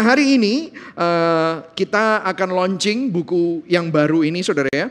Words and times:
Nah 0.00 0.16
hari 0.16 0.40
ini 0.40 0.72
uh, 0.96 1.60
kita 1.76 2.24
akan 2.24 2.56
launching 2.56 3.12
buku 3.12 3.60
yang 3.68 3.92
baru 3.92 4.24
ini 4.24 4.40
saudara 4.40 4.72
ya. 4.72 4.88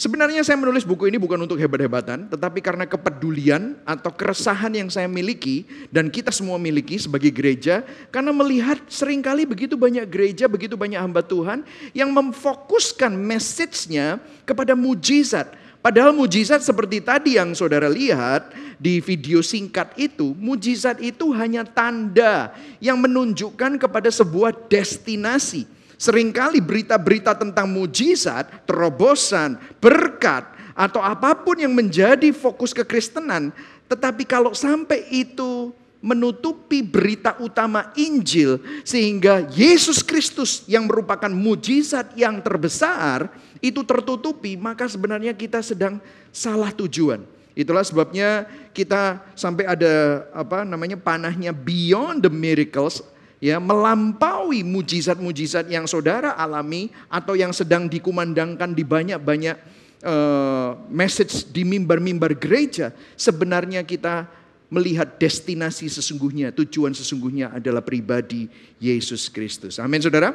Sebenarnya 0.00 0.40
saya 0.48 0.56
menulis 0.56 0.80
buku 0.80 1.12
ini 1.12 1.20
bukan 1.20 1.44
untuk 1.44 1.60
hebat-hebatan, 1.60 2.32
tetapi 2.32 2.64
karena 2.64 2.88
kepedulian 2.88 3.76
atau 3.84 4.08
keresahan 4.08 4.72
yang 4.72 4.88
saya 4.88 5.12
miliki 5.12 5.68
dan 5.92 6.08
kita 6.08 6.32
semua 6.32 6.56
miliki 6.56 6.96
sebagai 6.96 7.28
gereja, 7.36 7.84
karena 8.08 8.32
melihat 8.32 8.80
sering 8.88 9.20
kali 9.20 9.44
begitu 9.44 9.76
banyak 9.76 10.08
gereja, 10.08 10.48
begitu 10.48 10.72
banyak 10.72 11.04
hamba 11.04 11.20
Tuhan 11.20 11.60
yang 11.92 12.08
memfokuskan 12.16 13.12
message-nya 13.12 14.16
kepada 14.48 14.72
mujizat. 14.72 15.52
Padahal 15.86 16.10
mujizat 16.10 16.66
seperti 16.66 16.98
tadi 16.98 17.38
yang 17.38 17.54
saudara 17.54 17.86
lihat 17.86 18.50
di 18.74 18.98
video 18.98 19.38
singkat 19.38 19.94
itu, 19.94 20.34
mujizat 20.34 20.98
itu 20.98 21.30
hanya 21.30 21.62
tanda 21.62 22.50
yang 22.82 22.98
menunjukkan 22.98 23.78
kepada 23.78 24.10
sebuah 24.10 24.66
destinasi 24.66 25.76
Seringkali 25.96 26.60
berita-berita 26.60 27.32
tentang 27.32 27.72
mujizat, 27.72 28.68
terobosan, 28.68 29.56
berkat, 29.80 30.44
atau 30.76 31.00
apa 31.00 31.32
pun 31.32 31.56
yang 31.56 31.72
menjadi 31.72 32.36
fokus 32.36 32.76
kekristenan. 32.76 33.48
Tetapi 33.88 34.28
kalau 34.28 34.52
sampai 34.52 35.08
itu 35.08 35.72
menutupi 36.04 36.84
berita 36.84 37.40
utama 37.40 37.96
Injil 37.96 38.60
sehingga 38.84 39.48
Yesus 39.56 40.04
Kristus 40.04 40.68
yang 40.68 40.84
merupakan 40.84 41.32
mujizat 41.32 42.12
yang 42.12 42.44
terbesar 42.44 43.32
itu 43.60 43.80
tertutupi, 43.82 44.54
maka 44.58 44.88
sebenarnya 44.88 45.32
kita 45.32 45.60
sedang 45.60 46.00
salah 46.32 46.72
tujuan. 46.72 47.24
Itulah 47.56 47.80
sebabnya 47.80 48.44
kita 48.76 49.24
sampai 49.32 49.64
ada 49.64 50.26
apa 50.36 50.60
namanya 50.60 51.00
panahnya 51.00 51.56
beyond 51.56 52.20
the 52.20 52.28
miracles 52.28 53.00
ya 53.40 53.56
melampaui 53.56 54.60
mujizat-mujizat 54.60 55.68
yang 55.72 55.88
saudara 55.88 56.36
alami 56.36 56.92
atau 57.08 57.32
yang 57.32 57.56
sedang 57.56 57.88
dikumandangkan 57.88 58.76
di 58.76 58.84
banyak-banyak 58.84 59.56
uh, 60.04 60.76
message 60.92 61.48
di 61.48 61.64
mimbar-mimbar 61.64 62.36
gereja, 62.36 62.92
sebenarnya 63.16 63.84
kita 63.88 64.28
melihat 64.66 65.16
destinasi 65.16 65.86
sesungguhnya, 65.86 66.50
tujuan 66.50 66.90
sesungguhnya 66.90 67.54
adalah 67.54 67.80
pribadi 67.80 68.50
Yesus 68.82 69.30
Kristus. 69.30 69.78
Amin 69.78 70.02
Saudara. 70.02 70.34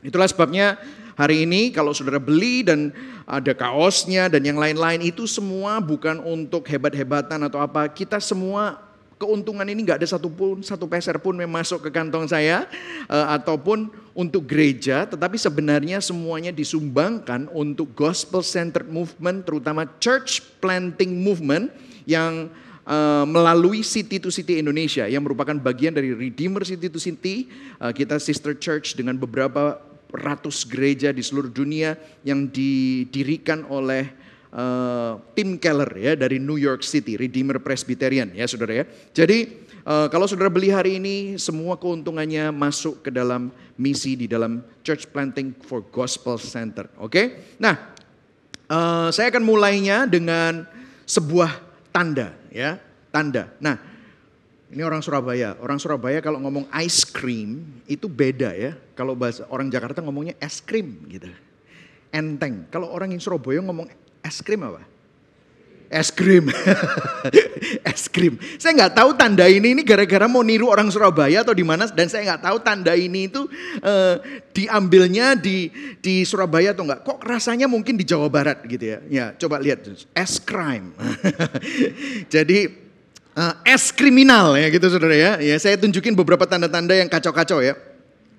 Itulah 0.00 0.26
sebabnya 0.26 0.80
hari 1.20 1.44
ini 1.44 1.68
kalau 1.68 1.92
saudara 1.92 2.16
beli 2.16 2.64
dan 2.64 2.96
ada 3.28 3.52
kaosnya 3.52 4.32
dan 4.32 4.40
yang 4.40 4.56
lain-lain 4.56 5.04
itu 5.04 5.28
semua 5.28 5.76
bukan 5.76 6.16
untuk 6.24 6.64
hebat-hebatan 6.64 7.44
atau 7.44 7.60
apa. 7.60 7.84
Kita 7.92 8.16
semua 8.16 8.80
keuntungan 9.20 9.68
ini 9.68 9.84
nggak 9.84 10.00
ada 10.00 10.08
satu 10.08 10.32
pun 10.32 10.64
satu 10.64 10.88
peser 10.88 11.20
pun 11.20 11.36
yang 11.36 11.52
masuk 11.52 11.84
ke 11.84 11.90
kantong 11.92 12.24
saya 12.24 12.64
uh, 13.04 13.36
ataupun 13.36 13.92
untuk 14.16 14.48
gereja, 14.48 15.04
tetapi 15.04 15.36
sebenarnya 15.36 16.00
semuanya 16.00 16.50
disumbangkan 16.50 17.52
untuk 17.52 17.92
gospel 17.92 18.40
centered 18.40 18.88
movement, 18.88 19.44
terutama 19.44 19.84
church 20.00 20.40
planting 20.58 21.20
movement 21.20 21.68
yang 22.08 22.48
uh, 22.88 23.28
melalui 23.28 23.84
City 23.84 24.16
to 24.16 24.32
City 24.32 24.56
Indonesia 24.56 25.04
yang 25.04 25.20
merupakan 25.20 25.54
bagian 25.60 25.92
dari 25.92 26.16
Redeemer 26.16 26.64
City 26.64 26.88
to 26.88 26.98
City. 26.98 27.52
Uh, 27.76 27.92
kita 27.92 28.16
sister 28.16 28.56
church 28.56 28.96
dengan 28.96 29.20
beberapa 29.20 29.89
ratus 30.12 30.66
gereja 30.66 31.14
di 31.14 31.22
seluruh 31.22 31.50
dunia 31.50 31.94
yang 32.26 32.50
didirikan 32.50 33.66
oleh 33.70 34.06
uh, 34.54 35.18
Tim 35.34 35.56
Keller 35.56 35.90
ya 35.96 36.12
dari 36.18 36.42
New 36.42 36.58
York 36.58 36.82
City, 36.82 37.16
Redeemer 37.16 37.62
Presbyterian 37.62 38.30
ya 38.34 38.46
saudara 38.46 38.82
ya. 38.82 38.84
Jadi 39.14 39.66
uh, 39.86 40.06
kalau 40.10 40.26
saudara 40.26 40.50
beli 40.50 40.70
hari 40.70 40.98
ini 40.98 41.38
semua 41.38 41.78
keuntungannya 41.78 42.50
masuk 42.54 43.06
ke 43.06 43.10
dalam 43.10 43.50
misi 43.78 44.18
di 44.18 44.26
dalam 44.30 44.62
Church 44.84 45.08
Planting 45.10 45.56
for 45.64 45.86
Gospel 45.88 46.36
Center. 46.38 46.90
Oke, 46.98 47.10
okay? 47.10 47.26
nah 47.58 47.94
uh, 48.70 49.08
saya 49.10 49.30
akan 49.30 49.42
mulainya 49.42 50.06
dengan 50.06 50.66
sebuah 51.06 51.58
tanda 51.90 52.34
ya 52.54 52.78
tanda. 53.10 53.50
Nah 53.58 53.89
ini 54.70 54.82
orang 54.86 55.02
Surabaya. 55.02 55.58
Orang 55.58 55.82
Surabaya 55.82 56.22
kalau 56.22 56.38
ngomong 56.38 56.70
ice 56.78 57.02
cream 57.02 57.66
itu 57.90 58.06
beda 58.06 58.54
ya. 58.54 58.78
Kalau 58.94 59.18
bahasa 59.18 59.42
orang 59.50 59.66
Jakarta 59.66 59.98
ngomongnya 59.98 60.38
es 60.38 60.62
krim 60.62 61.06
gitu. 61.10 61.26
Enteng. 62.14 62.70
Kalau 62.70 62.90
orang 62.90 63.10
yang 63.10 63.22
Surabaya 63.22 63.58
ngomong 63.62 63.90
Es 64.20 64.44
krim 64.44 64.60
apa? 64.60 64.84
Es 65.90 66.14
krim. 66.14 66.46
es 67.90 68.06
krim. 68.06 68.38
Saya 68.62 68.78
nggak 68.78 68.94
tahu 68.94 69.10
tanda 69.18 69.50
ini 69.50 69.74
ini 69.74 69.82
gara-gara 69.82 70.30
mau 70.30 70.38
niru 70.46 70.70
orang 70.70 70.86
Surabaya 70.86 71.42
atau 71.42 71.50
di 71.50 71.66
mana 71.66 71.90
dan 71.90 72.06
saya 72.06 72.30
nggak 72.30 72.46
tahu 72.46 72.56
tanda 72.62 72.94
ini 72.94 73.26
itu 73.26 73.42
uh, 73.82 74.22
diambilnya 74.54 75.34
di 75.34 75.66
di 75.98 76.22
Surabaya 76.22 76.70
atau 76.70 76.86
enggak. 76.86 77.02
Kok 77.02 77.26
rasanya 77.26 77.66
mungkin 77.66 77.98
di 77.98 78.06
Jawa 78.06 78.30
Barat 78.30 78.62
gitu 78.70 78.86
ya. 78.86 78.98
Ya, 79.10 79.26
coba 79.34 79.58
lihat 79.58 79.82
es 80.14 80.38
krim. 80.38 80.94
Jadi 82.34 82.79
uh, 83.36 83.54
es 83.66 83.90
kriminal 83.94 84.56
ya 84.58 84.66
gitu 84.70 84.86
Saudara 84.90 85.14
ya. 85.14 85.32
Ya, 85.38 85.56
saya 85.60 85.76
tunjukin 85.78 86.16
beberapa 86.16 86.46
tanda-tanda 86.46 86.94
yang 86.96 87.10
kacau-kacau 87.10 87.62
ya. 87.62 87.74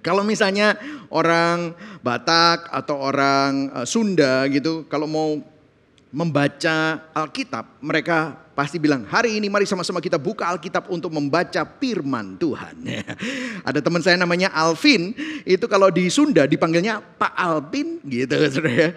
Kalau 0.01 0.25
misalnya 0.25 0.81
orang 1.13 1.77
Batak 2.01 2.73
atau 2.73 2.97
orang 2.97 3.69
uh, 3.77 3.85
Sunda 3.85 4.49
gitu, 4.49 4.89
kalau 4.89 5.05
mau 5.05 5.37
membaca 6.11 7.07
Alkitab, 7.15 7.79
mereka 7.79 8.35
pasti 8.51 8.75
bilang, 8.77 9.07
hari 9.07 9.39
ini 9.39 9.47
mari 9.47 9.63
sama-sama 9.63 10.03
kita 10.03 10.19
buka 10.19 10.43
Alkitab 10.43 10.91
untuk 10.91 11.07
membaca 11.07 11.63
firman 11.79 12.35
Tuhan. 12.35 12.83
Ada 13.67 13.79
teman 13.79 14.03
saya 14.03 14.19
namanya 14.19 14.51
Alvin, 14.51 15.15
itu 15.47 15.65
kalau 15.71 15.87
di 15.87 16.11
Sunda 16.11 16.43
dipanggilnya 16.43 16.99
Pak 16.99 17.33
Alvin 17.33 18.03
gitu. 18.03 18.35
ya. 18.67 18.91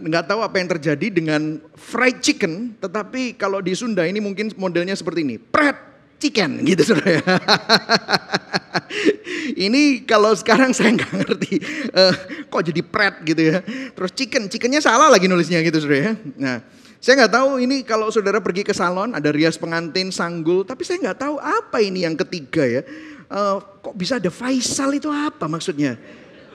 nggak 0.00 0.24
tahu 0.24 0.40
apa 0.40 0.56
yang 0.56 0.68
terjadi 0.72 1.06
dengan 1.12 1.60
fried 1.76 2.24
chicken, 2.24 2.72
tetapi 2.80 3.36
kalau 3.36 3.60
di 3.60 3.76
Sunda 3.76 4.08
ini 4.08 4.18
mungkin 4.18 4.48
modelnya 4.56 4.96
seperti 4.96 5.20
ini, 5.20 5.36
pret 5.36 5.76
chicken 6.16 6.64
gitu 6.64 6.96
saudara. 6.96 7.20
Ini 9.66 10.04
kalau 10.04 10.32
sekarang 10.36 10.72
saya 10.76 10.94
nggak 10.96 11.12
ngerti 11.24 11.52
uh, 11.92 12.14
kok 12.48 12.62
jadi 12.66 12.82
pret 12.84 13.14
gitu 13.24 13.42
ya. 13.42 13.58
Terus 13.92 14.10
chicken, 14.14 14.42
chickennya 14.50 14.80
salah 14.82 15.10
lagi 15.10 15.26
nulisnya 15.26 15.62
gitu 15.62 15.80
saudara 15.82 16.00
ya. 16.00 16.12
Nah, 16.36 16.56
saya 17.00 17.22
nggak 17.24 17.32
tahu 17.38 17.50
ini 17.62 17.86
kalau 17.86 18.10
saudara 18.10 18.42
pergi 18.42 18.66
ke 18.66 18.74
salon 18.74 19.14
ada 19.14 19.28
rias 19.30 19.54
pengantin, 19.60 20.10
sanggul, 20.10 20.64
tapi 20.64 20.82
saya 20.82 20.98
nggak 21.10 21.18
tahu 21.22 21.36
apa 21.38 21.78
ini 21.78 22.02
yang 22.02 22.16
ketiga 22.16 22.64
ya. 22.64 22.82
Uh, 23.26 23.58
kok 23.82 23.94
bisa 23.98 24.22
ada 24.22 24.30
Faisal 24.30 24.94
itu 24.94 25.10
apa 25.10 25.50
maksudnya? 25.50 25.98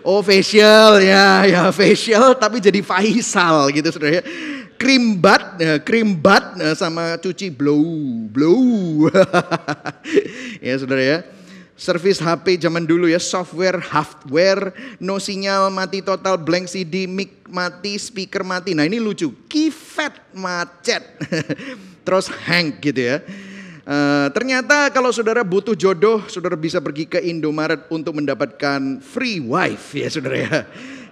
Oh 0.02 0.26
facial 0.26 0.98
ya, 0.98 1.46
ya 1.46 1.62
facial 1.70 2.34
tapi 2.34 2.58
jadi 2.58 2.82
Faisal 2.82 3.70
gitu 3.70 3.88
saudara 3.94 4.22
ya. 4.22 4.24
Krim 4.82 5.14
bat, 5.22 5.62
ya, 5.62 5.78
krim 5.78 6.18
bat 6.18 6.58
sama 6.74 7.14
cuci 7.22 7.54
blow, 7.54 7.86
blow. 8.34 9.06
ya 10.66 10.74
saudara 10.82 11.04
ya. 11.06 11.18
Service 11.82 12.22
HP 12.22 12.62
zaman 12.62 12.86
dulu 12.86 13.10
ya, 13.10 13.18
software, 13.18 13.82
hardware, 13.82 14.70
no 15.02 15.18
sinyal, 15.18 15.74
mati 15.74 16.06
total, 16.06 16.38
blank 16.38 16.70
CD, 16.70 17.10
mic 17.10 17.42
mati, 17.50 17.98
speaker 17.98 18.46
mati. 18.46 18.78
Nah 18.78 18.86
ini 18.86 19.02
lucu, 19.02 19.34
keypad 19.50 20.14
macet, 20.38 21.02
terus 22.06 22.30
hang 22.46 22.78
gitu 22.78 23.02
ya. 23.02 23.26
Uh, 23.82 24.30
ternyata 24.30 24.94
kalau 24.94 25.10
saudara 25.10 25.42
butuh 25.42 25.74
jodoh, 25.74 26.22
saudara 26.30 26.54
bisa 26.54 26.78
pergi 26.78 27.10
ke 27.10 27.18
Indomaret 27.18 27.90
untuk 27.90 28.14
mendapatkan 28.14 29.02
free 29.02 29.42
wife 29.42 29.98
ya 29.98 30.06
saudara 30.06 30.38
ya. 30.38 30.58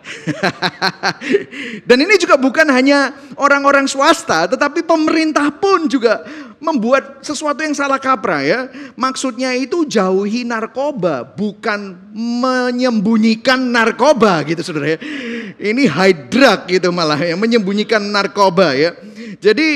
Dan 1.89 1.97
ini 2.03 2.15
juga 2.19 2.35
bukan 2.35 2.67
hanya 2.69 3.13
orang-orang 3.35 3.85
swasta, 3.85 4.49
tetapi 4.49 4.83
pemerintah 4.83 5.49
pun 5.53 5.87
juga 5.87 6.23
membuat 6.59 7.23
sesuatu 7.23 7.63
yang 7.63 7.71
salah 7.73 7.97
kaprah 7.97 8.43
ya. 8.43 8.59
Maksudnya 8.99 9.55
itu 9.55 9.87
jauhi 9.87 10.43
narkoba, 10.43 11.23
bukan 11.23 11.95
menyembunyikan 12.13 13.59
narkoba 13.71 14.43
gitu 14.43 14.61
saudara 14.61 14.95
ya. 14.95 14.99
Ini 15.59 15.87
high 15.87 16.15
gitu 16.67 16.89
malah 16.91 17.19
ya, 17.19 17.35
menyembunyikan 17.39 18.03
narkoba 18.03 18.75
ya. 18.75 18.93
Jadi 19.39 19.67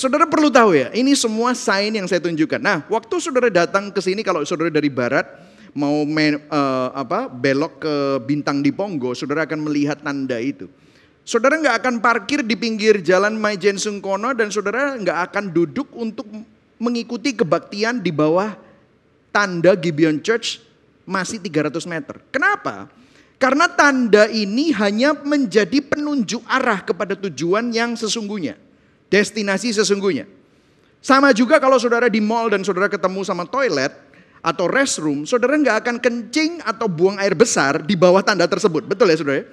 saudara 0.00 0.24
perlu 0.24 0.48
tahu 0.48 0.72
ya, 0.72 0.88
ini 0.96 1.12
semua 1.12 1.52
sign 1.52 1.92
yang 1.92 2.08
saya 2.08 2.24
tunjukkan. 2.24 2.56
Nah, 2.56 2.88
waktu 2.88 3.20
saudara 3.20 3.52
datang 3.52 3.92
ke 3.92 4.00
sini 4.00 4.24
kalau 4.24 4.40
saudara 4.48 4.72
dari 4.72 4.88
barat, 4.88 5.28
mau 5.74 6.02
uh, 6.02 6.88
apa 6.94 7.30
belok 7.30 7.82
ke 7.82 7.94
bintang 8.26 8.62
di 8.62 8.74
Ponggo, 8.74 9.14
saudara 9.14 9.46
akan 9.46 9.70
melihat 9.70 10.02
tanda 10.02 10.38
itu. 10.38 10.66
Saudara 11.22 11.60
nggak 11.60 11.76
akan 11.84 11.94
parkir 12.02 12.42
di 12.42 12.58
pinggir 12.58 13.04
jalan 13.04 13.38
Maijen 13.38 13.78
Sungkono 13.78 14.34
dan 14.34 14.50
saudara 14.50 14.98
nggak 14.98 15.18
akan 15.30 15.44
duduk 15.54 15.92
untuk 15.94 16.26
mengikuti 16.80 17.36
kebaktian 17.36 18.00
di 18.00 18.10
bawah 18.10 18.56
tanda 19.30 19.76
Gibeon 19.76 20.18
Church 20.24 20.58
masih 21.06 21.38
300 21.38 21.86
meter. 21.86 22.18
Kenapa? 22.34 22.90
Karena 23.40 23.70
tanda 23.72 24.28
ini 24.28 24.68
hanya 24.76 25.16
menjadi 25.16 25.80
penunjuk 25.80 26.44
arah 26.44 26.84
kepada 26.84 27.16
tujuan 27.16 27.72
yang 27.72 27.96
sesungguhnya. 27.96 28.58
Destinasi 29.08 29.72
sesungguhnya. 29.76 30.28
Sama 31.00 31.32
juga 31.32 31.56
kalau 31.56 31.80
saudara 31.80 32.12
di 32.12 32.20
mall 32.20 32.52
dan 32.52 32.60
saudara 32.60 32.92
ketemu 32.92 33.24
sama 33.24 33.48
toilet, 33.48 33.96
atau 34.40 34.66
restroom, 34.68 35.28
saudara 35.28 35.56
nggak 35.56 35.78
akan 35.84 35.96
kencing 36.00 36.64
atau 36.64 36.88
buang 36.88 37.20
air 37.20 37.36
besar 37.36 37.84
di 37.84 37.92
bawah 37.96 38.24
tanda 38.24 38.48
tersebut. 38.48 38.88
Betul 38.88 39.12
ya 39.12 39.16
saudara? 39.20 39.44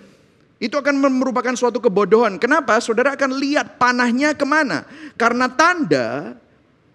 Itu 0.57 0.79
akan 0.81 0.97
merupakan 1.21 1.53
suatu 1.53 1.77
kebodohan. 1.77 2.41
Kenapa? 2.41 2.81
Saudara 2.81 3.13
akan 3.13 3.37
lihat 3.37 3.77
panahnya 3.77 4.33
ke 4.33 4.41
mana. 4.41 4.89
Karena 5.13 5.45
tanda, 5.45 6.33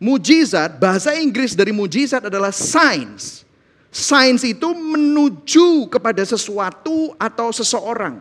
mujizat, 0.02 0.82
bahasa 0.82 1.14
Inggris 1.14 1.54
dari 1.54 1.70
mujizat 1.70 2.26
adalah 2.26 2.50
signs. 2.50 3.46
Signs 3.92 4.42
itu 4.42 4.66
menuju 4.74 5.86
kepada 5.86 6.26
sesuatu 6.26 7.14
atau 7.20 7.54
seseorang. 7.54 8.18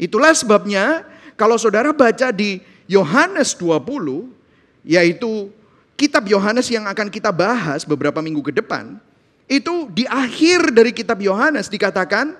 Itulah 0.00 0.32
sebabnya 0.32 1.04
kalau 1.36 1.60
saudara 1.60 1.92
baca 1.92 2.32
di 2.32 2.64
Yohanes 2.88 3.52
20, 3.52 4.32
yaitu 4.80 5.52
kitab 6.00 6.24
Yohanes 6.24 6.72
yang 6.72 6.88
akan 6.88 7.12
kita 7.12 7.28
bahas 7.28 7.84
beberapa 7.84 8.24
minggu 8.24 8.40
ke 8.40 8.56
depan, 8.56 8.96
itu 9.44 9.92
di 9.92 10.08
akhir 10.08 10.72
dari 10.72 10.96
kitab 10.96 11.20
Yohanes 11.20 11.68
dikatakan, 11.68 12.32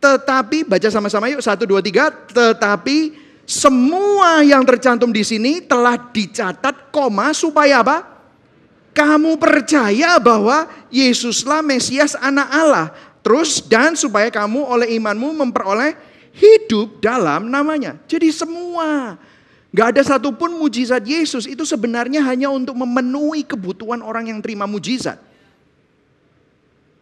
tetapi 0.00 0.64
baca 0.64 0.88
sama-sama 0.88 1.28
yuk 1.28 1.44
satu 1.44 1.68
dua 1.68 1.84
tiga, 1.84 2.08
tetapi 2.08 3.12
semua 3.44 4.40
yang 4.40 4.64
tercantum 4.64 5.12
di 5.12 5.20
sini 5.20 5.60
telah 5.60 6.00
dicatat 6.00 6.88
koma 6.88 7.36
supaya 7.36 7.84
apa? 7.84 8.08
Kamu 8.96 9.36
percaya 9.36 10.16
bahwa 10.16 10.68
Yesuslah 10.88 11.60
Mesias 11.60 12.16
anak 12.16 12.48
Allah. 12.48 12.86
Terus 13.22 13.62
dan 13.62 13.94
supaya 13.94 14.28
kamu 14.28 14.66
oleh 14.66 14.98
imanmu 14.98 15.32
memperoleh 15.32 15.94
hidup 16.36 17.00
dalam 17.00 17.48
namanya. 17.48 17.96
Jadi 18.04 18.28
semua 18.34 19.16
Gak 19.72 19.96
ada 19.96 20.02
satupun 20.04 20.52
mujizat 20.60 21.00
Yesus 21.00 21.48
itu 21.48 21.64
sebenarnya 21.64 22.20
hanya 22.20 22.52
untuk 22.52 22.76
memenuhi 22.76 23.40
kebutuhan 23.40 24.04
orang 24.04 24.28
yang 24.28 24.44
terima 24.44 24.68
mujizat. 24.68 25.16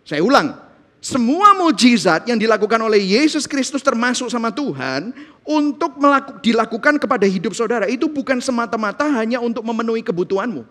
Saya 0.06 0.22
ulang, 0.22 0.54
semua 1.02 1.50
mujizat 1.58 2.30
yang 2.30 2.38
dilakukan 2.38 2.78
oleh 2.78 3.02
Yesus 3.02 3.50
Kristus 3.50 3.82
termasuk 3.82 4.30
sama 4.30 4.54
Tuhan 4.54 5.10
untuk 5.42 5.98
melaku, 5.98 6.38
dilakukan 6.38 7.02
kepada 7.02 7.26
hidup 7.26 7.58
saudara 7.58 7.90
itu 7.90 8.06
bukan 8.06 8.38
semata-mata 8.38 9.02
hanya 9.18 9.42
untuk 9.42 9.66
memenuhi 9.66 10.06
kebutuhanmu 10.06 10.62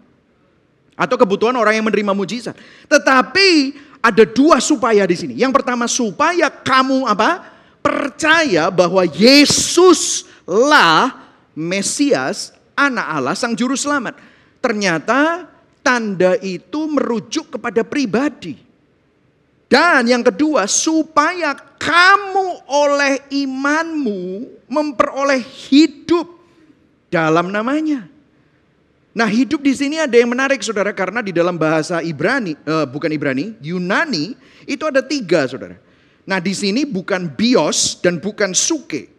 atau 0.95 1.15
kebutuhan 1.19 1.55
orang 1.59 1.83
yang 1.83 1.87
menerima 1.87 2.15
mujizat. 2.15 2.55
Tetapi 2.87 3.75
ada 3.99 4.23
dua 4.23 4.63
supaya 4.63 5.03
di 5.03 5.19
sini. 5.19 5.35
Yang 5.35 5.51
pertama 5.59 5.83
supaya 5.83 6.47
kamu 6.47 7.11
apa? 7.11 7.59
Percaya 7.83 8.71
bahwa 8.71 9.03
Yesuslah 9.03 9.91
Mesias, 11.59 12.55
anak 12.79 13.07
Allah, 13.19 13.35
sang 13.35 13.51
juru 13.51 13.75
selamat. 13.75 14.15
Ternyata 14.63 15.43
tanda 15.83 16.39
itu 16.39 16.87
merujuk 16.87 17.59
kepada 17.59 17.83
pribadi. 17.83 18.55
Dan 19.67 20.07
yang 20.07 20.23
kedua, 20.23 20.65
supaya 20.71 21.53
kamu 21.77 22.63
oleh 22.63 23.27
imanmu 23.43 24.47
memperoleh 24.71 25.43
hidup 25.69 26.25
dalam 27.11 27.51
namanya. 27.51 28.07
Nah, 29.13 29.27
hidup 29.27 29.59
di 29.59 29.75
sini 29.75 29.99
ada 29.99 30.15
yang 30.15 30.31
menarik, 30.31 30.63
saudara, 30.63 30.95
karena 30.95 31.19
di 31.19 31.35
dalam 31.35 31.59
bahasa 31.59 31.99
Ibrani, 31.99 32.55
uh, 32.65 32.87
bukan 32.87 33.11
Ibrani, 33.11 33.59
Yunani 33.59 34.33
itu 34.63 34.87
ada 34.87 35.03
tiga, 35.03 35.43
saudara. 35.43 35.75
Nah, 36.23 36.39
di 36.39 36.53
sini 36.55 36.87
bukan 36.87 37.27
bios 37.27 37.99
dan 37.99 38.17
bukan 38.17 38.55
suke. 38.55 39.11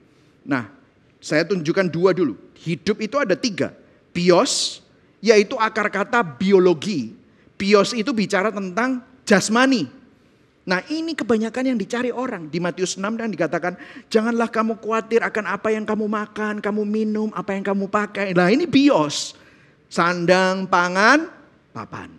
Nah, 0.46 0.79
saya 1.20 1.44
tunjukkan 1.44 1.92
dua 1.92 2.16
dulu. 2.16 2.34
Hidup 2.56 3.04
itu 3.04 3.20
ada 3.20 3.36
tiga. 3.36 3.76
Bios, 4.10 4.80
yaitu 5.20 5.54
akar 5.60 5.92
kata 5.92 6.24
biologi. 6.24 7.12
Bios 7.60 7.92
itu 7.92 8.10
bicara 8.16 8.48
tentang 8.48 9.04
jasmani. 9.28 10.00
Nah 10.64 10.80
ini 10.88 11.12
kebanyakan 11.12 11.72
yang 11.72 11.78
dicari 11.78 12.08
orang. 12.12 12.48
Di 12.48 12.56
Matius 12.60 12.96
6 12.96 13.20
dan 13.20 13.32
dikatakan, 13.32 13.76
janganlah 14.12 14.48
kamu 14.48 14.80
khawatir 14.80 15.20
akan 15.24 15.44
apa 15.56 15.68
yang 15.72 15.84
kamu 15.84 16.08
makan, 16.08 16.60
kamu 16.60 16.82
minum, 16.84 17.28
apa 17.36 17.56
yang 17.56 17.64
kamu 17.64 17.88
pakai. 17.88 18.32
Nah 18.32 18.48
ini 18.48 18.64
bios. 18.64 19.36
Sandang, 19.90 20.70
pangan, 20.70 21.26
papan. 21.74 22.12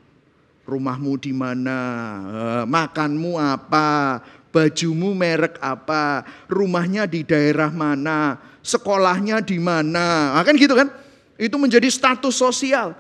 Rumahmu 0.68 1.14
di 1.18 1.34
mana, 1.34 1.80
eh, 2.28 2.64
makanmu 2.70 3.40
apa, 3.40 4.20
bajumu 4.52 5.16
merek 5.16 5.58
apa, 5.64 6.28
rumahnya 6.52 7.08
di 7.08 7.24
daerah 7.24 7.72
mana, 7.72 8.38
sekolahnya 8.62 9.42
di 9.42 9.58
mana. 9.58 10.36
Nah, 10.38 10.44
kan 10.44 10.54
gitu 10.60 10.76
kan? 10.76 10.92
Itu 11.40 11.58
menjadi 11.58 11.88
status 11.90 12.38
sosial. 12.38 12.94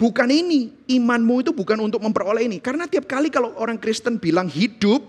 Bukan 0.00 0.32
ini, 0.32 0.72
imanmu 0.88 1.44
itu 1.44 1.52
bukan 1.52 1.76
untuk 1.84 2.00
memperoleh 2.00 2.48
ini. 2.48 2.56
Karena 2.56 2.88
tiap 2.88 3.04
kali 3.04 3.28
kalau 3.28 3.52
orang 3.60 3.76
Kristen 3.76 4.16
bilang 4.16 4.48
hidup, 4.48 5.04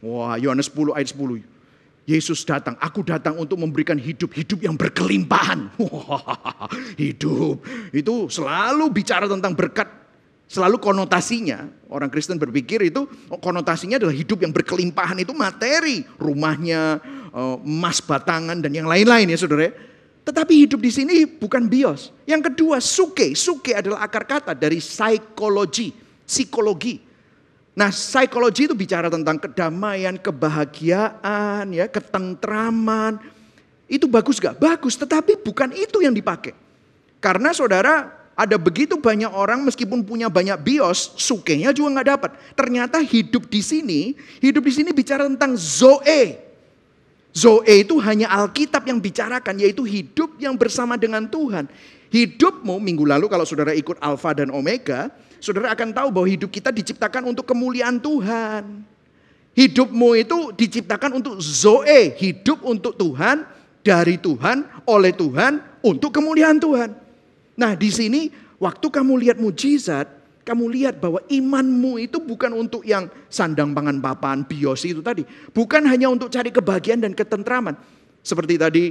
wah 0.00 0.40
Yohanes 0.40 0.72
10 0.72 0.96
ayat 0.96 1.12
10. 1.12 1.44
Yesus 2.02 2.42
datang, 2.42 2.74
aku 2.82 3.06
datang 3.06 3.38
untuk 3.38 3.60
memberikan 3.62 3.94
hidup, 3.94 4.34
hidup 4.34 4.58
yang 4.58 4.74
berkelimpahan. 4.74 5.70
Hidup. 7.02 7.62
Itu 7.94 8.26
selalu 8.26 8.90
bicara 8.90 9.30
tentang 9.30 9.54
berkat 9.54 10.01
selalu 10.52 10.76
konotasinya 10.76 11.64
orang 11.88 12.12
Kristen 12.12 12.36
berpikir 12.36 12.84
itu 12.84 13.08
konotasinya 13.40 13.96
adalah 13.96 14.12
hidup 14.12 14.44
yang 14.44 14.52
berkelimpahan 14.52 15.16
itu 15.24 15.32
materi 15.32 16.04
rumahnya 16.20 17.00
Eh, 17.32 17.56
emas 17.64 18.04
batangan 18.04 18.60
dan 18.60 18.68
yang 18.76 18.84
lain-lain 18.84 19.24
ya 19.32 19.40
saudara. 19.40 19.72
Tetapi 20.22 20.68
hidup 20.68 20.84
di 20.84 20.92
sini 20.92 21.24
bukan 21.24 21.64
bios. 21.64 22.12
Yang 22.28 22.52
kedua 22.52 22.76
suke. 22.76 23.32
Suke 23.32 23.72
adalah 23.72 24.04
akar 24.04 24.28
kata 24.28 24.52
dari 24.52 24.84
psikologi. 24.84 25.96
Psikologi. 26.28 27.00
Nah 27.72 27.88
psikologi 27.88 28.68
itu 28.68 28.76
bicara 28.76 29.08
tentang 29.08 29.40
kedamaian, 29.40 30.20
kebahagiaan, 30.20 31.72
ya, 31.72 31.88
ketentraman. 31.88 33.16
Itu 33.88 34.04
bagus 34.04 34.36
gak? 34.36 34.60
Bagus, 34.60 35.00
tetapi 35.00 35.40
bukan 35.40 35.72
itu 35.72 36.04
yang 36.04 36.12
dipakai. 36.12 36.52
Karena 37.16 37.56
saudara 37.56 38.12
ada 38.32 38.56
begitu 38.56 38.96
banyak 38.96 39.28
orang 39.28 39.62
meskipun 39.68 40.00
punya 40.02 40.32
banyak 40.32 40.56
bios, 40.64 41.12
sukenya 41.20 41.70
juga 41.76 42.00
nggak 42.00 42.08
dapat. 42.16 42.30
Ternyata 42.56 42.98
hidup 43.04 43.48
di 43.48 43.60
sini, 43.60 44.00
hidup 44.40 44.64
di 44.64 44.72
sini 44.72 44.90
bicara 44.90 45.28
tentang 45.28 45.52
zoe, 45.56 46.52
Zoe 47.32 47.80
itu 47.80 47.96
hanya 48.04 48.28
Alkitab 48.28 48.84
yang 48.84 49.00
bicarakan, 49.00 49.56
yaitu 49.56 49.88
hidup 49.88 50.36
yang 50.36 50.52
bersama 50.52 51.00
dengan 51.00 51.24
Tuhan. 51.24 51.64
Hidupmu, 52.12 52.76
minggu 52.76 53.08
lalu 53.08 53.24
kalau 53.24 53.48
saudara 53.48 53.72
ikut 53.72 53.96
Alfa 53.96 54.36
dan 54.36 54.52
Omega, 54.52 55.08
saudara 55.40 55.72
akan 55.72 55.96
tahu 55.96 56.08
bahwa 56.12 56.28
hidup 56.28 56.52
kita 56.52 56.68
diciptakan 56.68 57.24
untuk 57.24 57.48
kemuliaan 57.48 57.96
Tuhan. 57.96 58.84
Hidupmu 59.56 60.08
itu 60.20 60.52
diciptakan 60.52 61.24
untuk 61.24 61.40
Zoe, 61.40 62.12
hidup 62.20 62.60
untuk 62.68 63.00
Tuhan, 63.00 63.48
dari 63.80 64.20
Tuhan, 64.20 64.84
oleh 64.84 65.12
Tuhan, 65.16 65.60
untuk 65.80 66.12
kemuliaan 66.12 66.60
Tuhan. 66.60 67.01
Nah 67.62 67.78
di 67.78 67.94
sini 67.94 68.26
waktu 68.58 68.90
kamu 68.90 69.22
lihat 69.22 69.38
mujizat, 69.38 70.10
kamu 70.42 70.66
lihat 70.74 70.98
bahwa 70.98 71.22
imanmu 71.30 72.02
itu 72.02 72.18
bukan 72.18 72.50
untuk 72.58 72.82
yang 72.82 73.06
sandang 73.30 73.70
pangan 73.70 74.02
papan, 74.02 74.42
bios 74.42 74.82
itu 74.82 74.98
tadi. 74.98 75.22
Bukan 75.54 75.86
hanya 75.86 76.10
untuk 76.10 76.26
cari 76.26 76.50
kebahagiaan 76.50 77.06
dan 77.06 77.14
ketentraman. 77.14 77.78
Seperti 78.26 78.58
tadi 78.58 78.84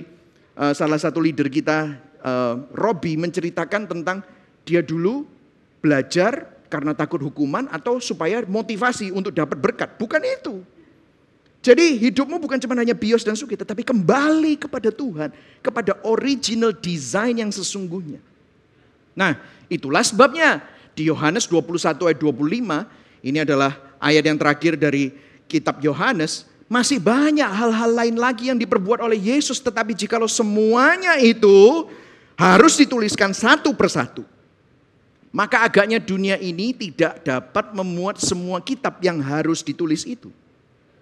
uh, 0.55 0.71
salah 0.71 0.95
satu 0.95 1.19
leader 1.19 1.51
kita, 1.51 1.99
uh, 2.23 2.63
Robi 2.71 3.19
menceritakan 3.19 3.91
tentang 3.91 4.23
dia 4.63 4.79
dulu 4.79 5.27
belajar 5.83 6.63
karena 6.71 6.95
takut 6.95 7.19
hukuman 7.19 7.67
atau 7.67 7.99
supaya 7.99 8.39
motivasi 8.47 9.11
untuk 9.11 9.35
dapat 9.35 9.59
berkat. 9.59 9.99
Bukan 9.99 10.23
itu. 10.23 10.63
Jadi 11.59 11.99
hidupmu 12.07 12.39
bukan 12.39 12.57
cuma 12.57 12.73
hanya 12.79 12.95
bios 12.95 13.21
dan 13.27 13.35
suki, 13.35 13.59
tetapi 13.59 13.83
kembali 13.83 14.55
kepada 14.55 14.89
Tuhan, 14.89 15.29
kepada 15.59 15.99
original 16.07 16.71
design 16.71 17.43
yang 17.43 17.51
sesungguhnya. 17.51 18.30
Nah, 19.17 19.37
itulah 19.67 20.03
sebabnya 20.03 20.63
di 20.95 21.07
Yohanes 21.07 21.47
21 21.47 22.07
ayat 22.07 22.19
25, 22.19 23.25
ini 23.25 23.37
adalah 23.43 23.75
ayat 24.01 24.23
yang 24.25 24.37
terakhir 24.39 24.75
dari 24.75 25.13
kitab 25.47 25.79
Yohanes, 25.83 26.47
masih 26.71 27.03
banyak 27.03 27.47
hal-hal 27.47 27.91
lain 27.91 28.15
lagi 28.15 28.47
yang 28.47 28.55
diperbuat 28.55 29.03
oleh 29.03 29.19
Yesus, 29.19 29.59
tetapi 29.59 29.91
jikalau 29.91 30.27
semuanya 30.31 31.19
itu 31.19 31.87
harus 32.39 32.79
dituliskan 32.79 33.35
satu 33.35 33.75
persatu, 33.75 34.23
maka 35.35 35.63
agaknya 35.67 35.99
dunia 35.99 36.39
ini 36.39 36.71
tidak 36.71 37.23
dapat 37.23 37.75
memuat 37.75 38.23
semua 38.23 38.63
kitab 38.63 39.03
yang 39.03 39.19
harus 39.19 39.59
ditulis 39.63 40.07
itu. 40.07 40.31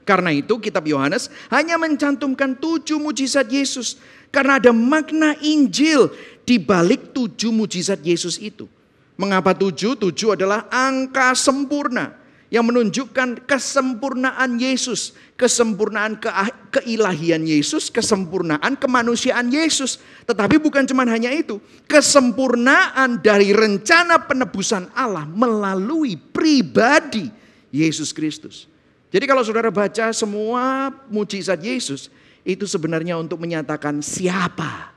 Karena 0.09 0.33
itu 0.33 0.57
kitab 0.57 0.89
Yohanes 0.89 1.29
hanya 1.53 1.77
mencantumkan 1.77 2.57
tujuh 2.57 2.97
mujizat 2.97 3.45
Yesus. 3.45 4.01
Karena 4.33 4.57
ada 4.57 4.73
makna 4.73 5.37
Injil 5.37 6.09
di 6.49 6.57
balik 6.57 7.13
tujuh 7.13 7.53
mujizat 7.53 8.01
Yesus 8.01 8.41
itu. 8.41 8.65
Mengapa 9.13 9.53
tujuh? 9.53 9.93
Tujuh 9.93 10.33
adalah 10.33 10.65
angka 10.73 11.37
sempurna 11.37 12.17
yang 12.49 12.65
menunjukkan 12.65 13.45
kesempurnaan 13.45 14.57
Yesus, 14.57 15.13
kesempurnaan 15.37 16.17
ke 16.17 16.25
keilahian 16.73 17.45
Yesus, 17.45 17.93
kesempurnaan 17.93 18.73
kemanusiaan 18.81 19.53
Yesus. 19.53 20.01
Tetapi 20.25 20.57
bukan 20.57 20.89
cuma 20.89 21.05
hanya 21.05 21.29
itu, 21.29 21.61
kesempurnaan 21.85 23.21
dari 23.21 23.53
rencana 23.53 24.17
penebusan 24.25 24.89
Allah 24.97 25.29
melalui 25.29 26.17
pribadi 26.17 27.29
Yesus 27.69 28.09
Kristus. 28.09 28.65
Jadi 29.13 29.29
kalau 29.29 29.45
saudara 29.45 29.69
baca 29.69 30.09
semua 30.09 30.89
mujizat 31.13 31.61
Yesus, 31.61 32.09
itu 32.41 32.65
sebenarnya 32.65 33.21
untuk 33.21 33.37
menyatakan 33.37 34.01
siapa 34.01 34.89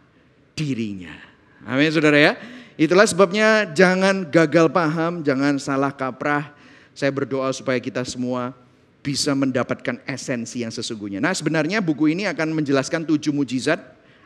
dirinya. 0.57 1.32
Amin 1.63 1.95
saudara 1.95 2.19
ya. 2.19 2.33
Itulah 2.75 3.07
sebabnya 3.07 3.69
jangan 3.71 4.27
gagal 4.27 4.73
paham, 4.73 5.23
jangan 5.23 5.61
salah 5.61 5.95
kaprah, 5.95 6.51
saya 6.97 7.15
berdoa 7.15 7.53
supaya 7.55 7.79
kita 7.79 8.03
semua 8.03 8.57
bisa 9.03 9.35
mendapatkan 9.35 10.03
esensi 10.09 10.63
yang 10.67 10.75
sesungguhnya. 10.75 11.23
Nah 11.23 11.31
sebenarnya 11.35 11.79
buku 11.79 12.11
ini 12.11 12.27
akan 12.27 12.55
menjelaskan 12.55 13.07
tujuh 13.07 13.35
mujizat. 13.35 13.79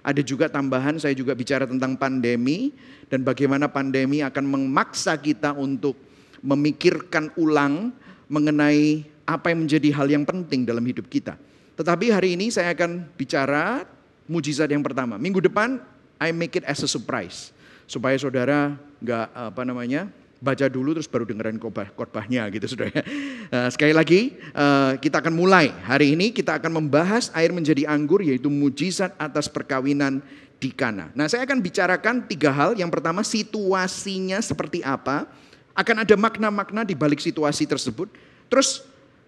Ada 0.06 0.22
juga 0.22 0.46
tambahan, 0.46 1.02
saya 1.02 1.18
juga 1.18 1.34
bicara 1.34 1.66
tentang 1.66 1.98
pandemi 1.98 2.70
dan 3.10 3.26
bagaimana 3.26 3.66
pandemi 3.66 4.22
akan 4.22 4.44
memaksa 4.46 5.18
kita 5.18 5.50
untuk 5.58 5.98
memikirkan 6.46 7.34
ulang 7.34 7.90
mengenai 8.30 9.02
apa 9.26 9.50
yang 9.50 9.66
menjadi 9.66 9.88
hal 9.90 10.06
yang 10.06 10.22
penting 10.22 10.62
dalam 10.62 10.86
hidup 10.86 11.10
kita. 11.10 11.34
Tetapi 11.74 12.14
hari 12.14 12.38
ini 12.38 12.54
saya 12.54 12.70
akan 12.70 13.10
bicara 13.18 13.82
mujizat 14.30 14.70
yang 14.70 14.86
pertama. 14.86 15.18
Minggu 15.18 15.42
depan 15.42 15.82
I 16.16 16.32
make 16.32 16.56
it 16.56 16.64
as 16.64 16.80
a 16.82 16.88
surprise 16.88 17.52
supaya 17.86 18.18
saudara 18.18 18.74
nggak 18.98 19.26
apa 19.54 19.62
namanya 19.62 20.10
baca 20.36 20.68
dulu 20.68 20.92
terus 20.92 21.08
baru 21.08 21.24
dengerin 21.24 21.56
khotbah, 21.56 21.88
khotbahnya 21.96 22.44
gitu 22.52 22.76
sudah 22.76 22.92
ya. 22.92 23.02
Uh, 23.48 23.68
sekali 23.72 23.96
lagi 23.96 24.36
uh, 24.52 25.00
kita 25.00 25.24
akan 25.24 25.32
mulai 25.32 25.72
hari 25.88 26.12
ini 26.12 26.28
kita 26.30 26.60
akan 26.60 26.82
membahas 26.82 27.32
air 27.32 27.50
menjadi 27.56 27.88
anggur 27.88 28.20
yaitu 28.20 28.52
mujizat 28.52 29.16
atas 29.16 29.48
perkawinan 29.48 30.20
di 30.56 30.72
Kana. 30.72 31.12
Nah 31.12 31.28
saya 31.28 31.44
akan 31.44 31.60
bicarakan 31.60 32.24
tiga 32.24 32.52
hal. 32.52 32.76
Yang 32.76 32.90
pertama 32.96 33.20
situasinya 33.20 34.40
seperti 34.40 34.80
apa. 34.80 35.28
Akan 35.76 36.00
ada 36.00 36.16
makna-makna 36.16 36.88
di 36.88 36.96
balik 36.96 37.20
situasi 37.20 37.68
tersebut. 37.68 38.08
Terus 38.48 38.80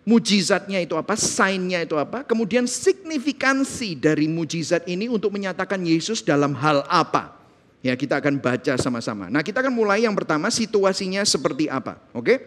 mujizatnya 0.06 0.82
itu 0.82 0.94
apa, 0.94 1.18
signnya 1.18 1.82
itu 1.82 1.96
apa. 1.96 2.22
Kemudian 2.22 2.68
signifikansi 2.68 3.98
dari 3.98 4.26
mujizat 4.30 4.86
ini 4.86 5.10
untuk 5.10 5.34
menyatakan 5.34 5.80
Yesus 5.82 6.20
dalam 6.20 6.54
hal 6.58 6.84
apa. 6.86 7.38
Ya, 7.78 7.94
kita 7.94 8.18
akan 8.18 8.42
baca 8.42 8.74
sama-sama. 8.74 9.30
Nah, 9.30 9.40
kita 9.46 9.62
akan 9.62 9.70
mulai 9.70 10.02
yang 10.02 10.14
pertama 10.14 10.50
situasinya 10.50 11.22
seperti 11.22 11.70
apa, 11.70 12.02
oke? 12.10 12.42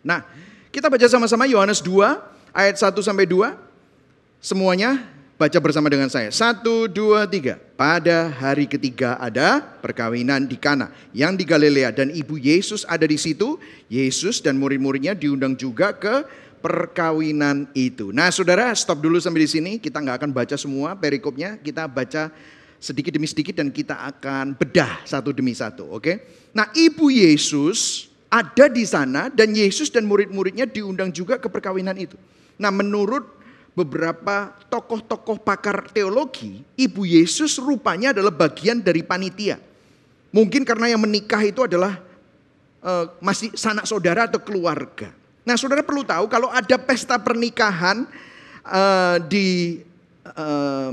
Nah, 0.00 0.24
kita 0.72 0.88
baca 0.88 1.06
sama-sama 1.08 1.44
Yohanes 1.44 1.84
2 1.84 2.54
ayat 2.56 2.76
1 2.80 3.04
sampai 3.04 3.28
2. 3.28 3.52
Semuanya 4.40 5.02
baca 5.36 5.58
bersama 5.60 5.92
dengan 5.92 6.08
saya. 6.08 6.32
1 6.32 6.64
2 6.64 7.28
3. 7.28 7.60
Pada 7.76 8.32
hari 8.32 8.64
ketiga 8.64 9.20
ada 9.20 9.60
perkawinan 9.60 10.48
di 10.48 10.56
Kana 10.56 10.88
yang 11.12 11.36
di 11.36 11.44
Galilea 11.44 11.92
dan 11.92 12.08
ibu 12.08 12.40
Yesus 12.40 12.88
ada 12.88 13.04
di 13.04 13.20
situ. 13.20 13.60
Yesus 13.92 14.40
dan 14.40 14.56
murid-muridnya 14.56 15.12
diundang 15.12 15.52
juga 15.52 15.92
ke 15.92 16.24
perkawinan 16.66 17.70
itu. 17.78 18.10
Nah, 18.10 18.26
Saudara, 18.34 18.74
stop 18.74 18.98
dulu 18.98 19.22
sampai 19.22 19.46
di 19.46 19.50
sini. 19.54 19.72
Kita 19.78 20.02
nggak 20.02 20.18
akan 20.18 20.30
baca 20.34 20.58
semua 20.58 20.98
perikopnya, 20.98 21.62
kita 21.62 21.86
baca 21.86 22.34
sedikit 22.82 23.14
demi 23.14 23.30
sedikit 23.30 23.54
dan 23.62 23.70
kita 23.70 23.94
akan 23.94 24.58
bedah 24.58 25.06
satu 25.06 25.30
demi 25.30 25.54
satu, 25.54 25.86
oke? 25.86 26.02
Okay? 26.02 26.16
Nah, 26.50 26.66
ibu 26.74 27.06
Yesus 27.06 28.10
ada 28.26 28.66
di 28.66 28.82
sana 28.82 29.30
dan 29.30 29.54
Yesus 29.54 29.94
dan 29.94 30.10
murid-muridnya 30.10 30.66
diundang 30.66 31.14
juga 31.14 31.38
ke 31.38 31.46
perkawinan 31.46 31.94
itu. 31.94 32.18
Nah, 32.58 32.74
menurut 32.74 33.22
beberapa 33.78 34.50
tokoh-tokoh 34.66 35.38
pakar 35.38 35.86
teologi, 35.94 36.66
ibu 36.74 37.06
Yesus 37.06 37.62
rupanya 37.62 38.10
adalah 38.10 38.34
bagian 38.34 38.82
dari 38.82 39.06
panitia. 39.06 39.62
Mungkin 40.34 40.66
karena 40.66 40.90
yang 40.90 40.98
menikah 40.98 41.46
itu 41.46 41.62
adalah 41.62 42.02
uh, 42.82 43.14
masih 43.22 43.54
sanak 43.54 43.86
saudara 43.86 44.26
atau 44.26 44.42
keluarga. 44.42 45.14
Nah, 45.46 45.54
saudara 45.54 45.86
perlu 45.86 46.02
tahu 46.02 46.26
kalau 46.26 46.50
ada 46.50 46.74
pesta 46.74 47.14
pernikahan 47.22 48.02
uh, 48.66 49.22
di 49.30 49.78
uh, 50.34 50.90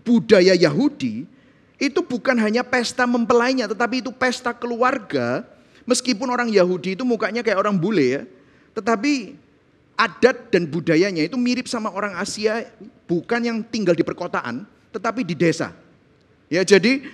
budaya 0.00 0.56
Yahudi 0.56 1.28
itu 1.76 2.00
bukan 2.00 2.40
hanya 2.40 2.64
pesta 2.64 3.04
mempelainya 3.04 3.68
tetapi 3.68 4.00
itu 4.00 4.08
pesta 4.08 4.56
keluarga. 4.56 5.44
Meskipun 5.84 6.30
orang 6.32 6.48
Yahudi 6.48 6.96
itu 6.96 7.04
mukanya 7.04 7.44
kayak 7.44 7.58
orang 7.60 7.76
bule 7.76 8.06
ya 8.06 8.22
tetapi 8.72 9.36
adat 9.98 10.48
dan 10.48 10.64
budayanya 10.64 11.28
itu 11.28 11.36
mirip 11.36 11.68
sama 11.68 11.92
orang 11.92 12.16
Asia 12.16 12.64
bukan 13.04 13.44
yang 13.44 13.58
tinggal 13.60 13.92
di 13.92 14.00
perkotaan 14.00 14.64
tetapi 14.88 15.20
di 15.20 15.36
desa. 15.36 15.74
Ya 16.48 16.64
jadi 16.64 17.04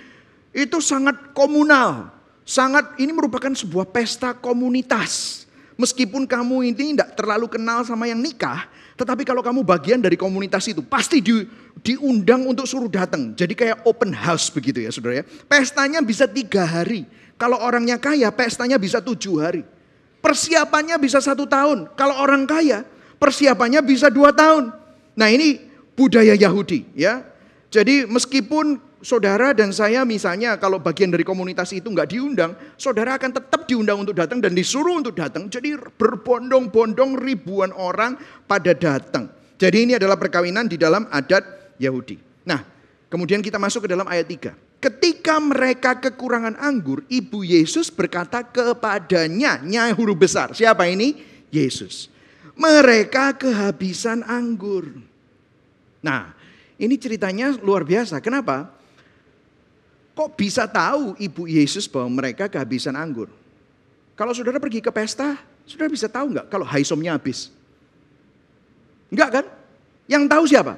itu 0.55 0.77
sangat 0.79 1.35
komunal 1.35 2.13
sangat 2.47 2.95
ini 3.01 3.11
merupakan 3.11 3.51
sebuah 3.51 3.89
pesta 3.89 4.31
komunitas 4.31 5.43
meskipun 5.79 6.27
kamu 6.27 6.75
ini 6.75 6.93
tidak 6.99 7.15
terlalu 7.15 7.47
kenal 7.47 7.87
sama 7.87 8.11
yang 8.11 8.19
nikah 8.19 8.67
tetapi 8.99 9.23
kalau 9.23 9.39
kamu 9.39 9.63
bagian 9.63 10.03
dari 10.03 10.19
komunitas 10.19 10.67
itu, 10.67 10.83
pasti 10.83 11.23
di, 11.23 11.47
diundang 11.79 12.43
untuk 12.43 12.67
suruh 12.67 12.91
datang. 12.91 13.31
Jadi 13.31 13.55
kayak 13.55 13.87
open 13.87 14.11
house 14.11 14.51
begitu 14.51 14.83
ya 14.83 14.91
saudara 14.91 15.23
ya. 15.23 15.25
Pestanya 15.47 16.03
bisa 16.03 16.27
tiga 16.27 16.67
hari. 16.67 17.07
Kalau 17.39 17.55
orangnya 17.63 17.95
kaya, 17.95 18.27
pestanya 18.35 18.75
bisa 18.75 18.99
tujuh 18.99 19.39
hari. 19.39 19.63
Persiapannya 20.19 20.99
bisa 20.99 21.23
satu 21.23 21.47
tahun. 21.47 21.95
Kalau 21.95 22.11
orang 22.19 22.43
kaya, 22.43 22.83
persiapannya 23.23 23.79
bisa 23.87 24.11
dua 24.11 24.35
tahun. 24.35 24.75
Nah 25.15 25.31
ini 25.31 25.63
budaya 25.95 26.35
Yahudi 26.35 26.91
ya. 26.91 27.23
Jadi 27.71 28.03
meskipun 28.03 28.83
saudara 28.99 29.55
dan 29.55 29.71
saya 29.71 30.03
misalnya 30.03 30.55
kalau 30.59 30.79
bagian 30.79 31.11
dari 31.11 31.23
komunitas 31.23 31.71
itu 31.75 31.87
nggak 31.87 32.09
diundang, 32.11 32.51
saudara 32.75 33.15
akan 33.15 33.31
tetap 33.35 33.65
diundang 33.67 34.03
untuk 34.03 34.15
datang 34.15 34.43
dan 34.43 34.55
disuruh 34.55 34.99
untuk 34.99 35.15
datang. 35.15 35.47
Jadi 35.47 35.75
berbondong-bondong 35.75 37.19
ribuan 37.19 37.71
orang 37.75 38.19
pada 38.47 38.75
datang. 38.75 39.31
Jadi 39.59 39.77
ini 39.89 39.93
adalah 39.99 40.15
perkawinan 40.15 40.71
di 40.71 40.79
dalam 40.79 41.07
adat 41.11 41.75
Yahudi. 41.79 42.15
Nah, 42.47 42.63
kemudian 43.11 43.43
kita 43.43 43.59
masuk 43.59 43.87
ke 43.87 43.89
dalam 43.91 44.07
ayat 44.07 44.27
3. 44.27 44.55
Ketika 44.79 45.35
mereka 45.43 45.99
kekurangan 45.99 46.55
anggur, 46.55 47.03
ibu 47.11 47.43
Yesus 47.43 47.91
berkata 47.91 48.39
kepadanya, 48.47 49.59
nyai 49.59 49.91
huruf 49.91 50.15
besar. 50.15 50.55
Siapa 50.55 50.87
ini? 50.87 51.19
Yesus. 51.51 52.07
Mereka 52.55 53.35
kehabisan 53.35 54.23
anggur. 54.23 54.87
Nah, 55.99 56.31
ini 56.79 56.95
ceritanya 56.95 57.51
luar 57.59 57.83
biasa. 57.83 58.23
Kenapa? 58.23 58.78
Kok 60.19 60.35
bisa 60.35 60.67
tahu 60.67 61.15
ibu 61.15 61.47
Yesus 61.47 61.87
bahwa 61.87 62.19
mereka 62.19 62.51
kehabisan 62.51 62.91
anggur? 62.91 63.31
Kalau 64.19 64.35
saudara 64.35 64.59
pergi 64.59 64.83
ke 64.83 64.91
pesta, 64.91 65.39
saudara 65.63 65.87
bisa 65.87 66.11
tahu 66.11 66.35
nggak 66.35 66.51
kalau 66.51 66.67
haisomnya 66.67 67.15
habis? 67.15 67.47
Enggak 69.07 69.39
kan? 69.39 69.45
Yang 70.11 70.23
tahu 70.27 70.43
siapa? 70.43 70.73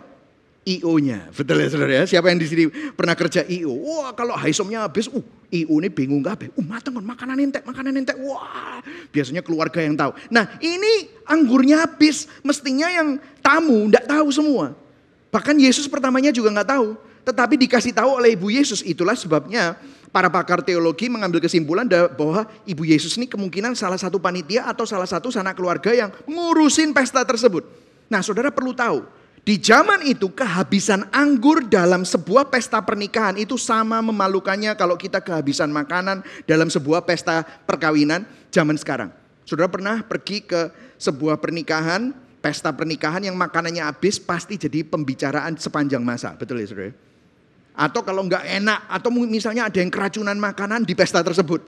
IO-nya. 0.62 1.34
Betul 1.34 1.58
ya 1.58 1.68
saudara 1.74 1.94
ya? 1.98 2.04
Siapa 2.06 2.30
yang 2.30 2.38
di 2.38 2.46
sini 2.46 2.70
pernah 2.94 3.18
kerja 3.18 3.42
IO? 3.50 3.74
Wah 3.82 4.14
kalau 4.14 4.38
haisomnya 4.38 4.86
habis, 4.86 5.10
uh 5.10 5.26
IO 5.50 5.74
ini 5.82 5.90
bingung 5.90 6.22
gak? 6.22 6.54
Uh 6.54 6.62
mateng 6.62 6.94
makanan 7.02 7.42
entek, 7.42 7.66
makanan 7.66 7.98
entek. 7.98 8.22
Wah 8.22 8.78
biasanya 9.10 9.42
keluarga 9.42 9.82
yang 9.82 9.98
tahu. 9.98 10.14
Nah 10.30 10.54
ini 10.62 11.10
anggurnya 11.26 11.90
habis. 11.90 12.30
Mestinya 12.46 12.94
yang 12.94 13.18
tamu 13.42 13.90
enggak 13.90 14.06
tahu 14.06 14.30
semua. 14.30 14.78
Bahkan 15.34 15.58
Yesus 15.58 15.90
pertamanya 15.90 16.30
juga 16.30 16.54
nggak 16.54 16.78
tahu. 16.78 16.94
Tetapi 17.22 17.56
dikasih 17.68 17.94
tahu 17.94 18.18
oleh 18.18 18.34
Ibu 18.34 18.50
Yesus. 18.50 18.82
Itulah 18.82 19.14
sebabnya 19.14 19.78
para 20.12 20.28
pakar 20.28 20.60
teologi 20.62 21.08
mengambil 21.08 21.40
kesimpulan 21.40 21.88
bahwa 21.88 22.46
Ibu 22.68 22.84
Yesus 22.84 23.16
ini 23.16 23.26
kemungkinan 23.26 23.74
salah 23.74 23.98
satu 23.98 24.20
panitia 24.20 24.68
atau 24.68 24.84
salah 24.84 25.08
satu 25.08 25.32
sanak 25.32 25.56
keluarga 25.56 25.96
yang 25.96 26.12
ngurusin 26.28 26.92
pesta 26.92 27.24
tersebut. 27.24 27.64
Nah 28.12 28.20
saudara 28.20 28.52
perlu 28.52 28.76
tahu, 28.76 29.08
di 29.42 29.58
zaman 29.58 30.06
itu 30.06 30.30
kehabisan 30.30 31.10
anggur 31.10 31.66
dalam 31.66 32.06
sebuah 32.06 32.52
pesta 32.52 32.78
pernikahan 32.84 33.40
itu 33.42 33.58
sama 33.58 33.98
memalukannya 34.04 34.78
kalau 34.78 34.94
kita 35.00 35.18
kehabisan 35.24 35.74
makanan 35.74 36.22
dalam 36.46 36.70
sebuah 36.70 37.08
pesta 37.08 37.42
perkawinan 37.66 38.28
zaman 38.54 38.78
sekarang. 38.78 39.10
Saudara 39.48 39.72
pernah 39.72 40.06
pergi 40.06 40.46
ke 40.46 40.70
sebuah 41.02 41.42
pernikahan, 41.42 42.14
pesta 42.44 42.70
pernikahan 42.70 43.26
yang 43.26 43.34
makanannya 43.34 43.82
habis 43.82 44.22
pasti 44.22 44.62
jadi 44.62 44.86
pembicaraan 44.86 45.58
sepanjang 45.58 46.06
masa. 46.06 46.38
Betul 46.38 46.62
ya 46.62 46.70
saudara? 46.70 47.11
Atau 47.72 48.04
kalau 48.04 48.28
nggak 48.28 48.44
enak, 48.62 48.80
atau 48.92 49.10
misalnya 49.14 49.72
ada 49.72 49.78
yang 49.80 49.90
keracunan 49.90 50.36
makanan 50.36 50.84
di 50.84 50.94
pesta 50.94 51.24
tersebut. 51.24 51.64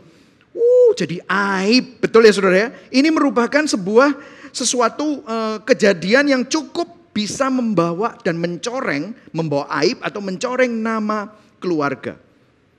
Uh, 0.54 0.92
jadi 0.94 1.18
aib, 1.26 1.98
betul 2.04 2.28
ya 2.28 2.34
saudara 2.36 2.58
ya. 2.58 2.70
Ini 2.94 3.10
merupakan 3.10 3.66
sebuah 3.66 4.14
sesuatu 4.54 5.26
uh, 5.26 5.58
kejadian 5.66 6.30
yang 6.30 6.44
cukup 6.46 6.86
bisa 7.14 7.50
membawa 7.50 8.18
dan 8.22 8.38
mencoreng, 8.38 9.14
membawa 9.34 9.70
aib 9.82 10.02
atau 10.02 10.22
mencoreng 10.22 10.70
nama 10.70 11.30
keluarga. 11.62 12.18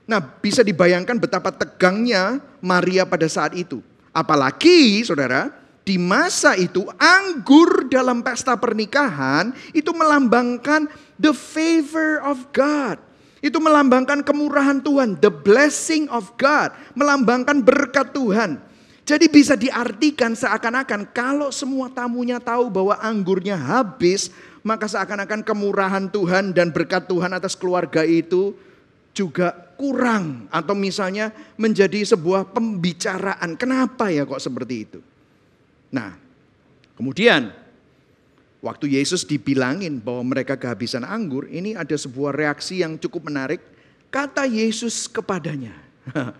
Nah 0.05 0.21
bisa 0.21 0.61
dibayangkan 0.61 1.17
betapa 1.17 1.49
tegangnya 1.49 2.37
Maria 2.61 3.03
pada 3.03 3.25
saat 3.25 3.57
itu. 3.57 3.81
Apalagi 4.15 5.03
saudara, 5.03 5.49
di 5.81 5.99
masa 5.99 6.53
itu 6.55 6.85
anggur 6.95 7.89
dalam 7.91 8.21
pesta 8.21 8.53
pernikahan 8.55 9.51
itu 9.75 9.91
melambangkan 9.91 10.87
the 11.17 11.33
favor 11.33 12.21
of 12.23 12.39
God. 12.55 13.01
Itu 13.45 13.61
melambangkan 13.61 14.25
kemurahan 14.25 14.81
Tuhan, 14.81 15.21
the 15.21 15.29
blessing 15.29 16.09
of 16.09 16.33
God, 16.33 16.73
melambangkan 16.97 17.61
berkat 17.61 18.09
Tuhan. 18.09 18.57
Jadi 19.05 19.29
bisa 19.29 19.53
diartikan 19.53 20.33
seakan-akan 20.33 21.13
kalau 21.13 21.53
semua 21.53 21.93
tamunya 21.93 22.41
tahu 22.41 22.73
bahwa 22.73 22.97
anggurnya 22.97 23.53
habis, 23.53 24.33
maka 24.65 24.89
seakan-akan 24.89 25.45
kemurahan 25.45 26.09
Tuhan 26.09 26.57
dan 26.57 26.73
berkat 26.73 27.05
Tuhan 27.05 27.37
atas 27.37 27.53
keluarga 27.53 28.01
itu 28.01 28.57
juga 29.13 29.53
kurang 29.77 30.49
atau 30.49 30.73
misalnya 30.73 31.29
menjadi 31.53 32.01
sebuah 32.01 32.49
pembicaraan. 32.49 33.53
Kenapa 33.61 34.09
ya 34.09 34.25
kok 34.25 34.41
seperti 34.41 34.89
itu? 34.89 34.99
Nah, 35.93 36.17
kemudian 36.97 37.53
waktu 38.65 38.97
Yesus 38.97 39.21
dibilangin 39.21 40.01
bahwa 40.01 40.33
mereka 40.33 40.57
kehabisan 40.57 41.05
anggur, 41.05 41.45
ini 41.53 41.77
ada 41.77 41.93
sebuah 41.93 42.33
reaksi 42.33 42.81
yang 42.81 42.97
cukup 42.97 43.29
menarik. 43.29 43.61
Kata 44.09 44.49
Yesus 44.49 45.05
kepadanya, 45.05 45.77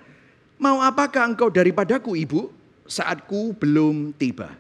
Mau 0.64 0.82
apakah 0.82 1.30
engkau 1.30 1.54
daripadaku 1.54 2.18
ibu? 2.18 2.50
Saatku 2.90 3.54
belum 3.54 4.16
tiba. 4.18 4.58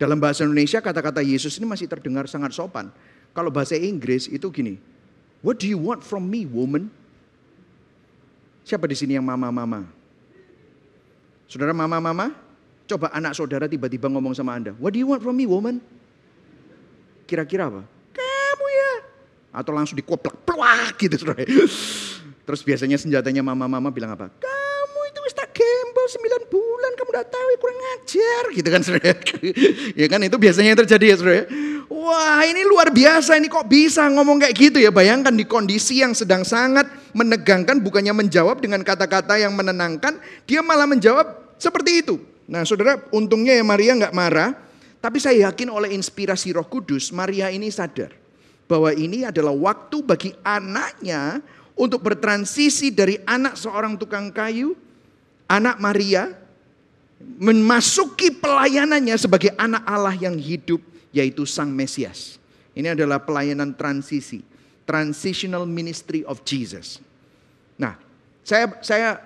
Dalam 0.00 0.18
bahasa 0.18 0.42
Indonesia 0.42 0.80
kata-kata 0.82 1.22
Yesus 1.22 1.56
ini 1.60 1.66
masih 1.68 1.86
terdengar 1.86 2.26
sangat 2.26 2.56
sopan. 2.56 2.90
Kalau 3.36 3.52
bahasa 3.52 3.76
Inggris 3.76 4.26
itu 4.26 4.48
gini, 4.50 4.80
What 5.44 5.62
do 5.62 5.68
you 5.68 5.78
want 5.78 6.02
from 6.02 6.26
me 6.26 6.48
woman? 6.48 6.88
Siapa 8.66 8.88
di 8.90 8.96
sini 8.98 9.14
yang 9.14 9.22
mama-mama? 9.22 9.86
Saudara 11.46 11.70
mama-mama? 11.70 12.34
Coba 12.86 13.10
anak 13.14 13.34
saudara 13.36 13.66
tiba-tiba 13.70 14.10
ngomong 14.10 14.32
sama 14.32 14.56
Anda, 14.56 14.72
What 14.80 14.96
do 14.96 14.98
you 14.98 15.06
want 15.06 15.20
from 15.20 15.36
me 15.36 15.44
woman? 15.44 15.78
Kira-kira 17.26 17.66
apa? 17.66 17.82
Kamu 18.14 18.66
ya. 18.70 18.92
Atau 19.50 19.74
langsung 19.74 19.98
dikoplak, 19.98 20.46
pluak 20.46 20.94
gitu 20.96 21.18
saudara. 21.18 21.42
Terus 22.46 22.62
biasanya 22.62 22.94
senjatanya 22.94 23.42
mama-mama 23.42 23.90
bilang 23.90 24.14
apa? 24.14 24.30
Kamu 24.38 25.00
itu 25.10 25.18
wis 25.26 25.34
tak 25.34 25.50
gembel 25.50 26.06
9 26.06 26.46
bulan 26.46 26.92
kamu 26.94 27.08
udah 27.10 27.26
tahu 27.26 27.46
ya 27.50 27.56
kurang 27.58 27.78
ngajar 27.82 28.42
gitu 28.54 28.68
kan 28.70 28.80
saudara. 28.86 29.12
ya 30.00 30.06
kan 30.06 30.20
itu 30.22 30.36
biasanya 30.38 30.68
yang 30.70 30.80
terjadi 30.86 31.04
ya 31.10 31.16
saudara. 31.18 31.44
Wah 31.90 32.46
ini 32.46 32.62
luar 32.62 32.94
biasa 32.94 33.34
ini 33.34 33.50
kok 33.50 33.66
bisa 33.66 34.06
ngomong 34.06 34.38
kayak 34.46 34.54
gitu 34.54 34.78
ya. 34.78 34.94
Bayangkan 34.94 35.34
di 35.34 35.42
kondisi 35.42 35.98
yang 35.98 36.14
sedang 36.14 36.46
sangat 36.46 36.86
menegangkan 37.10 37.82
bukannya 37.82 38.14
menjawab 38.14 38.62
dengan 38.62 38.86
kata-kata 38.86 39.42
yang 39.42 39.50
menenangkan. 39.58 40.22
Dia 40.46 40.62
malah 40.62 40.86
menjawab 40.86 41.58
seperti 41.58 42.06
itu. 42.06 42.22
Nah 42.46 42.62
saudara 42.62 43.02
untungnya 43.10 43.58
ya 43.58 43.66
Maria 43.66 43.98
nggak 43.98 44.14
marah. 44.14 44.54
Tapi 45.06 45.22
saya 45.22 45.46
yakin 45.46 45.70
oleh 45.70 45.94
inspirasi 45.94 46.50
roh 46.50 46.66
kudus 46.66 47.14
Maria 47.14 47.46
ini 47.46 47.70
sadar. 47.70 48.10
Bahwa 48.66 48.90
ini 48.90 49.22
adalah 49.22 49.54
waktu 49.54 50.02
bagi 50.02 50.34
anaknya 50.42 51.38
untuk 51.78 52.02
bertransisi 52.02 52.90
dari 52.90 53.14
anak 53.22 53.54
seorang 53.54 53.94
tukang 53.94 54.34
kayu, 54.34 54.74
anak 55.46 55.78
Maria, 55.78 56.34
memasuki 57.38 58.34
pelayanannya 58.34 59.14
sebagai 59.14 59.54
anak 59.54 59.86
Allah 59.86 60.18
yang 60.18 60.34
hidup, 60.34 60.82
yaitu 61.14 61.46
Sang 61.46 61.70
Mesias. 61.70 62.42
Ini 62.74 62.98
adalah 62.98 63.22
pelayanan 63.22 63.78
transisi, 63.78 64.42
transitional 64.82 65.70
ministry 65.70 66.26
of 66.26 66.42
Jesus. 66.42 66.98
Nah, 67.78 67.94
saya 68.42 68.74
saya 68.82 69.22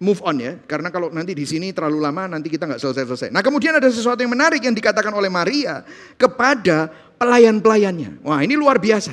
move 0.00 0.24
on 0.24 0.40
ya, 0.40 0.56
karena 0.64 0.88
kalau 0.88 1.12
nanti 1.12 1.36
di 1.36 1.44
sini 1.44 1.76
terlalu 1.76 2.00
lama 2.00 2.24
nanti 2.24 2.48
kita 2.48 2.64
nggak 2.64 2.80
selesai-selesai. 2.80 3.28
Nah 3.28 3.44
kemudian 3.44 3.76
ada 3.76 3.86
sesuatu 3.92 4.16
yang 4.24 4.32
menarik 4.32 4.64
yang 4.64 4.72
dikatakan 4.72 5.12
oleh 5.12 5.28
Maria 5.28 5.84
kepada 6.16 6.88
pelayan-pelayannya. 7.20 8.24
Wah 8.24 8.40
ini 8.40 8.56
luar 8.56 8.80
biasa. 8.80 9.12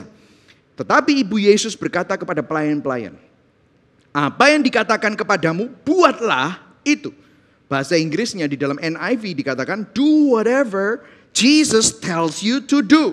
Tetapi 0.79 1.27
ibu 1.27 1.35
Yesus 1.35 1.75
berkata 1.75 2.15
kepada 2.15 2.39
pelayan-pelayan, 2.39 3.19
apa 4.15 4.49
yang 4.49 4.63
dikatakan 4.63 5.13
kepadamu, 5.19 5.67
buatlah 5.83 6.63
itu. 6.87 7.11
Bahasa 7.67 7.99
Inggrisnya 7.99 8.47
di 8.47 8.55
dalam 8.55 8.79
NIV 8.79 9.43
dikatakan, 9.43 9.91
do 9.91 10.31
whatever 10.31 11.03
Jesus 11.35 11.91
tells 11.91 12.39
you 12.39 12.63
to 12.63 12.79
do. 12.79 13.11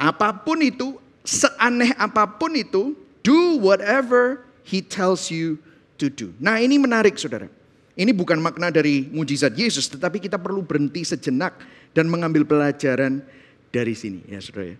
Apa 0.00 0.32
pun 0.32 0.64
itu, 0.64 0.96
seaneh 1.20 1.92
apa 2.00 2.24
pun 2.24 2.56
itu, 2.56 2.96
do 3.20 3.60
whatever 3.60 4.40
he 4.64 4.80
tells 4.80 5.28
you 5.28 5.60
to 6.00 6.08
do. 6.08 6.32
Nah 6.40 6.56
ini 6.56 6.80
menarik 6.80 7.20
saudara. 7.20 7.52
Ini 7.92 8.16
bukan 8.16 8.40
makna 8.40 8.72
dari 8.72 9.04
mujizat 9.12 9.52
Yesus, 9.52 9.92
tetapi 9.92 10.24
kita 10.24 10.40
perlu 10.40 10.64
berhenti 10.64 11.04
sejenak 11.04 11.60
dan 11.92 12.08
mengambil 12.08 12.48
pelajaran 12.48 13.20
dari 13.68 13.92
sini 13.92 14.24
ya 14.24 14.40
saudara 14.40 14.72
ya. 14.72 14.78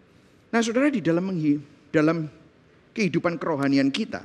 Nah 0.49 0.61
saudara 0.65 0.89
di 0.89 1.05
dalam 1.05 1.29
dalam 1.93 2.25
kehidupan 2.97 3.37
kerohanian 3.37 3.93
kita, 3.93 4.25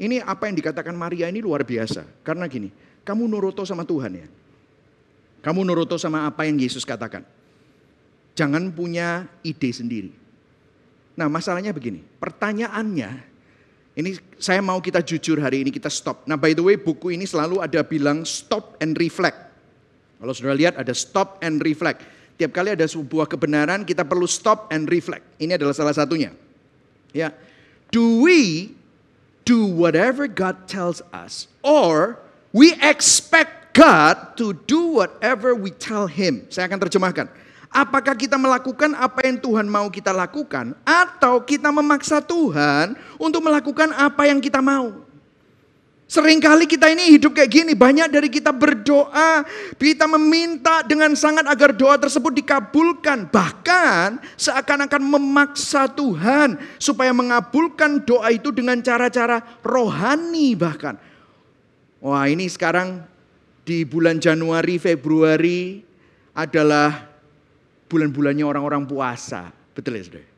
ini 0.00 0.24
apa 0.24 0.48
yang 0.48 0.56
dikatakan 0.56 0.96
Maria 0.96 1.28
ini 1.28 1.44
luar 1.44 1.64
biasa. 1.68 2.24
Karena 2.24 2.48
gini, 2.48 2.72
kamu 3.04 3.28
nuruto 3.28 3.68
sama 3.68 3.84
Tuhan 3.84 4.12
ya. 4.16 4.28
Kamu 5.44 5.60
nuruto 5.62 6.00
sama 6.00 6.24
apa 6.24 6.48
yang 6.48 6.56
Yesus 6.56 6.82
katakan. 6.82 7.22
Jangan 8.36 8.72
punya 8.72 9.28
ide 9.44 9.70
sendiri. 9.72 10.12
Nah 11.16 11.32
masalahnya 11.32 11.72
begini, 11.72 12.04
pertanyaannya, 12.20 13.35
ini 13.96 14.20
saya 14.36 14.60
mau 14.60 14.76
kita 14.76 15.00
jujur 15.00 15.40
hari 15.40 15.64
ini 15.64 15.72
kita 15.72 15.88
stop. 15.88 16.28
Nah 16.28 16.36
by 16.36 16.52
the 16.52 16.60
way 16.60 16.76
buku 16.76 17.16
ini 17.16 17.24
selalu 17.24 17.64
ada 17.64 17.80
bilang 17.80 18.28
stop 18.28 18.76
and 18.84 18.92
reflect. 19.00 19.40
Kalau 20.20 20.32
sudah 20.36 20.52
lihat 20.52 20.76
ada 20.76 20.92
stop 20.92 21.40
and 21.40 21.64
reflect. 21.64 22.04
Tiap 22.36 22.52
kali 22.52 22.76
ada 22.76 22.84
sebuah 22.84 23.24
kebenaran 23.24 23.88
kita 23.88 24.04
perlu 24.04 24.28
stop 24.28 24.68
and 24.68 24.84
reflect. 24.92 25.24
Ini 25.40 25.56
adalah 25.56 25.72
salah 25.72 25.96
satunya. 25.96 26.36
Ya. 27.16 27.32
Do 27.88 28.20
we 28.20 28.72
do 29.48 29.64
whatever 29.64 30.28
God 30.28 30.68
tells 30.68 31.00
us 31.16 31.48
or 31.64 32.20
we 32.52 32.76
expect 32.84 33.72
God 33.72 34.36
to 34.36 34.52
do 34.68 35.00
whatever 35.00 35.56
we 35.56 35.72
tell 35.72 36.04
him. 36.04 36.44
Saya 36.52 36.68
akan 36.68 36.84
terjemahkan. 36.84 37.32
Apakah 37.76 38.16
kita 38.16 38.40
melakukan 38.40 38.96
apa 38.96 39.28
yang 39.28 39.36
Tuhan 39.36 39.68
mau 39.68 39.92
kita 39.92 40.08
lakukan 40.08 40.72
atau 40.80 41.44
kita 41.44 41.68
memaksa 41.68 42.24
Tuhan 42.24 42.96
untuk 43.20 43.44
melakukan 43.44 43.92
apa 43.92 44.24
yang 44.24 44.40
kita 44.40 44.64
mau? 44.64 45.04
Seringkali 46.08 46.64
kita 46.64 46.88
ini 46.88 47.18
hidup 47.18 47.36
kayak 47.36 47.52
gini, 47.52 47.76
banyak 47.76 48.08
dari 48.08 48.32
kita 48.32 48.48
berdoa, 48.48 49.44
kita 49.76 50.08
meminta 50.08 50.80
dengan 50.86 51.12
sangat 51.18 51.44
agar 51.50 51.76
doa 51.76 52.00
tersebut 52.00 52.32
dikabulkan. 52.40 53.28
Bahkan 53.28 54.24
seakan-akan 54.40 55.02
memaksa 55.02 55.84
Tuhan 55.90 56.56
supaya 56.80 57.12
mengabulkan 57.12 58.00
doa 58.08 58.32
itu 58.32 58.54
dengan 58.56 58.80
cara-cara 58.80 59.44
rohani 59.60 60.56
bahkan. 60.56 60.96
Wah 62.00 62.24
ini 62.24 62.48
sekarang 62.48 63.04
di 63.66 63.84
bulan 63.84 64.16
Januari, 64.22 64.78
Februari 64.80 65.84
adalah 66.38 67.15
bulan-bulannya 67.86 68.44
orang-orang 68.46 68.86
puasa. 68.86 69.50
Betul 69.74 69.98
ya 69.98 70.04
saudara? 70.06 70.28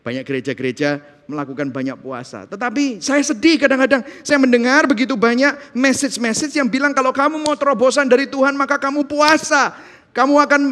Banyak 0.00 0.24
gereja-gereja 0.24 1.00
melakukan 1.28 1.68
banyak 1.68 1.96
puasa. 2.00 2.48
Tetapi 2.48 3.04
saya 3.04 3.20
sedih 3.20 3.60
kadang-kadang 3.60 4.00
saya 4.24 4.40
mendengar 4.40 4.88
begitu 4.88 5.12
banyak 5.12 5.76
message-message 5.76 6.56
yang 6.56 6.66
bilang 6.72 6.96
kalau 6.96 7.12
kamu 7.12 7.36
mau 7.36 7.52
terobosan 7.52 8.08
dari 8.08 8.24
Tuhan 8.24 8.56
maka 8.56 8.80
kamu 8.80 9.04
puasa. 9.04 9.76
Kamu 10.10 10.40
akan 10.40 10.62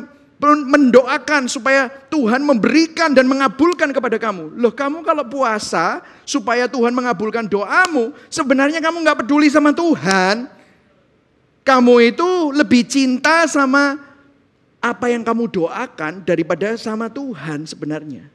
mendoakan 0.40 1.50
supaya 1.50 1.90
Tuhan 2.08 2.40
memberikan 2.46 3.10
dan 3.10 3.26
mengabulkan 3.26 3.90
kepada 3.90 4.16
kamu. 4.16 4.54
Loh 4.54 4.70
kamu 4.70 5.02
kalau 5.02 5.26
puasa 5.26 6.00
supaya 6.22 6.70
Tuhan 6.70 6.94
mengabulkan 6.94 7.44
doamu, 7.50 8.14
sebenarnya 8.30 8.78
kamu 8.78 9.02
nggak 9.02 9.18
peduli 9.26 9.50
sama 9.50 9.74
Tuhan. 9.74 10.46
Kamu 11.66 11.94
itu 12.00 12.54
lebih 12.56 12.86
cinta 12.88 13.44
sama 13.44 14.07
apa 14.78 15.10
yang 15.10 15.26
kamu 15.26 15.50
doakan 15.50 16.22
daripada 16.22 16.74
sama 16.78 17.10
Tuhan 17.10 17.66
sebenarnya. 17.66 18.30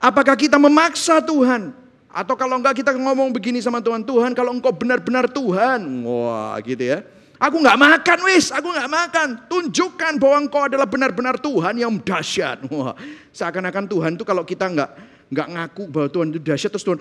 Apakah 0.00 0.38
kita 0.38 0.56
memaksa 0.56 1.20
Tuhan? 1.20 1.74
Atau 2.10 2.34
kalau 2.34 2.58
enggak 2.58 2.82
kita 2.82 2.90
ngomong 2.90 3.30
begini 3.30 3.62
sama 3.62 3.78
Tuhan, 3.78 4.02
Tuhan 4.02 4.34
kalau 4.34 4.50
engkau 4.50 4.74
benar-benar 4.74 5.30
Tuhan, 5.30 5.78
wah 6.02 6.58
gitu 6.58 6.82
ya. 6.82 7.06
Aku 7.40 7.56
nggak 7.56 7.78
makan 7.78 8.18
wis, 8.28 8.50
aku 8.50 8.68
nggak 8.68 8.90
makan. 8.90 9.28
Tunjukkan 9.46 10.18
bahwa 10.18 10.36
engkau 10.44 10.62
adalah 10.66 10.84
benar-benar 10.84 11.38
Tuhan 11.38 11.78
yang 11.78 11.96
dahsyat. 12.02 12.66
Wah, 12.68 12.98
seakan-akan 13.30 13.86
Tuhan 13.86 14.10
itu 14.18 14.24
kalau 14.26 14.42
kita 14.42 14.66
nggak 14.68 14.90
nggak 15.30 15.48
ngaku 15.54 15.82
bahwa 15.86 16.08
Tuhan 16.10 16.26
itu 16.34 16.40
dahsyat 16.42 16.70
terus 16.74 16.82
Tuhan, 16.82 16.98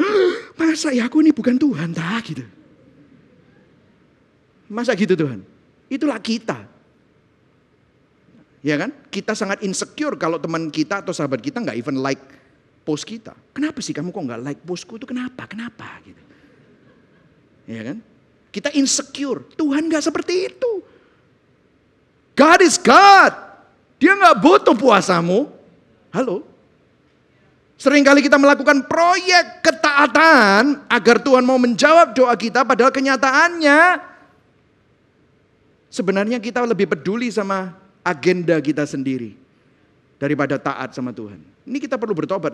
masa 0.54 0.94
ya 0.94 1.10
aku 1.10 1.26
ini 1.26 1.34
bukan 1.34 1.58
Tuhan 1.58 1.90
tak 1.90 2.22
gitu. 2.30 2.46
Masa 4.70 4.94
gitu 4.94 5.18
Tuhan? 5.18 5.42
Itulah 5.90 6.22
kita. 6.22 6.69
Ya 8.60 8.76
kan? 8.76 8.92
Kita 9.08 9.32
sangat 9.36 9.64
insecure 9.64 10.20
kalau 10.20 10.36
teman 10.36 10.68
kita 10.68 11.00
atau 11.00 11.16
sahabat 11.16 11.40
kita 11.40 11.64
nggak 11.64 11.80
even 11.80 12.04
like 12.04 12.20
post 12.84 13.08
kita. 13.08 13.32
Kenapa 13.56 13.80
sih 13.80 13.96
kamu 13.96 14.12
kok 14.12 14.24
nggak 14.24 14.42
like 14.44 14.62
postku 14.68 15.00
itu 15.00 15.08
kenapa? 15.08 15.48
Kenapa 15.48 16.04
gitu? 16.04 16.20
Ya 17.70 17.82
kan? 17.88 17.98
Kita 18.50 18.74
insecure. 18.76 19.48
Tuhan 19.56 19.88
nggak 19.88 20.04
seperti 20.04 20.52
itu. 20.52 20.72
God 22.36 22.60
is 22.66 22.76
God. 22.76 23.32
Dia 24.00 24.16
nggak 24.16 24.38
butuh 24.44 24.76
puasamu. 24.76 25.48
Halo? 26.12 26.44
Seringkali 27.80 28.20
kita 28.20 28.36
melakukan 28.36 28.92
proyek 28.92 29.64
ketaatan 29.64 30.84
agar 30.92 31.16
Tuhan 31.24 31.48
mau 31.48 31.56
menjawab 31.56 32.12
doa 32.12 32.36
kita 32.36 32.68
padahal 32.68 32.92
kenyataannya 32.92 34.04
sebenarnya 35.88 36.44
kita 36.44 36.60
lebih 36.68 36.92
peduli 36.92 37.32
sama 37.32 37.79
agenda 38.04 38.56
kita 38.60 38.84
sendiri 38.88 39.36
daripada 40.20 40.60
taat 40.60 40.92
sama 40.92 41.16
Tuhan. 41.16 41.40
Ini 41.64 41.78
kita 41.80 41.96
perlu 41.96 42.12
bertobat. 42.12 42.54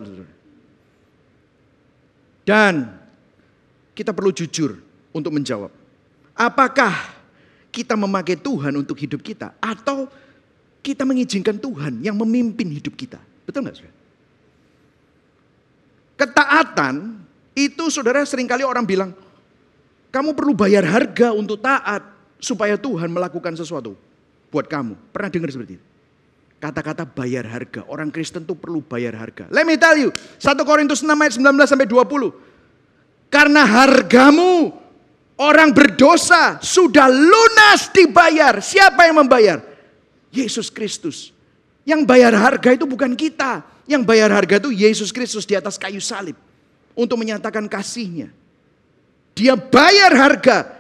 Dan 2.46 2.94
kita 3.98 4.14
perlu 4.14 4.30
jujur 4.30 4.78
untuk 5.10 5.34
menjawab. 5.34 5.74
Apakah 6.38 6.94
kita 7.74 7.98
memakai 7.98 8.38
Tuhan 8.38 8.76
untuk 8.78 9.00
hidup 9.02 9.24
kita 9.26 9.56
atau 9.58 10.06
kita 10.86 11.02
mengizinkan 11.08 11.58
Tuhan 11.58 12.06
yang 12.06 12.14
memimpin 12.14 12.70
hidup 12.70 12.94
kita? 12.94 13.18
Betul 13.50 13.66
nggak 13.66 13.76
saudara? 13.82 13.98
Ketaatan 16.16 16.94
itu 17.58 17.84
saudara 17.90 18.22
sering 18.28 18.46
kali 18.46 18.62
orang 18.62 18.86
bilang, 18.86 19.12
kamu 20.14 20.38
perlu 20.38 20.54
bayar 20.54 20.86
harga 20.86 21.34
untuk 21.34 21.60
taat 21.60 22.06
supaya 22.38 22.78
Tuhan 22.78 23.10
melakukan 23.10 23.58
sesuatu 23.58 23.98
buat 24.56 24.72
kamu. 24.72 24.96
Pernah 25.12 25.28
dengar 25.28 25.52
seperti 25.52 25.76
itu? 25.76 25.86
Kata-kata 26.56 27.04
bayar 27.04 27.44
harga. 27.44 27.84
Orang 27.92 28.08
Kristen 28.10 28.48
tuh 28.48 28.56
perlu 28.56 28.80
bayar 28.80 29.20
harga. 29.20 29.52
Let 29.52 29.68
me 29.68 29.76
tell 29.76 30.00
you. 30.00 30.16
1 30.40 30.56
Korintus 30.64 31.04
6 31.04 31.12
ayat 31.12 31.36
19 31.36 31.68
sampai 31.68 31.84
20. 31.84 32.32
Karena 33.28 33.68
hargamu 33.68 34.72
orang 35.36 35.76
berdosa 35.76 36.64
sudah 36.64 37.12
lunas 37.12 37.92
dibayar. 37.92 38.64
Siapa 38.64 39.04
yang 39.04 39.28
membayar? 39.28 39.60
Yesus 40.32 40.72
Kristus. 40.72 41.36
Yang 41.84 42.08
bayar 42.08 42.34
harga 42.34 42.72
itu 42.72 42.88
bukan 42.88 43.14
kita. 43.14 43.62
Yang 43.86 44.08
bayar 44.08 44.32
harga 44.32 44.58
itu 44.58 44.72
Yesus 44.72 45.12
Kristus 45.12 45.44
di 45.44 45.54
atas 45.54 45.76
kayu 45.76 46.00
salib. 46.00 46.40
Untuk 46.96 47.20
menyatakan 47.20 47.68
kasihnya. 47.68 48.32
Dia 49.36 49.60
bayar 49.60 50.16
harga. 50.16 50.72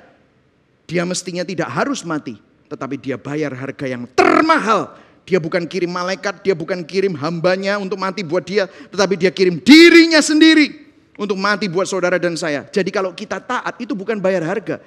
Dia 0.87 1.03
mestinya 1.03 1.43
tidak 1.43 1.67
harus 1.67 2.01
mati. 2.07 2.39
Tetapi 2.75 2.99
dia 2.99 3.15
bayar 3.15 3.55
harga 3.55 3.87
yang 3.87 4.03
termahal. 4.11 4.91
Dia 5.23 5.39
bukan 5.39 5.63
kirim 5.63 5.89
malaikat, 5.89 6.43
dia 6.43 6.51
bukan 6.51 6.83
kirim 6.83 7.15
hambanya 7.15 7.79
untuk 7.79 7.95
mati 7.95 8.21
buat 8.21 8.43
dia. 8.43 8.67
Tetapi 8.67 9.15
dia 9.15 9.31
kirim 9.31 9.63
dirinya 9.63 10.19
sendiri 10.19 10.85
untuk 11.15 11.39
mati 11.39 11.71
buat 11.71 11.87
saudara 11.87 12.19
dan 12.19 12.35
saya. 12.35 12.67
Jadi 12.67 12.91
kalau 12.91 13.15
kita 13.15 13.39
taat 13.39 13.79
itu 13.79 13.95
bukan 13.95 14.19
bayar 14.19 14.43
harga. 14.43 14.83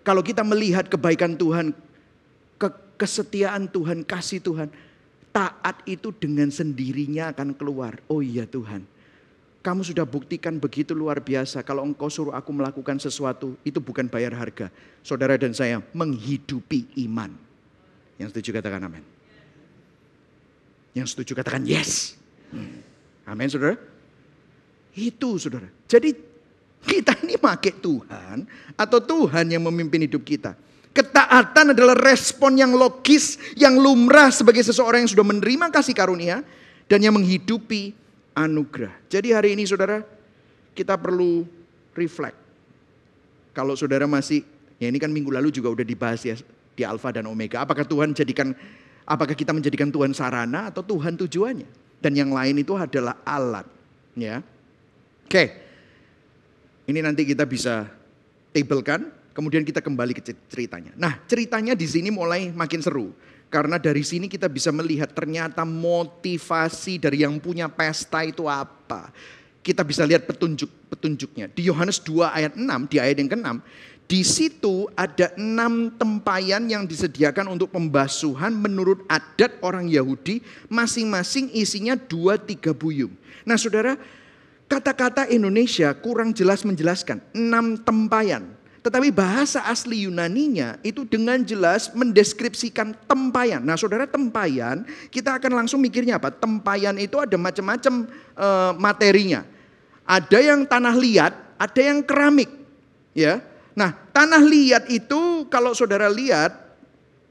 Kalau 0.00 0.24
kita 0.24 0.40
melihat 0.40 0.88
kebaikan 0.88 1.36
Tuhan, 1.36 1.76
ke 2.56 2.68
kesetiaan 2.96 3.68
Tuhan, 3.68 4.00
kasih 4.06 4.40
Tuhan, 4.40 4.72
taat 5.28 5.84
itu 5.84 6.08
dengan 6.16 6.48
sendirinya 6.48 7.36
akan 7.36 7.52
keluar. 7.52 8.00
Oh 8.08 8.24
iya 8.24 8.48
Tuhan, 8.48 8.88
kamu 9.66 9.82
sudah 9.82 10.06
buktikan 10.06 10.62
begitu 10.62 10.94
luar 10.94 11.18
biasa. 11.18 11.66
Kalau 11.66 11.82
engkau 11.82 12.06
suruh 12.06 12.30
aku 12.38 12.54
melakukan 12.54 13.02
sesuatu, 13.02 13.58
itu 13.66 13.82
bukan 13.82 14.06
bayar 14.06 14.30
harga. 14.38 14.70
Saudara 15.02 15.34
dan 15.34 15.50
saya 15.50 15.82
menghidupi 15.90 16.86
iman. 17.02 17.34
Yang 18.14 18.38
setuju 18.38 18.62
katakan 18.62 18.86
amin. 18.86 19.02
Yang 20.94 21.18
setuju 21.18 21.42
katakan 21.42 21.66
yes. 21.66 22.14
Hmm. 22.54 22.78
Amin 23.26 23.50
saudara. 23.50 23.74
Itu 24.94 25.34
saudara. 25.34 25.66
Jadi 25.90 26.14
kita 26.86 27.18
ini 27.26 27.34
pakai 27.34 27.74
Tuhan 27.74 28.46
atau 28.78 29.02
Tuhan 29.02 29.50
yang 29.50 29.66
memimpin 29.66 30.06
hidup 30.06 30.22
kita. 30.22 30.54
Ketaatan 30.94 31.74
adalah 31.74 31.98
respon 31.98 32.54
yang 32.54 32.70
logis, 32.70 33.36
yang 33.58 33.74
lumrah 33.74 34.30
sebagai 34.30 34.62
seseorang 34.62 35.02
yang 35.04 35.10
sudah 35.10 35.26
menerima 35.26 35.74
kasih 35.74 35.92
karunia 35.92 36.46
dan 36.86 37.02
yang 37.02 37.18
menghidupi 37.18 38.05
anugerah. 38.36 38.92
Jadi 39.08 39.32
hari 39.32 39.56
ini 39.56 39.64
saudara, 39.64 40.04
kita 40.76 41.00
perlu 41.00 41.48
reflect. 41.96 42.36
Kalau 43.56 43.72
saudara 43.72 44.04
masih, 44.04 44.44
ya 44.76 44.92
ini 44.92 45.00
kan 45.00 45.08
minggu 45.08 45.32
lalu 45.32 45.48
juga 45.48 45.72
udah 45.72 45.86
dibahas 45.88 46.20
ya 46.20 46.36
di 46.76 46.84
Alfa 46.84 47.08
dan 47.16 47.24
Omega. 47.24 47.64
Apakah 47.64 47.88
Tuhan 47.88 48.12
jadikan, 48.12 48.52
apakah 49.08 49.32
kita 49.32 49.56
menjadikan 49.56 49.88
Tuhan 49.88 50.12
sarana 50.12 50.68
atau 50.68 50.84
Tuhan 50.84 51.16
tujuannya? 51.16 51.88
Dan 52.04 52.12
yang 52.12 52.28
lain 52.28 52.60
itu 52.60 52.76
adalah 52.76 53.24
alat. 53.24 53.64
Ya, 54.16 54.44
Oke, 55.28 55.44
ini 56.88 57.00
nanti 57.04 57.24
kita 57.28 57.44
bisa 57.44 57.88
tablekan 58.52 59.16
Kemudian 59.36 59.68
kita 59.68 59.84
kembali 59.84 60.16
ke 60.16 60.32
ceritanya. 60.48 60.96
Nah, 60.96 61.20
ceritanya 61.28 61.76
di 61.76 61.84
sini 61.84 62.08
mulai 62.08 62.48
makin 62.56 62.80
seru. 62.80 63.12
Karena 63.46 63.78
dari 63.78 64.02
sini 64.02 64.26
kita 64.26 64.50
bisa 64.50 64.74
melihat 64.74 65.14
ternyata 65.14 65.62
motivasi 65.62 66.98
dari 66.98 67.22
yang 67.22 67.38
punya 67.38 67.70
pesta 67.70 68.26
itu 68.26 68.50
apa. 68.50 69.14
Kita 69.62 69.82
bisa 69.82 70.02
lihat 70.06 70.26
petunjuk-petunjuknya. 70.26 71.50
Di 71.54 71.66
Yohanes 71.66 72.02
2 72.02 72.26
ayat 72.26 72.52
6, 72.54 72.90
di 72.90 72.96
ayat 73.02 73.16
yang 73.18 73.30
ke-6, 73.30 73.48
di 74.06 74.22
situ 74.22 74.86
ada 74.94 75.34
enam 75.34 75.90
tempayan 75.90 76.62
yang 76.70 76.86
disediakan 76.86 77.58
untuk 77.58 77.74
pembasuhan 77.74 78.54
menurut 78.54 79.02
adat 79.10 79.58
orang 79.66 79.90
Yahudi. 79.90 80.46
Masing-masing 80.70 81.50
isinya 81.50 81.98
dua 81.98 82.38
tiga 82.38 82.70
buyung. 82.70 83.10
Nah 83.42 83.58
saudara, 83.58 83.98
kata-kata 84.70 85.26
Indonesia 85.26 85.90
kurang 85.98 86.30
jelas 86.30 86.62
menjelaskan. 86.62 87.18
Enam 87.34 87.74
tempayan. 87.82 88.46
Tetapi 88.86 89.10
bahasa 89.10 89.66
asli 89.66 90.06
Yunaninya 90.06 90.78
itu 90.86 91.02
dengan 91.02 91.42
jelas 91.42 91.90
mendeskripsikan 91.90 92.94
tempayan. 93.10 93.58
Nah 93.58 93.74
saudara 93.74 94.06
tempayan 94.06 94.86
kita 95.10 95.42
akan 95.42 95.58
langsung 95.58 95.82
mikirnya 95.82 96.22
apa? 96.22 96.30
Tempayan 96.30 96.94
itu 97.02 97.18
ada 97.18 97.34
macam-macam 97.34 98.06
e, 98.38 98.48
materinya. 98.78 99.42
Ada 100.06 100.38
yang 100.38 100.62
tanah 100.70 100.94
liat, 100.94 101.34
ada 101.58 101.80
yang 101.82 101.98
keramik. 102.06 102.46
ya. 103.10 103.42
Nah 103.74 103.90
tanah 104.14 104.46
liat 104.46 104.86
itu 104.86 105.50
kalau 105.50 105.74
saudara 105.74 106.06
lihat 106.06 106.54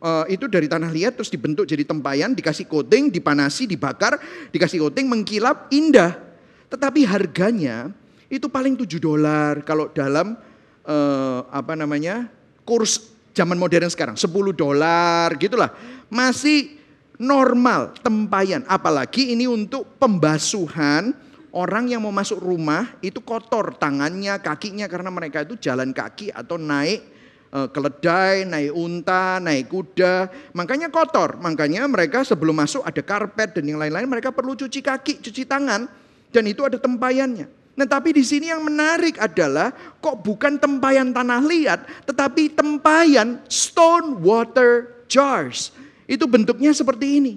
e, 0.04 0.36
itu 0.36 0.52
dari 0.52 0.68
tanah 0.68 0.92
liat 0.92 1.16
terus 1.16 1.32
dibentuk 1.32 1.64
jadi 1.64 1.88
tempayan, 1.88 2.36
dikasih 2.36 2.68
coating, 2.68 3.08
dipanasi, 3.08 3.64
dibakar, 3.64 4.20
dikasih 4.52 4.84
coating, 4.84 5.08
mengkilap, 5.08 5.72
indah. 5.72 6.20
Tetapi 6.68 7.08
harganya 7.08 7.96
itu 8.28 8.52
paling 8.52 8.76
7 8.76 9.00
dolar 9.00 9.64
kalau 9.64 9.88
dalam 9.96 10.36
eh, 10.86 11.40
apa 11.50 11.74
namanya 11.74 12.30
kurs 12.64 13.12
zaman 13.36 13.60
modern 13.60 13.92
sekarang 13.92 14.16
10 14.16 14.30
dolar 14.56 15.34
gitulah 15.36 15.74
masih 16.08 16.80
normal 17.20 17.96
tempayan 18.00 18.64
apalagi 18.70 19.36
ini 19.36 19.50
untuk 19.50 19.98
pembasuhan 20.00 21.12
orang 21.56 21.88
yang 21.88 22.04
mau 22.04 22.12
masuk 22.12 22.40
rumah 22.44 22.96
itu 23.00 23.24
kotor 23.24 23.80
tangannya 23.80 24.40
kakinya 24.44 24.86
karena 24.92 25.10
mereka 25.10 25.48
itu 25.48 25.56
jalan 25.60 25.96
kaki 25.96 26.30
atau 26.36 26.60
naik 26.60 27.02
eh, 27.56 27.68
keledai, 27.72 28.44
naik 28.44 28.76
unta, 28.76 29.40
naik 29.40 29.72
kuda, 29.72 30.28
makanya 30.52 30.92
kotor. 30.92 31.40
Makanya 31.40 31.88
mereka 31.88 32.28
sebelum 32.28 32.60
masuk 32.60 32.84
ada 32.84 33.00
karpet 33.00 33.56
dan 33.56 33.64
yang 33.64 33.80
lain-lain, 33.80 34.12
mereka 34.12 34.36
perlu 34.36 34.60
cuci 34.60 34.84
kaki, 34.84 35.24
cuci 35.24 35.48
tangan, 35.48 35.88
dan 36.36 36.44
itu 36.44 36.68
ada 36.68 36.76
tempayannya. 36.76 37.65
Nah 37.76 37.84
tapi 37.84 38.16
di 38.16 38.24
sini 38.24 38.48
yang 38.48 38.64
menarik 38.64 39.20
adalah 39.20 39.76
kok 40.00 40.24
bukan 40.24 40.56
tempayan 40.56 41.12
tanah 41.12 41.44
liat, 41.44 42.08
tetapi 42.08 42.56
tempayan 42.56 43.44
stone 43.52 44.24
water 44.24 45.04
jars. 45.12 45.76
Itu 46.08 46.24
bentuknya 46.24 46.72
seperti 46.72 47.20
ini. 47.20 47.34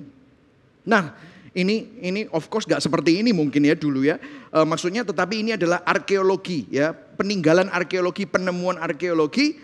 Nah 0.86 1.10
ini 1.58 1.98
ini 1.98 2.20
of 2.30 2.46
course 2.46 2.70
gak 2.70 2.78
seperti 2.78 3.18
ini 3.18 3.34
mungkin 3.34 3.66
ya 3.66 3.74
dulu 3.74 4.06
ya. 4.06 4.22
E, 4.54 4.58
maksudnya 4.62 5.02
tetapi 5.02 5.42
ini 5.42 5.58
adalah 5.58 5.82
arkeologi 5.82 6.70
ya, 6.70 6.94
peninggalan 6.94 7.66
arkeologi, 7.74 8.22
penemuan 8.22 8.78
arkeologi. 8.78 9.58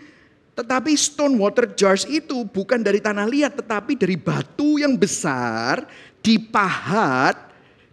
Tetapi 0.55 0.91
stone 0.95 1.35
water 1.39 1.71
jars 1.71 2.07
itu 2.07 2.43
bukan 2.47 2.79
dari 2.79 2.99
tanah 3.03 3.27
liat, 3.27 3.59
tetapi 3.59 3.99
dari 3.99 4.15
batu 4.15 4.79
yang 4.79 4.95
besar, 4.95 5.83
dipahat, 6.23 7.35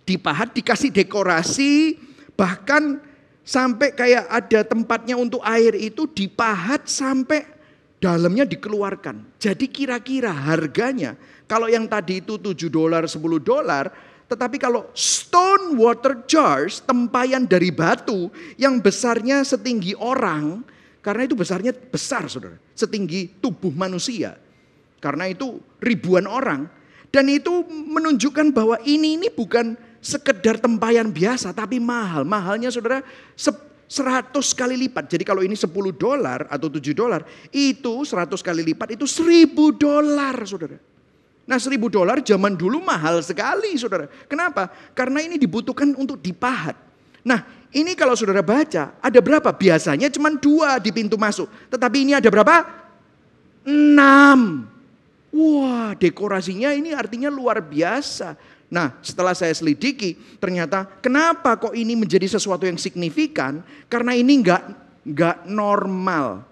dipahat, 0.06 0.54
dikasih 0.54 0.94
dekorasi, 0.94 1.98
Bahkan 2.42 2.98
sampai 3.46 3.94
kayak 3.94 4.26
ada 4.26 4.66
tempatnya 4.66 5.14
untuk 5.14 5.38
air 5.46 5.78
itu 5.78 6.10
dipahat 6.10 6.90
sampai 6.90 7.46
dalamnya 8.02 8.42
dikeluarkan. 8.42 9.38
Jadi 9.38 9.70
kira-kira 9.70 10.34
harganya 10.34 11.14
kalau 11.46 11.70
yang 11.70 11.86
tadi 11.86 12.18
itu 12.18 12.34
7 12.34 12.66
dolar 12.66 13.06
10 13.06 13.22
dolar 13.38 13.94
tetapi 14.32 14.56
kalau 14.56 14.88
stone 14.96 15.76
water 15.76 16.24
jars, 16.24 16.80
tempayan 16.80 17.44
dari 17.44 17.68
batu 17.68 18.32
yang 18.56 18.80
besarnya 18.80 19.44
setinggi 19.44 19.92
orang, 19.92 20.64
karena 21.04 21.28
itu 21.28 21.36
besarnya 21.36 21.76
besar 21.76 22.32
saudara, 22.32 22.56
setinggi 22.72 23.28
tubuh 23.44 23.68
manusia. 23.76 24.40
Karena 25.04 25.28
itu 25.28 25.60
ribuan 25.84 26.24
orang. 26.24 26.64
Dan 27.12 27.28
itu 27.28 27.60
menunjukkan 27.68 28.56
bahwa 28.56 28.80
ini 28.88 29.20
ini 29.20 29.28
bukan 29.28 29.76
sekedar 30.02 30.58
tempayan 30.58 31.08
biasa 31.08 31.54
tapi 31.54 31.78
mahal. 31.78 32.26
Mahalnya 32.26 32.74
saudara 32.74 33.00
100 33.38 34.34
kali 34.34 34.74
lipat. 34.74 35.06
Jadi 35.06 35.22
kalau 35.22 35.46
ini 35.46 35.54
10 35.54 35.70
dolar 35.94 36.50
atau 36.50 36.66
7 36.66 36.90
dolar, 36.90 37.22
itu 37.54 37.94
100 38.02 38.42
kali 38.42 38.74
lipat 38.74 38.98
itu 38.98 39.06
1000 39.06 39.54
dolar 39.78 40.36
saudara. 40.42 40.76
Nah 41.42 41.58
seribu 41.58 41.90
dolar 41.90 42.22
zaman 42.22 42.54
dulu 42.54 42.78
mahal 42.78 43.18
sekali 43.18 43.74
saudara. 43.74 44.06
Kenapa? 44.30 44.70
Karena 44.94 45.18
ini 45.26 45.34
dibutuhkan 45.38 45.90
untuk 45.98 46.22
dipahat. 46.22 46.78
Nah 47.26 47.42
ini 47.74 47.98
kalau 47.98 48.14
saudara 48.14 48.42
baca 48.46 48.94
ada 49.02 49.18
berapa? 49.18 49.50
Biasanya 49.50 50.06
cuma 50.14 50.30
dua 50.30 50.78
di 50.78 50.94
pintu 50.94 51.18
masuk. 51.18 51.50
Tetapi 51.66 51.96
ini 52.06 52.12
ada 52.14 52.30
berapa? 52.30 52.62
Enam. 53.66 54.70
Wah 55.34 55.98
dekorasinya 55.98 56.70
ini 56.76 56.94
artinya 56.94 57.26
luar 57.26 57.58
biasa. 57.58 58.38
Nah 58.72 58.96
setelah 59.04 59.36
saya 59.36 59.52
selidiki 59.52 60.16
ternyata 60.40 60.88
kenapa 61.04 61.60
kok 61.60 61.76
ini 61.76 61.92
menjadi 61.92 62.24
sesuatu 62.24 62.64
yang 62.64 62.80
signifikan? 62.80 63.60
Karena 63.92 64.16
ini 64.16 64.40
enggak, 64.40 64.64
enggak 65.04 65.44
normal. 65.44 66.48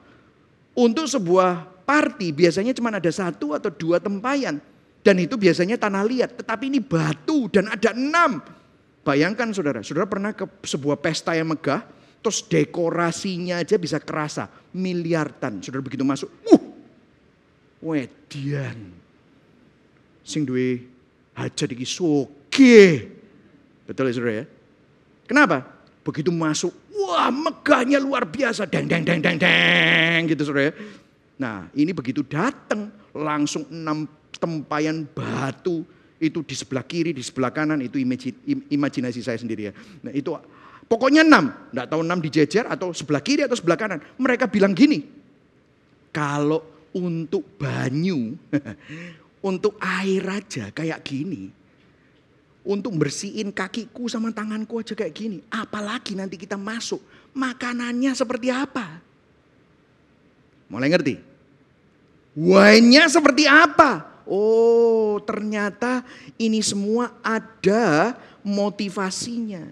Untuk 0.76 1.08
sebuah 1.08 1.64
party 1.88 2.28
biasanya 2.36 2.76
cuma 2.76 2.92
ada 2.92 3.08
satu 3.08 3.56
atau 3.56 3.72
dua 3.72 3.96
tempayan. 3.96 4.60
Dan 5.00 5.16
itu 5.16 5.40
biasanya 5.40 5.80
tanah 5.80 6.04
liat, 6.04 6.36
tetapi 6.36 6.68
ini 6.68 6.76
batu 6.76 7.48
dan 7.48 7.72
ada 7.72 7.96
enam. 7.96 8.44
Bayangkan 9.00 9.48
saudara, 9.48 9.80
saudara 9.80 10.04
pernah 10.04 10.36
ke 10.36 10.44
sebuah 10.60 11.00
pesta 11.00 11.32
yang 11.32 11.48
megah, 11.48 11.88
terus 12.20 12.44
dekorasinya 12.44 13.64
aja 13.64 13.80
bisa 13.80 13.96
kerasa, 13.96 14.52
miliaran. 14.76 15.64
Saudara 15.64 15.80
begitu 15.80 16.04
masuk, 16.04 16.28
uh, 16.52 16.62
wedian. 17.80 18.92
Sing 20.20 20.44
duwe 20.44 20.84
hajat 21.40 21.68
iki 21.72 21.86
soge. 21.88 23.08
Betul 23.88 24.10
ya 24.10 24.12
saudara 24.14 24.34
ya? 24.42 24.46
Kenapa? 25.26 25.62
Begitu 26.04 26.30
masuk, 26.34 26.72
wah 26.90 27.30
megahnya 27.30 28.00
luar 28.02 28.26
biasa, 28.26 28.66
deng 28.66 28.88
deng 28.90 29.04
deng 29.06 29.20
deng 29.22 29.36
deng 29.38 30.20
gitu 30.28 30.42
saudara 30.46 30.70
ya. 30.70 30.72
Nah 31.40 31.56
ini 31.72 31.96
begitu 31.96 32.20
datang 32.26 32.92
langsung 33.16 33.64
enam 33.72 34.04
tempayan 34.36 35.04
batu 35.08 35.84
itu 36.20 36.44
di 36.44 36.52
sebelah 36.52 36.84
kiri, 36.84 37.16
di 37.16 37.24
sebelah 37.24 37.48
kanan 37.48 37.80
itu 37.80 37.96
imajinasi 38.68 39.20
saya 39.24 39.40
sendiri 39.40 39.70
ya. 39.70 39.72
Nah 40.04 40.12
itu 40.12 40.36
pokoknya 40.84 41.24
enam, 41.24 41.48
enggak 41.72 41.88
tahu 41.88 42.00
enam 42.04 42.18
dijejer 42.20 42.64
atau 42.68 42.92
sebelah 42.92 43.24
kiri 43.24 43.48
atau 43.48 43.56
sebelah 43.56 43.80
kanan. 43.80 44.04
Mereka 44.20 44.52
bilang 44.52 44.76
gini, 44.76 45.00
kalau 46.12 46.60
untuk 46.92 47.46
banyu, 47.56 48.36
untuk 49.40 49.76
air 49.80 50.24
aja 50.28 50.68
kayak 50.72 51.00
gini, 51.04 51.48
untuk 52.64 52.92
bersihin 52.96 53.50
kakiku 53.50 54.06
sama 54.06 54.30
tanganku 54.30 54.80
aja 54.80 54.92
kayak 54.92 55.16
gini. 55.16 55.38
Apalagi 55.48 56.16
nanti 56.16 56.36
kita 56.36 56.60
masuk, 56.60 57.00
makanannya 57.32 58.12
seperti 58.12 58.52
apa? 58.52 59.00
Mulai 60.70 60.88
ngerti? 60.92 61.14
Wine-nya 62.36 63.10
seperti 63.10 63.44
apa? 63.48 64.06
Oh, 64.22 65.18
ternyata 65.26 66.06
ini 66.38 66.62
semua 66.62 67.10
ada 67.24 68.14
motivasinya. 68.46 69.66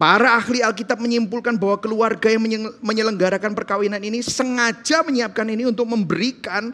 Para 0.00 0.34
ahli 0.34 0.64
Alkitab 0.64 0.96
menyimpulkan 0.96 1.60
bahwa 1.60 1.76
keluarga 1.76 2.32
yang 2.32 2.42
menyelenggarakan 2.80 3.52
perkawinan 3.52 4.00
ini 4.00 4.24
sengaja 4.24 5.04
menyiapkan 5.04 5.44
ini 5.44 5.68
untuk 5.68 5.84
memberikan 5.86 6.72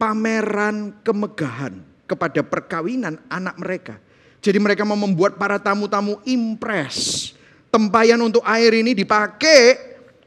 pameran 0.00 0.96
kemegahan 1.04 1.76
kepada 2.08 2.40
perkawinan 2.40 3.20
anak 3.28 3.60
mereka. 3.60 3.94
Jadi 4.40 4.56
mereka 4.56 4.88
mau 4.88 4.96
membuat 4.96 5.36
para 5.36 5.60
tamu-tamu 5.60 6.16
impres. 6.24 7.30
Tempayan 7.68 8.18
untuk 8.24 8.40
air 8.48 8.72
ini 8.72 8.96
dipakai 8.96 9.76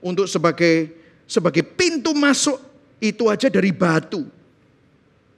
untuk 0.05 0.29
sebagai 0.29 0.93
sebagai 1.25 1.65
pintu 1.65 2.13
masuk 2.13 2.61
itu 3.01 3.25
aja 3.27 3.49
dari 3.49 3.73
batu. 3.73 4.23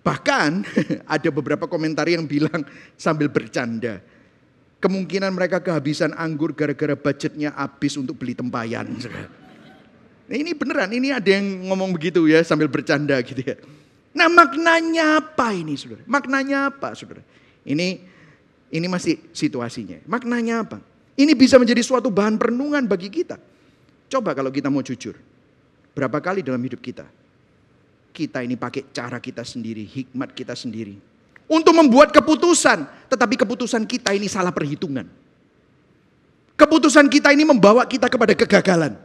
Bahkan 0.03 0.51
ada 1.15 1.29
beberapa 1.31 1.65
komentar 1.65 2.05
yang 2.05 2.27
bilang 2.27 2.67
sambil 2.99 3.31
bercanda. 3.31 4.03
Kemungkinan 4.83 5.33
mereka 5.33 5.63
kehabisan 5.63 6.13
anggur 6.13 6.53
gara-gara 6.53 6.93
budgetnya 6.93 7.55
habis 7.57 7.97
untuk 7.97 8.21
beli 8.21 8.37
tempayan. 8.37 8.85
Ini 10.25 10.57
beneran, 10.57 10.89
ini 10.89 11.13
ada 11.13 11.37
yang 11.37 11.69
ngomong 11.69 11.93
begitu 11.93 12.25
ya 12.25 12.41
sambil 12.41 12.65
bercanda 12.65 13.13
gitu 13.21 13.45
ya. 13.45 13.61
Nah 14.15 14.31
maknanya 14.31 15.19
apa 15.19 15.51
ini 15.51 15.75
saudara? 15.75 16.01
Maknanya 16.07 16.71
apa 16.71 16.95
saudara? 16.95 17.21
Ini 17.67 17.99
ini 18.71 18.87
masih 18.87 19.19
situasinya. 19.35 19.99
Maknanya 20.07 20.63
apa? 20.63 20.77
Ini 21.19 21.35
bisa 21.35 21.59
menjadi 21.59 21.83
suatu 21.83 22.07
bahan 22.07 22.39
perenungan 22.39 22.87
bagi 22.87 23.11
kita. 23.11 23.35
Coba 24.07 24.31
kalau 24.31 24.49
kita 24.49 24.71
mau 24.71 24.79
jujur. 24.79 25.19
Berapa 25.91 26.19
kali 26.23 26.43
dalam 26.43 26.59
hidup 26.63 26.79
kita 26.79 27.07
kita 28.15 28.39
ini 28.47 28.55
pakai 28.55 28.87
cara 28.95 29.19
kita 29.19 29.43
sendiri, 29.43 29.83
hikmat 29.83 30.31
kita 30.31 30.55
sendiri. 30.55 30.95
Untuk 31.51 31.75
membuat 31.75 32.15
keputusan, 32.15 32.87
tetapi 33.11 33.35
keputusan 33.35 33.83
kita 33.83 34.15
ini 34.15 34.31
salah 34.31 34.55
perhitungan. 34.55 35.05
Keputusan 36.55 37.11
kita 37.11 37.35
ini 37.35 37.43
membawa 37.43 37.83
kita 37.83 38.07
kepada 38.07 38.31
kegagalan. 38.31 38.95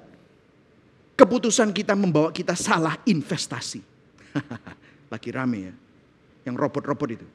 Keputusan 1.18 1.74
kita 1.74 1.98
membawa 1.98 2.30
kita 2.30 2.54
salah 2.54 2.96
investasi. 3.02 3.82
Lagi 5.10 5.30
rame 5.34 5.58
ya, 5.66 5.74
yang 6.46 6.54
robot-robot 6.54 7.08
itu. 7.10 7.26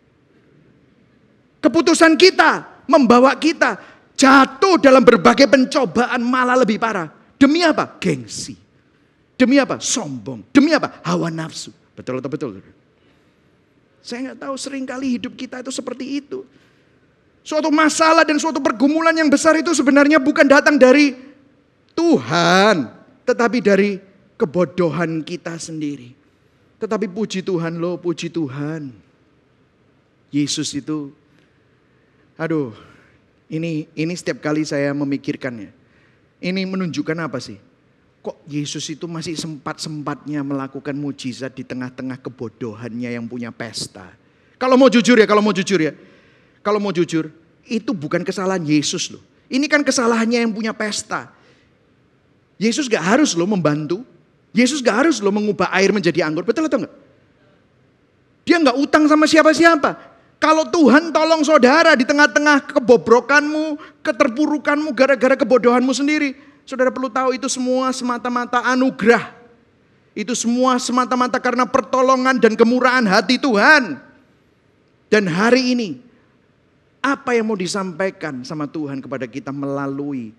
Keputusan 1.60 2.16
kita 2.16 2.84
membawa 2.88 3.36
kita 3.36 3.76
jatuh 4.16 4.80
dalam 4.80 5.04
berbagai 5.04 5.46
pencobaan 5.52 6.24
malah 6.24 6.56
lebih 6.56 6.80
parah. 6.80 7.12
Demi 7.36 7.62
apa? 7.68 8.00
Gengsi. 8.00 8.56
Demi 9.36 9.60
apa? 9.60 9.84
Sombong. 9.84 10.48
Demi 10.56 10.72
apa? 10.72 11.04
Hawa 11.04 11.28
nafsu. 11.28 11.76
Betul 11.92 12.24
atau 12.24 12.32
betul? 12.32 12.64
Saya 14.00 14.32
nggak 14.32 14.40
tahu 14.48 14.56
sering 14.56 14.88
kali 14.88 15.20
hidup 15.20 15.36
kita 15.36 15.60
itu 15.60 15.72
seperti 15.74 16.24
itu. 16.24 16.48
Suatu 17.46 17.70
masalah 17.70 18.24
dan 18.24 18.40
suatu 18.40 18.58
pergumulan 18.64 19.14
yang 19.14 19.28
besar 19.28 19.54
itu 19.60 19.76
sebenarnya 19.76 20.18
bukan 20.18 20.48
datang 20.48 20.80
dari 20.80 21.14
Tuhan. 21.92 22.90
Tetapi 23.26 23.58
dari 23.60 23.98
kebodohan 24.40 25.26
kita 25.26 25.58
sendiri. 25.58 26.25
Tetapi 26.86 27.10
puji 27.10 27.42
Tuhan 27.42 27.82
loh, 27.82 27.98
puji 27.98 28.30
Tuhan. 28.30 28.94
Yesus 30.30 30.70
itu, 30.78 31.10
aduh, 32.38 32.78
ini 33.50 33.90
ini 33.98 34.14
setiap 34.14 34.38
kali 34.46 34.62
saya 34.62 34.94
memikirkannya. 34.94 35.74
Ini 36.46 36.62
menunjukkan 36.70 37.18
apa 37.26 37.42
sih? 37.42 37.58
kok 38.26 38.42
Yesus 38.50 38.90
itu 38.90 39.06
masih 39.06 39.38
sempat-sempatnya 39.38 40.42
melakukan 40.42 40.98
mujizat 40.98 41.54
di 41.54 41.62
tengah-tengah 41.62 42.18
kebodohannya 42.18 43.14
yang 43.14 43.30
punya 43.30 43.54
pesta. 43.54 44.10
Kalau 44.58 44.82
mau 44.82 44.90
jujur 44.90 45.14
ya, 45.22 45.30
kalau 45.30 45.46
mau 45.46 45.54
jujur 45.54 45.78
ya. 45.78 45.94
Kalau 46.66 46.82
mau 46.82 46.90
jujur, 46.90 47.30
itu 47.70 47.94
bukan 47.94 48.26
kesalahan 48.26 48.66
Yesus 48.66 49.14
loh. 49.14 49.22
Ini 49.46 49.70
kan 49.70 49.86
kesalahannya 49.86 50.42
yang 50.42 50.50
punya 50.58 50.74
pesta. 50.74 51.30
Yesus 52.58 52.90
gak 52.90 53.06
harus 53.06 53.38
loh 53.38 53.46
membantu. 53.46 54.02
Yesus 54.56 54.80
gak 54.80 55.04
harus 55.04 55.20
loh 55.20 55.36
mengubah 55.36 55.68
air 55.76 55.92
menjadi 55.92 56.24
anggur. 56.24 56.48
Betul 56.48 56.72
atau 56.72 56.80
enggak? 56.80 56.96
Dia 58.48 58.56
gak 58.64 58.78
utang 58.80 59.04
sama 59.12 59.28
siapa-siapa. 59.28 60.16
Kalau 60.40 60.64
Tuhan 60.72 61.12
tolong 61.12 61.44
saudara 61.44 61.92
di 62.00 62.08
tengah-tengah 62.08 62.72
kebobrokanmu, 62.72 63.76
keterpurukanmu 64.00 64.96
gara-gara 64.96 65.36
kebodohanmu 65.36 65.92
sendiri. 65.92 66.40
Saudara 66.64 66.88
perlu 66.88 67.12
tahu 67.12 67.36
itu 67.36 67.52
semua 67.52 67.92
semata-mata 67.92 68.64
anugerah. 68.64 69.36
Itu 70.16 70.32
semua 70.32 70.80
semata-mata 70.80 71.36
karena 71.44 71.68
pertolongan 71.68 72.40
dan 72.40 72.56
kemurahan 72.56 73.04
hati 73.04 73.36
Tuhan. 73.36 74.00
Dan 75.12 75.28
hari 75.28 75.76
ini, 75.76 75.90
apa 77.04 77.36
yang 77.36 77.52
mau 77.52 77.60
disampaikan 77.60 78.42
sama 78.48 78.66
Tuhan 78.72 79.04
kepada 79.04 79.28
kita 79.28 79.52
melalui 79.52 80.32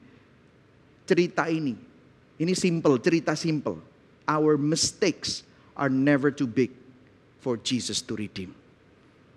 cerita 1.05 1.47
ini? 1.53 1.77
Ini 2.37 2.53
simple, 2.57 2.97
cerita 3.01 3.37
simple. 3.37 3.96
Our 4.27 4.59
mistakes 4.59 5.47
are 5.79 5.91
never 5.91 6.35
too 6.35 6.51
big 6.51 6.75
for 7.39 7.55
Jesus 7.57 8.03
to 8.11 8.19
redeem. 8.19 8.51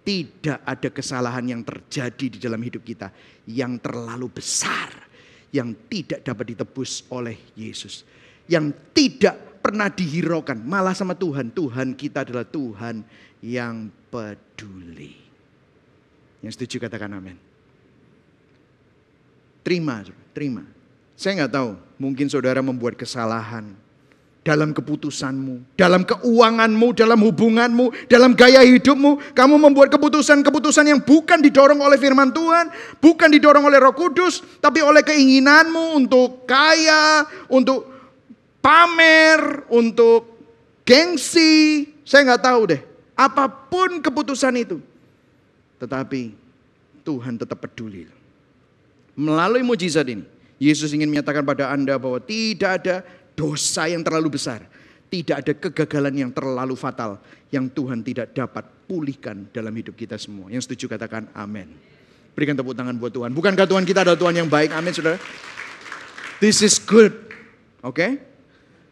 Tidak 0.01 0.65
ada 0.65 0.89
kesalahan 0.89 1.45
yang 1.45 1.61
terjadi 1.61 2.25
di 2.33 2.39
dalam 2.41 2.57
hidup 2.57 2.81
kita 2.81 3.13
yang 3.45 3.77
terlalu 3.77 4.31
besar 4.33 5.09
yang 5.53 5.73
tidak 5.89 6.25
dapat 6.25 6.55
ditebus 6.55 7.05
oleh 7.09 7.37
Yesus. 7.57 8.05
Yang 8.49 8.73
tidak 8.93 9.61
pernah 9.61 9.89
dihiraukan, 9.89 10.57
malah 10.57 10.97
sama 10.97 11.13
Tuhan. 11.13 11.53
Tuhan 11.53 11.93
kita 11.93 12.25
adalah 12.25 12.45
Tuhan 12.45 13.05
yang 13.45 13.93
peduli. 14.09 15.13
Yang 16.41 16.53
setuju 16.57 16.89
katakan 16.89 17.13
amin. 17.13 17.37
Terima, 19.61 20.01
terima. 20.33 20.63
Saya 21.19 21.43
nggak 21.43 21.53
tahu, 21.53 21.69
mungkin 21.99 22.31
saudara 22.31 22.63
membuat 22.63 22.95
kesalahan 22.95 23.75
dalam 24.39 24.71
keputusanmu, 24.71 25.75
dalam 25.75 26.07
keuanganmu, 26.07 26.87
dalam 26.95 27.19
hubunganmu, 27.19 28.07
dalam 28.07 28.31
gaya 28.33 28.63
hidupmu. 28.63 29.35
Kamu 29.35 29.55
membuat 29.59 29.91
keputusan-keputusan 29.91 30.87
yang 30.87 30.99
bukan 31.03 31.43
didorong 31.43 31.79
oleh 31.83 31.99
firman 31.99 32.31
Tuhan, 32.31 32.71
bukan 33.03 33.29
didorong 33.29 33.67
oleh 33.67 33.77
Roh 33.77 33.93
Kudus, 33.93 34.41
tapi 34.63 34.79
oleh 34.79 35.03
keinginanmu 35.03 35.99
untuk 35.99 36.47
kaya, 36.47 37.27
untuk 37.51 37.85
pamer, 38.63 39.67
untuk 39.69 40.25
gengsi. 40.87 41.85
Saya 42.07 42.33
nggak 42.33 42.43
tahu 42.43 42.61
deh. 42.73 42.81
Apa 43.19 43.51
pun 43.51 43.99
keputusan 43.99 44.55
itu, 44.55 44.79
Tetapi 45.79 46.31
Tuhan 47.03 47.35
tetap 47.35 47.59
peduli. 47.59 48.07
Melalui 49.19 49.59
mujizat 49.59 50.07
ini, 50.07 50.23
Yesus 50.59 50.91
ingin 50.95 51.07
menyatakan 51.07 51.43
pada 51.43 51.71
Anda 51.71 51.99
bahwa 51.99 52.19
tidak 52.23 52.83
ada 52.83 52.95
dosa 53.39 53.87
yang 53.87 54.03
terlalu 54.03 54.35
besar. 54.35 54.67
Tidak 55.07 55.41
ada 55.41 55.53
kegagalan 55.55 56.27
yang 56.27 56.31
terlalu 56.35 56.75
fatal 56.75 57.17
yang 57.49 57.71
Tuhan 57.71 58.03
tidak 58.05 58.35
dapat 58.35 58.67
pulihkan 58.85 59.47
dalam 59.49 59.71
hidup 59.73 59.95
kita 59.95 60.19
semua. 60.19 60.51
Yang 60.51 60.69
setuju 60.69 60.91
katakan 60.91 61.31
amin. 61.33 61.71
Berikan 62.35 62.53
tepuk 62.53 62.77
tangan 62.77 62.93
buat 62.99 63.09
Tuhan. 63.09 63.33
Bukankah 63.33 63.65
Tuhan 63.65 63.87
kita 63.87 64.05
adalah 64.05 64.19
Tuhan 64.19 64.35
yang 64.37 64.49
baik? 64.51 64.69
Amin 64.75 64.93
saudara. 64.93 65.17
This 66.37 66.61
is 66.61 66.77
good. 66.77 67.15
Oke. 67.81 67.95
Okay? 67.95 68.11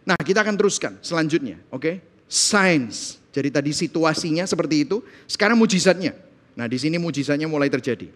Nah 0.07 0.17
kita 0.17 0.41
akan 0.41 0.55
teruskan 0.57 0.97
selanjutnya. 1.05 1.61
Oke. 1.69 1.81
Okay? 1.83 1.95
Science. 2.25 3.21
Jadi 3.29 3.53
tadi 3.53 3.71
situasinya 3.75 4.49
seperti 4.49 4.89
itu. 4.89 5.05
Sekarang 5.29 5.53
mujizatnya. 5.59 6.17
Nah 6.57 6.65
di 6.65 6.81
sini 6.81 6.97
mujizatnya 6.97 7.45
mulai 7.45 7.69
terjadi. 7.69 8.09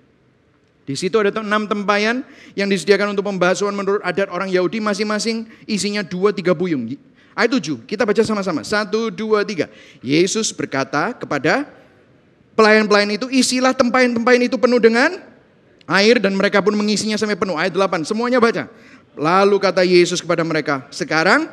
Di 0.92 1.00
situ 1.00 1.16
ada 1.16 1.32
enam 1.40 1.72
tempayan 1.72 2.20
yang 2.52 2.68
disediakan 2.68 3.16
untuk 3.16 3.24
pembasuhan 3.24 3.72
menurut 3.72 4.04
adat 4.04 4.28
orang 4.28 4.52
Yahudi 4.52 4.84
masing-masing 4.84 5.48
isinya 5.64 6.04
dua 6.04 6.36
tiga 6.36 6.52
buyung. 6.52 6.84
Ayat 7.32 7.64
7, 7.64 7.88
kita 7.88 8.04
baca 8.04 8.20
sama-sama. 8.28 8.60
Satu, 8.68 9.08
dua, 9.08 9.48
tiga. 9.48 9.72
Yesus 10.04 10.52
berkata 10.52 11.16
kepada 11.16 11.64
pelayan-pelayan 12.60 13.16
itu, 13.16 13.32
isilah 13.32 13.72
tempayan-tempayan 13.72 14.52
itu 14.52 14.60
penuh 14.60 14.84
dengan 14.84 15.16
air 15.88 16.20
dan 16.20 16.36
mereka 16.36 16.60
pun 16.60 16.76
mengisinya 16.76 17.16
sampai 17.16 17.40
penuh. 17.40 17.56
Ayat 17.56 17.72
8, 17.72 18.04
semuanya 18.04 18.44
baca. 18.44 18.68
Lalu 19.16 19.56
kata 19.64 19.80
Yesus 19.88 20.20
kepada 20.20 20.44
mereka, 20.44 20.84
sekarang 20.92 21.48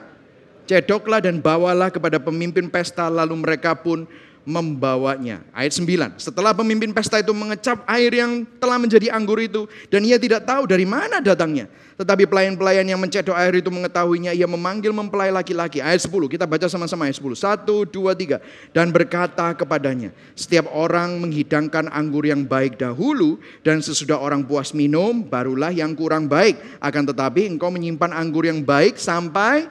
cedoklah 0.66 1.22
dan 1.22 1.38
bawalah 1.38 1.94
kepada 1.94 2.18
pemimpin 2.18 2.66
pesta. 2.66 3.06
Lalu 3.06 3.38
mereka 3.38 3.78
pun 3.78 4.02
membawanya. 4.48 5.44
Ayat 5.52 5.76
9. 5.76 6.16
Setelah 6.16 6.56
pemimpin 6.56 6.88
pesta 6.96 7.20
itu 7.20 7.36
mengecap 7.36 7.84
air 7.84 8.08
yang 8.16 8.48
telah 8.56 8.80
menjadi 8.80 9.12
anggur 9.12 9.36
itu 9.36 9.68
dan 9.92 10.00
ia 10.08 10.16
tidak 10.16 10.48
tahu 10.48 10.64
dari 10.64 10.88
mana 10.88 11.20
datangnya. 11.20 11.68
Tetapi 11.98 12.30
pelayan-pelayan 12.30 12.86
yang 12.86 13.02
mencedok 13.02 13.34
air 13.34 13.58
itu 13.58 13.74
mengetahuinya, 13.74 14.30
ia 14.30 14.46
memanggil 14.46 14.94
mempelai 14.94 15.34
laki-laki. 15.34 15.82
Ayat 15.82 16.06
10, 16.06 16.30
kita 16.30 16.46
baca 16.46 16.70
sama-sama 16.70 17.10
ayat 17.10 17.18
10. 17.18 17.34
Satu, 17.34 17.82
dua, 17.82 18.14
tiga. 18.14 18.38
Dan 18.70 18.94
berkata 18.94 19.50
kepadanya, 19.58 20.14
setiap 20.38 20.70
orang 20.70 21.18
menghidangkan 21.18 21.90
anggur 21.90 22.22
yang 22.22 22.46
baik 22.46 22.78
dahulu 22.78 23.42
dan 23.66 23.82
sesudah 23.82 24.14
orang 24.14 24.46
puas 24.46 24.70
minum, 24.78 25.26
barulah 25.26 25.74
yang 25.74 25.90
kurang 25.98 26.30
baik. 26.30 26.78
Akan 26.78 27.02
tetapi 27.02 27.50
engkau 27.50 27.68
menyimpan 27.74 28.14
anggur 28.14 28.46
yang 28.46 28.62
baik 28.62 28.94
sampai 28.94 29.66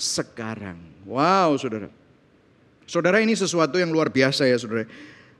sekarang. 0.00 0.80
Wow, 1.04 1.60
saudara. 1.60 1.97
Saudara 2.88 3.20
ini 3.20 3.36
sesuatu 3.36 3.76
yang 3.76 3.92
luar 3.92 4.08
biasa 4.08 4.48
ya 4.48 4.56
saudara. 4.56 4.88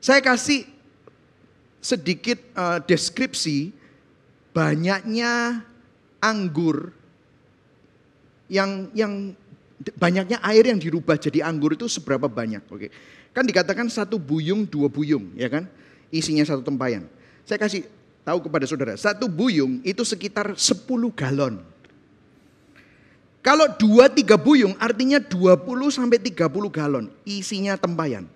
Saya 0.04 0.20
kasih 0.20 0.68
sedikit 1.80 2.36
uh, 2.52 2.76
deskripsi 2.84 3.72
banyaknya 4.52 5.64
anggur 6.20 6.92
yang 8.52 8.92
yang 8.92 9.32
banyaknya 9.96 10.44
air 10.44 10.68
yang 10.68 10.76
dirubah 10.76 11.16
jadi 11.16 11.48
anggur 11.48 11.72
itu 11.72 11.88
seberapa 11.88 12.28
banyak. 12.28 12.68
Oke. 12.68 12.92
Kan 13.32 13.48
dikatakan 13.48 13.88
satu 13.88 14.20
buyung 14.20 14.68
dua 14.68 14.92
buyung 14.92 15.32
ya 15.32 15.48
kan. 15.48 15.64
Isinya 16.12 16.44
satu 16.44 16.60
tempayan. 16.60 17.08
Saya 17.48 17.56
kasih 17.64 17.88
tahu 18.28 18.44
kepada 18.44 18.68
saudara, 18.68 18.92
satu 19.00 19.24
buyung 19.24 19.80
itu 19.88 20.04
sekitar 20.04 20.52
10 20.52 20.84
galon. 21.16 21.64
Kalau 23.48 23.64
dua 23.80 24.12
tiga 24.12 24.36
buyung 24.36 24.76
artinya 24.76 25.16
20 25.16 25.64
sampai 25.88 26.20
30 26.20 26.52
galon 26.68 27.08
isinya 27.24 27.80
tempayan. 27.80 28.28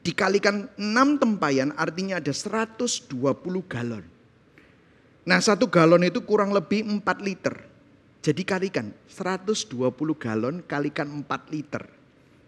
Dikalikan 0.00 0.72
6 0.80 1.20
tempayan 1.20 1.76
artinya 1.76 2.16
ada 2.16 2.32
120 2.32 3.12
galon. 3.68 4.00
Nah 5.28 5.36
satu 5.36 5.68
galon 5.68 6.00
itu 6.00 6.24
kurang 6.24 6.56
lebih 6.56 6.88
4 6.88 7.04
liter. 7.20 7.60
Jadi 8.24 8.40
kalikan 8.40 8.88
120 9.04 9.84
galon 10.16 10.64
kalikan 10.64 11.12
4 11.12 11.52
liter. 11.52 11.84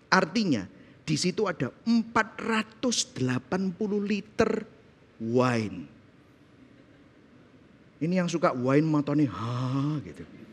Artinya 0.09 0.65
di 1.05 1.21
situ 1.21 1.45
ada 1.45 1.69
480 1.85 3.13
liter 4.09 4.65
wine. 5.21 5.85
Ini 8.01 8.25
yang 8.25 8.29
suka 8.33 8.57
wine 8.57 8.89
matanya 8.89 9.29
ha 9.37 10.01
gitu. 10.01 10.48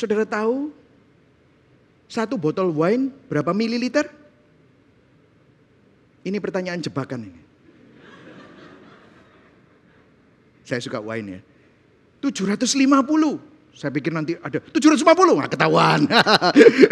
Saudara 0.00 0.24
tahu 0.24 0.72
satu 2.08 2.40
botol 2.40 2.72
wine 2.72 3.12
berapa 3.28 3.52
mililiter? 3.52 4.08
Ini 6.24 6.40
pertanyaan 6.40 6.80
jebakan 6.80 7.28
ini. 7.28 7.40
Saya 10.64 10.80
suka 10.80 11.04
wine 11.04 11.28
ya. 11.36 11.40
750. 12.24 13.76
Saya 13.76 13.92
pikir 13.92 14.08
nanti 14.08 14.40
ada 14.40 14.56
750, 14.72 15.04
nggak 15.36 15.52
ketahuan. 15.52 16.08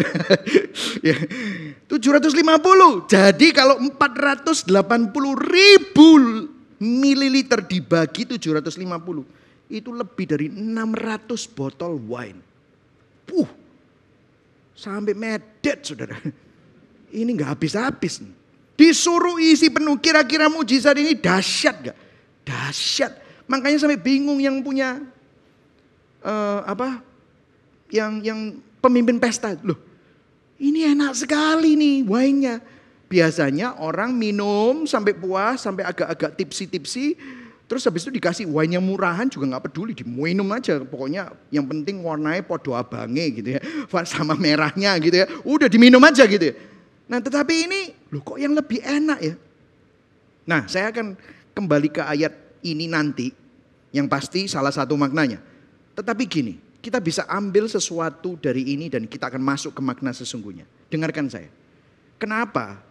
ya, 1.09 1.17
750. 1.89 3.09
Jadi 3.09 3.47
kalau 3.57 3.81
480 3.89 4.69
ribu 5.49 6.09
mililiter 6.77 7.65
dibagi 7.65 8.37
750, 8.37 9.73
itu 9.73 9.89
lebih 9.97 10.25
dari 10.29 10.47
600 10.53 11.57
botol 11.57 11.97
wine. 12.05 12.48
Puh, 13.29 13.45
sampai 14.73 15.13
medet 15.13 15.85
saudara. 15.85 16.17
Ini 17.13 17.29
nggak 17.29 17.53
habis-habis. 17.53 18.25
Disuruh 18.73 19.37
isi 19.37 19.69
penuh. 19.69 20.01
Kira-kira 20.01 20.49
mujizat 20.49 20.97
ini 20.97 21.13
dahsyat 21.13 21.75
gak? 21.91 21.97
Dahsyat. 22.41 23.11
Makanya 23.45 23.85
sampai 23.85 23.99
bingung 24.01 24.41
yang 24.41 24.57
punya 24.65 24.97
uh, 26.25 26.61
apa? 26.65 27.05
Yang 27.93 28.13
yang 28.25 28.39
pemimpin 28.81 29.21
pesta. 29.21 29.53
Loh, 29.61 29.77
ini 30.57 30.87
enak 30.89 31.13
sekali 31.13 31.75
nih 31.75 32.07
wine-nya. 32.07 32.61
Biasanya 33.09 33.81
orang 33.81 34.13
minum 34.13 34.85
sampai 34.85 35.17
puas, 35.17 35.65
sampai 35.65 35.81
agak-agak 35.81 36.37
tipsi-tipsi, 36.37 37.17
Terus 37.69 37.85
habis 37.85 38.01
itu 38.01 38.17
dikasih 38.17 38.49
wine 38.49 38.81
yang 38.81 38.85
murahan 38.85 39.29
juga 39.29 39.45
nggak 39.45 39.69
peduli, 39.69 39.93
diminum 39.93 40.49
aja. 40.49 40.81
Pokoknya 40.81 41.29
yang 41.53 41.69
penting 41.69 42.01
warnanya 42.01 42.41
podo 42.41 42.73
abange 42.73 43.29
gitu 43.29 43.61
ya, 43.61 43.61
sama 44.09 44.33
merahnya 44.33 44.97
gitu 44.97 45.21
ya. 45.21 45.29
Udah 45.45 45.69
diminum 45.69 46.01
aja 46.01 46.25
gitu 46.25 46.49
ya. 46.49 46.57
Nah 47.05 47.21
tetapi 47.21 47.69
ini, 47.69 47.93
loh 48.09 48.25
kok 48.25 48.41
yang 48.41 48.57
lebih 48.57 48.81
enak 48.81 49.19
ya? 49.21 49.37
Nah 50.49 50.65
saya 50.65 50.89
akan 50.89 51.13
kembali 51.53 51.93
ke 51.93 52.01
ayat 52.01 52.33
ini 52.65 52.89
nanti, 52.89 53.29
yang 53.93 54.09
pasti 54.09 54.49
salah 54.49 54.73
satu 54.73 54.97
maknanya. 54.97 55.37
Tetapi 55.93 56.25
gini, 56.25 56.57
kita 56.81 56.97
bisa 56.97 57.29
ambil 57.29 57.69
sesuatu 57.69 58.33
dari 58.41 58.65
ini 58.65 58.89
dan 58.89 59.05
kita 59.05 59.29
akan 59.29 59.45
masuk 59.45 59.77
ke 59.77 59.81
makna 59.85 60.09
sesungguhnya. 60.09 60.65
Dengarkan 60.89 61.29
saya. 61.29 61.53
Kenapa 62.17 62.81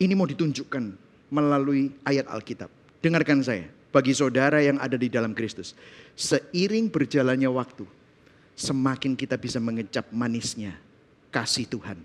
ini 0.00 0.16
mau 0.16 0.24
ditunjukkan 0.24 0.96
melalui 1.28 1.92
ayat 2.08 2.24
Alkitab? 2.32 2.72
Dengarkan 3.04 3.44
saya 3.44 3.68
bagi 3.90 4.14
saudara 4.14 4.62
yang 4.62 4.78
ada 4.78 4.94
di 4.94 5.10
dalam 5.10 5.34
Kristus. 5.34 5.74
Seiring 6.14 6.90
berjalannya 6.90 7.50
waktu, 7.50 7.84
semakin 8.54 9.14
kita 9.18 9.38
bisa 9.38 9.58
mengecap 9.58 10.10
manisnya 10.14 10.74
kasih 11.30 11.66
Tuhan 11.66 11.98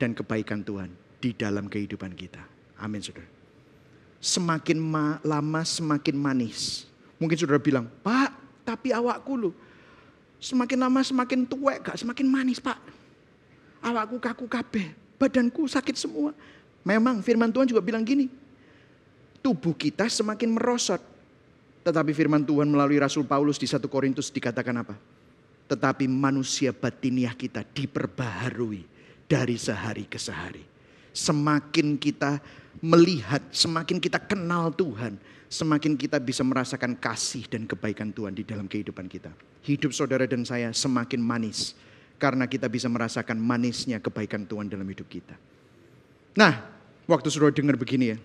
dan 0.00 0.16
kebaikan 0.16 0.64
Tuhan 0.64 0.92
di 1.20 1.32
dalam 1.36 1.68
kehidupan 1.68 2.12
kita. 2.16 2.40
Amin 2.80 3.04
saudara. 3.04 3.28
Semakin 4.22 4.78
ma 4.78 5.18
lama 5.26 5.66
semakin 5.66 6.14
manis. 6.14 6.86
Mungkin 7.18 7.34
saudara 7.34 7.58
bilang, 7.58 7.90
Pak 8.06 8.42
tapi 8.62 8.94
awakku 8.94 9.34
loh. 9.34 9.54
Semakin 10.42 10.78
lama 10.78 11.00
semakin 11.06 11.46
tua 11.46 11.78
gak 11.78 11.98
semakin 11.98 12.26
manis 12.26 12.58
pak. 12.58 12.78
Awakku 13.82 14.18
kaku 14.18 14.46
kabeh, 14.50 14.90
badanku 15.18 15.66
sakit 15.70 15.94
semua. 15.94 16.34
Memang 16.82 17.22
firman 17.22 17.50
Tuhan 17.50 17.70
juga 17.70 17.78
bilang 17.78 18.02
gini, 18.02 18.26
tubuh 19.38 19.74
kita 19.74 20.10
semakin 20.10 20.50
merosot 20.50 20.98
tetapi 21.82 22.14
firman 22.14 22.46
Tuhan 22.46 22.70
melalui 22.70 23.02
Rasul 23.02 23.26
Paulus 23.26 23.58
di 23.58 23.66
1 23.66 23.82
Korintus 23.90 24.30
dikatakan 24.30 24.86
apa? 24.86 24.94
Tetapi 25.66 26.06
manusia 26.06 26.70
batiniah 26.70 27.34
kita 27.34 27.66
diperbaharui 27.66 28.86
dari 29.26 29.58
sehari 29.58 30.06
ke 30.06 30.18
sehari. 30.18 30.62
Semakin 31.10 31.98
kita 31.98 32.38
melihat, 32.80 33.42
semakin 33.50 33.98
kita 33.98 34.22
kenal 34.22 34.70
Tuhan, 34.72 35.18
semakin 35.50 35.98
kita 35.98 36.22
bisa 36.22 36.46
merasakan 36.46 36.94
kasih 36.96 37.50
dan 37.50 37.66
kebaikan 37.66 38.14
Tuhan 38.14 38.32
di 38.32 38.46
dalam 38.46 38.70
kehidupan 38.70 39.10
kita. 39.10 39.34
Hidup 39.66 39.90
saudara 39.90 40.24
dan 40.24 40.46
saya 40.46 40.70
semakin 40.70 41.18
manis 41.18 41.74
karena 42.22 42.46
kita 42.46 42.70
bisa 42.70 42.86
merasakan 42.86 43.42
manisnya 43.42 43.98
kebaikan 43.98 44.46
Tuhan 44.46 44.70
dalam 44.70 44.86
hidup 44.86 45.10
kita. 45.10 45.34
Nah, 46.38 46.62
waktu 47.10 47.26
saudara 47.28 47.50
dengar 47.50 47.74
begini 47.74 48.14
ya, 48.14 48.18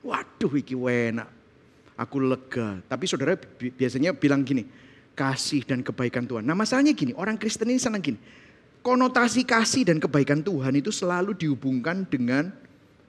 waduh 0.00 0.52
iki 0.56 0.74
enak, 0.74 1.28
aku 1.94 2.22
lega. 2.22 2.82
Tapi 2.86 3.04
saudara 3.06 3.38
biasanya 3.58 4.14
bilang 4.14 4.42
gini, 4.42 4.66
kasih 5.14 5.62
dan 5.64 5.80
kebaikan 5.80 6.26
Tuhan. 6.26 6.42
Nah 6.42 6.58
masalahnya 6.58 6.92
gini, 6.92 7.14
orang 7.14 7.38
Kristen 7.38 7.70
ini 7.70 7.80
senang 7.80 8.02
gini. 8.02 8.18
Konotasi 8.84 9.48
kasih 9.48 9.88
dan 9.88 9.96
kebaikan 9.96 10.44
Tuhan 10.44 10.76
itu 10.76 10.92
selalu 10.92 11.32
dihubungkan 11.32 12.04
dengan 12.04 12.52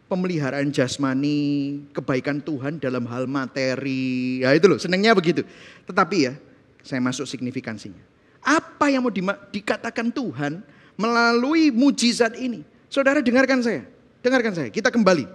pemeliharaan 0.08 0.72
jasmani, 0.72 1.84
kebaikan 1.92 2.40
Tuhan 2.40 2.80
dalam 2.80 3.04
hal 3.12 3.28
materi. 3.28 4.40
Ya 4.40 4.56
itu 4.56 4.72
loh, 4.72 4.80
senangnya 4.80 5.12
begitu. 5.12 5.44
Tetapi 5.84 6.18
ya, 6.32 6.34
saya 6.80 7.04
masuk 7.04 7.28
signifikansinya. 7.28 8.00
Apa 8.46 8.94
yang 8.94 9.04
mau 9.04 9.12
di, 9.12 9.26
dikatakan 9.52 10.14
Tuhan 10.14 10.62
melalui 10.96 11.74
mujizat 11.74 12.38
ini? 12.38 12.62
Saudara 12.88 13.20
dengarkan 13.20 13.60
saya, 13.60 13.84
dengarkan 14.22 14.54
saya. 14.56 14.70
Kita 14.72 14.94
kembali. 14.94 15.26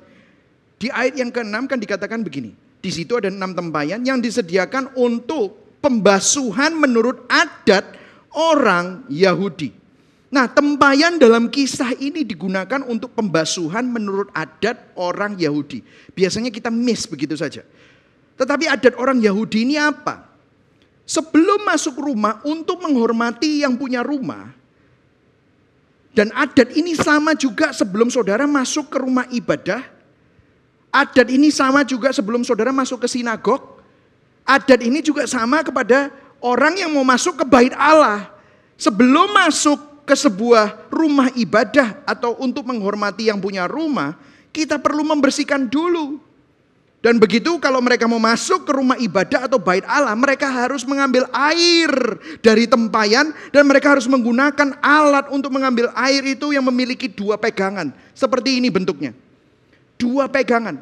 Di 0.80 0.88
ayat 0.88 1.20
yang 1.20 1.28
ke-6 1.28 1.68
kan 1.68 1.76
dikatakan 1.76 2.24
begini. 2.24 2.56
Di 2.80 2.88
situ 2.88 3.16
ada 3.16 3.28
enam 3.28 3.52
tempayan 3.52 4.00
yang 4.00 4.24
disediakan 4.24 4.96
untuk 4.96 5.78
pembasuhan 5.84 6.72
menurut 6.76 7.28
adat 7.28 7.96
orang 8.32 9.04
Yahudi. 9.12 9.76
Nah, 10.30 10.46
tempayan 10.46 11.18
dalam 11.18 11.50
kisah 11.50 11.90
ini 11.98 12.22
digunakan 12.22 12.86
untuk 12.86 13.12
pembasuhan 13.18 13.82
menurut 13.82 14.30
adat 14.30 14.78
orang 14.94 15.34
Yahudi. 15.34 15.82
Biasanya 16.14 16.54
kita 16.54 16.70
miss 16.70 17.04
begitu 17.04 17.34
saja. 17.34 17.66
Tetapi 18.38 18.70
adat 18.70 18.94
orang 18.94 19.18
Yahudi 19.18 19.66
ini 19.66 19.76
apa? 19.76 20.30
Sebelum 21.02 21.66
masuk 21.66 21.98
rumah 21.98 22.38
untuk 22.46 22.78
menghormati 22.78 23.66
yang 23.66 23.74
punya 23.74 24.06
rumah. 24.06 24.54
Dan 26.14 26.30
adat 26.30 26.78
ini 26.78 26.94
sama 26.94 27.34
juga 27.34 27.74
sebelum 27.74 28.06
saudara 28.06 28.46
masuk 28.46 28.86
ke 28.86 29.02
rumah 29.02 29.26
ibadah. 29.34 29.82
Adat 30.90 31.30
ini 31.30 31.54
sama 31.54 31.86
juga 31.86 32.10
sebelum 32.10 32.42
saudara 32.42 32.74
masuk 32.74 33.06
ke 33.06 33.08
sinagog. 33.08 33.78
Adat 34.42 34.82
ini 34.82 34.98
juga 34.98 35.22
sama 35.30 35.62
kepada 35.62 36.10
orang 36.42 36.74
yang 36.82 36.90
mau 36.90 37.06
masuk 37.06 37.38
ke 37.38 37.44
bait 37.46 37.70
Allah. 37.78 38.26
Sebelum 38.74 39.30
masuk 39.30 39.78
ke 40.02 40.18
sebuah 40.18 40.90
rumah 40.90 41.30
ibadah 41.38 42.02
atau 42.02 42.34
untuk 42.42 42.66
menghormati 42.66 43.30
yang 43.30 43.38
punya 43.38 43.70
rumah, 43.70 44.18
kita 44.50 44.82
perlu 44.82 45.06
membersihkan 45.06 45.70
dulu. 45.70 46.18
Dan 47.00 47.16
begitu 47.16 47.56
kalau 47.56 47.80
mereka 47.80 48.04
mau 48.04 48.20
masuk 48.20 48.68
ke 48.68 48.72
rumah 48.76 48.98
ibadah 49.00 49.48
atau 49.48 49.56
bait 49.56 49.86
Allah, 49.88 50.12
mereka 50.12 50.50
harus 50.50 50.84
mengambil 50.84 51.24
air 51.32 51.88
dari 52.44 52.68
tempayan 52.68 53.32
dan 53.54 53.64
mereka 53.64 53.96
harus 53.96 54.04
menggunakan 54.04 54.76
alat 54.84 55.32
untuk 55.32 55.48
mengambil 55.48 55.88
air 55.96 56.20
itu 56.28 56.52
yang 56.52 56.66
memiliki 56.66 57.08
dua 57.08 57.40
pegangan. 57.40 57.88
Seperti 58.12 58.60
ini 58.60 58.68
bentuknya. 58.68 59.16
Dua 60.00 60.32
pegangan. 60.32 60.80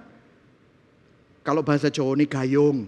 Kalau 1.42 1.66
bahasa 1.66 1.90
Jawa 1.90 2.14
ini 2.14 2.30
gayung. 2.30 2.86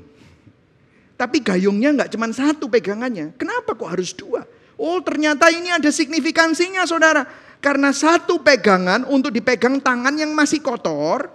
Tapi 1.18 1.42
gayungnya 1.42 1.90
nggak 1.90 2.10
cuma 2.14 2.30
satu 2.30 2.70
pegangannya. 2.70 3.34
Kenapa 3.34 3.74
kok 3.74 3.90
harus 3.90 4.14
dua? 4.14 4.46
Oh 4.80 5.02
ternyata 5.02 5.50
ini 5.52 5.68
ada 5.68 5.90
signifikansinya 5.90 6.86
saudara. 6.86 7.26
Karena 7.60 7.92
satu 7.92 8.40
pegangan 8.40 9.04
untuk 9.04 9.28
dipegang 9.28 9.82
tangan 9.84 10.16
yang 10.16 10.32
masih 10.32 10.64
kotor. 10.64 11.28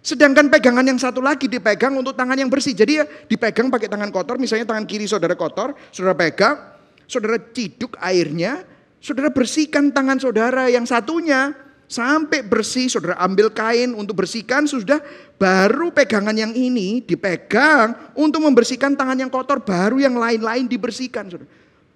Sedangkan 0.00 0.48
pegangan 0.48 0.86
yang 0.86 0.96
satu 0.96 1.20
lagi 1.20 1.50
dipegang 1.50 1.92
untuk 1.98 2.16
tangan 2.16 2.38
yang 2.38 2.48
bersih. 2.48 2.72
Jadi 2.72 3.02
ya 3.02 3.04
dipegang 3.04 3.68
pakai 3.68 3.90
tangan 3.90 4.08
kotor. 4.08 4.40
Misalnya 4.40 4.64
tangan 4.64 4.86
kiri 4.88 5.04
saudara 5.04 5.36
kotor. 5.36 5.76
Saudara 5.92 6.16
pegang. 6.16 6.56
Saudara 7.04 7.36
ciduk 7.36 7.98
airnya. 8.00 8.64
Saudara 9.02 9.28
bersihkan 9.28 9.92
tangan 9.92 10.16
saudara 10.16 10.72
yang 10.72 10.88
satunya. 10.88 11.65
Sampai 11.86 12.42
bersih 12.42 12.90
saudara 12.90 13.14
ambil 13.22 13.46
kain 13.54 13.94
untuk 13.94 14.18
bersihkan. 14.22 14.66
Sudah 14.66 14.98
baru 15.38 15.94
pegangan 15.94 16.34
yang 16.34 16.50
ini 16.50 16.98
dipegang 16.98 17.94
untuk 18.18 18.42
membersihkan 18.42 18.98
tangan 18.98 19.14
yang 19.14 19.30
kotor. 19.30 19.62
Baru 19.62 20.02
yang 20.02 20.18
lain-lain 20.18 20.66
dibersihkan 20.66 21.30
saudara. 21.30 21.46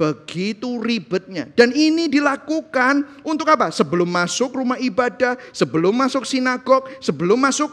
Begitu 0.01 0.81
ribetnya. 0.81 1.51
Dan 1.53 1.77
ini 1.77 2.09
dilakukan 2.09 3.21
untuk 3.21 3.45
apa? 3.53 3.69
Sebelum 3.69 4.09
masuk 4.09 4.57
rumah 4.57 4.81
ibadah, 4.81 5.37
sebelum 5.53 5.93
masuk 5.93 6.25
sinagog, 6.25 6.89
sebelum 7.05 7.37
masuk 7.37 7.69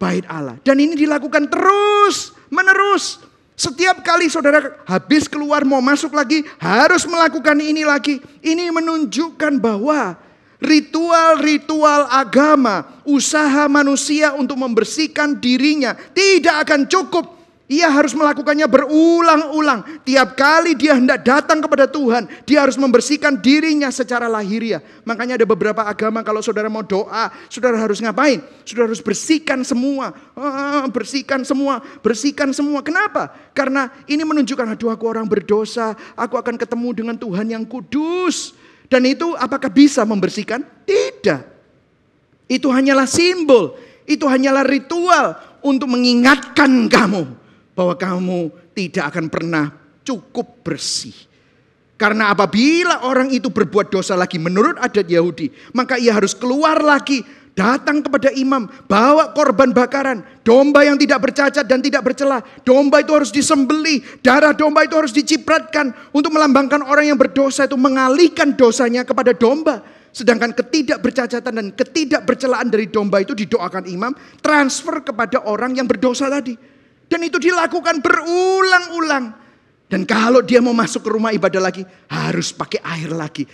bait 0.00 0.26
Allah. 0.26 0.58
Dan 0.66 0.82
ini 0.82 0.98
dilakukan 0.98 1.46
terus 1.46 2.34
menerus. 2.50 3.22
Setiap 3.56 4.04
kali 4.04 4.28
saudara 4.28 4.84
habis 4.84 5.24
keluar 5.30 5.64
mau 5.64 5.80
masuk 5.80 6.12
lagi, 6.12 6.44
harus 6.60 7.08
melakukan 7.08 7.56
ini 7.56 7.88
lagi. 7.88 8.20
Ini 8.44 8.68
menunjukkan 8.68 9.56
bahwa 9.62 10.18
ritual-ritual 10.60 12.08
agama, 12.08 13.02
usaha 13.04 13.68
manusia 13.68 14.32
untuk 14.34 14.56
membersihkan 14.56 15.36
dirinya 15.36 15.94
tidak 16.14 16.66
akan 16.66 16.88
cukup 16.88 17.36
ia 17.66 17.90
harus 17.90 18.14
melakukannya 18.14 18.70
berulang-ulang. 18.70 19.82
Tiap 20.06 20.38
kali 20.38 20.78
dia 20.78 20.94
hendak 20.94 21.26
datang 21.26 21.58
kepada 21.58 21.90
Tuhan, 21.90 22.30
dia 22.46 22.62
harus 22.62 22.78
membersihkan 22.78 23.42
dirinya 23.42 23.90
secara 23.90 24.30
lahiriah. 24.30 24.78
Makanya 25.02 25.34
ada 25.34 25.46
beberapa 25.46 25.82
agama 25.82 26.22
kalau 26.22 26.38
saudara 26.38 26.70
mau 26.70 26.86
doa, 26.86 27.34
saudara 27.50 27.74
harus 27.74 27.98
ngapain? 27.98 28.38
Saudara 28.62 28.86
harus 28.86 29.02
bersihkan 29.02 29.66
semua. 29.66 30.14
Ah, 30.38 30.86
bersihkan 30.86 31.42
semua, 31.42 31.82
bersihkan 32.06 32.54
semua. 32.54 32.86
Kenapa? 32.86 33.34
Karena 33.50 33.90
ini 34.06 34.22
menunjukkan, 34.22 34.78
aduh 34.78 34.94
aku 34.94 35.04
orang 35.10 35.26
berdosa, 35.26 35.98
aku 36.14 36.38
akan 36.38 36.54
ketemu 36.54 36.88
dengan 36.94 37.16
Tuhan 37.18 37.50
yang 37.50 37.66
kudus. 37.66 38.54
Dan 38.86 39.02
itu 39.06 39.34
apakah 39.34 39.70
bisa 39.70 40.06
membersihkan? 40.06 40.62
Tidak. 40.86 41.40
Itu 42.46 42.70
hanyalah 42.70 43.10
simbol, 43.10 43.74
itu 44.06 44.22
hanyalah 44.22 44.62
ritual 44.62 45.34
untuk 45.66 45.90
mengingatkan 45.90 46.86
kamu 46.86 47.26
bahwa 47.74 47.94
kamu 47.98 48.40
tidak 48.70 49.10
akan 49.10 49.26
pernah 49.26 49.64
cukup 50.06 50.62
bersih. 50.62 51.14
Karena 51.96 52.30
apabila 52.30 53.08
orang 53.08 53.32
itu 53.32 53.48
berbuat 53.50 53.88
dosa 53.90 54.14
lagi 54.14 54.36
menurut 54.38 54.78
adat 54.78 55.08
Yahudi, 55.08 55.50
maka 55.72 55.96
ia 55.98 56.12
harus 56.14 56.36
keluar 56.36 56.78
lagi, 56.78 57.24
datang 57.56 58.04
kepada 58.04 58.28
imam, 58.36 58.68
bawa 58.84 59.32
korban 59.32 59.72
bakaran, 59.72 60.20
domba 60.44 60.84
yang 60.84 61.00
tidak 61.00 61.24
bercacat 61.24 61.64
dan 61.64 61.80
tidak 61.80 62.04
bercela. 62.04 62.44
Domba 62.60 63.00
itu 63.00 63.16
harus 63.16 63.32
disembeli, 63.32 64.04
darah 64.20 64.52
domba 64.52 64.84
itu 64.84 64.92
harus 64.92 65.10
dicipratkan 65.16 65.90
untuk 66.12 66.36
melambangkan 66.36 66.84
orang 66.84 67.08
yang 67.08 67.18
berdosa 67.18 67.64
itu 67.64 67.80
mengalihkan 67.80 68.52
dosanya 68.52 69.08
kepada 69.08 69.32
domba. 69.32 69.80
Sedangkan 70.12 70.52
ketidakbercacatan 70.52 71.52
dan 71.52 71.66
ketidakbercelaan 71.72 72.68
dari 72.68 72.92
domba 72.92 73.24
itu 73.24 73.32
didoakan 73.32 73.88
imam, 73.88 74.12
transfer 74.44 75.00
kepada 75.00 75.48
orang 75.48 75.76
yang 75.76 75.88
berdosa 75.88 76.28
tadi. 76.28 76.56
Dan 77.08 77.24
itu 77.24 77.40
dilakukan 77.40 78.04
berulang-ulang. 78.04 79.24
Dan 79.86 80.02
kalau 80.02 80.42
dia 80.42 80.58
mau 80.58 80.74
masuk 80.74 81.04
ke 81.04 81.10
rumah 81.14 81.30
ibadah 81.30 81.62
lagi, 81.62 81.84
harus 82.10 82.50
pakai 82.50 82.82
air 82.82 83.12
lagi. 83.12 83.46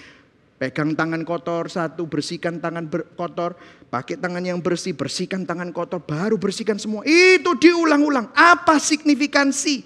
Pegang 0.63 0.95
tangan 0.95 1.27
kotor 1.27 1.67
satu, 1.67 2.07
bersihkan 2.07 2.63
tangan 2.63 2.87
kotor, 3.19 3.59
pakai 3.91 4.15
tangan 4.15 4.47
yang 4.47 4.63
bersih, 4.63 4.95
bersihkan 4.95 5.43
tangan 5.43 5.75
kotor, 5.75 5.99
baru 5.99 6.39
bersihkan 6.39 6.79
semua. 6.79 7.03
Itu 7.03 7.59
diulang-ulang. 7.59 8.31
Apa 8.31 8.79
signifikansi 8.79 9.83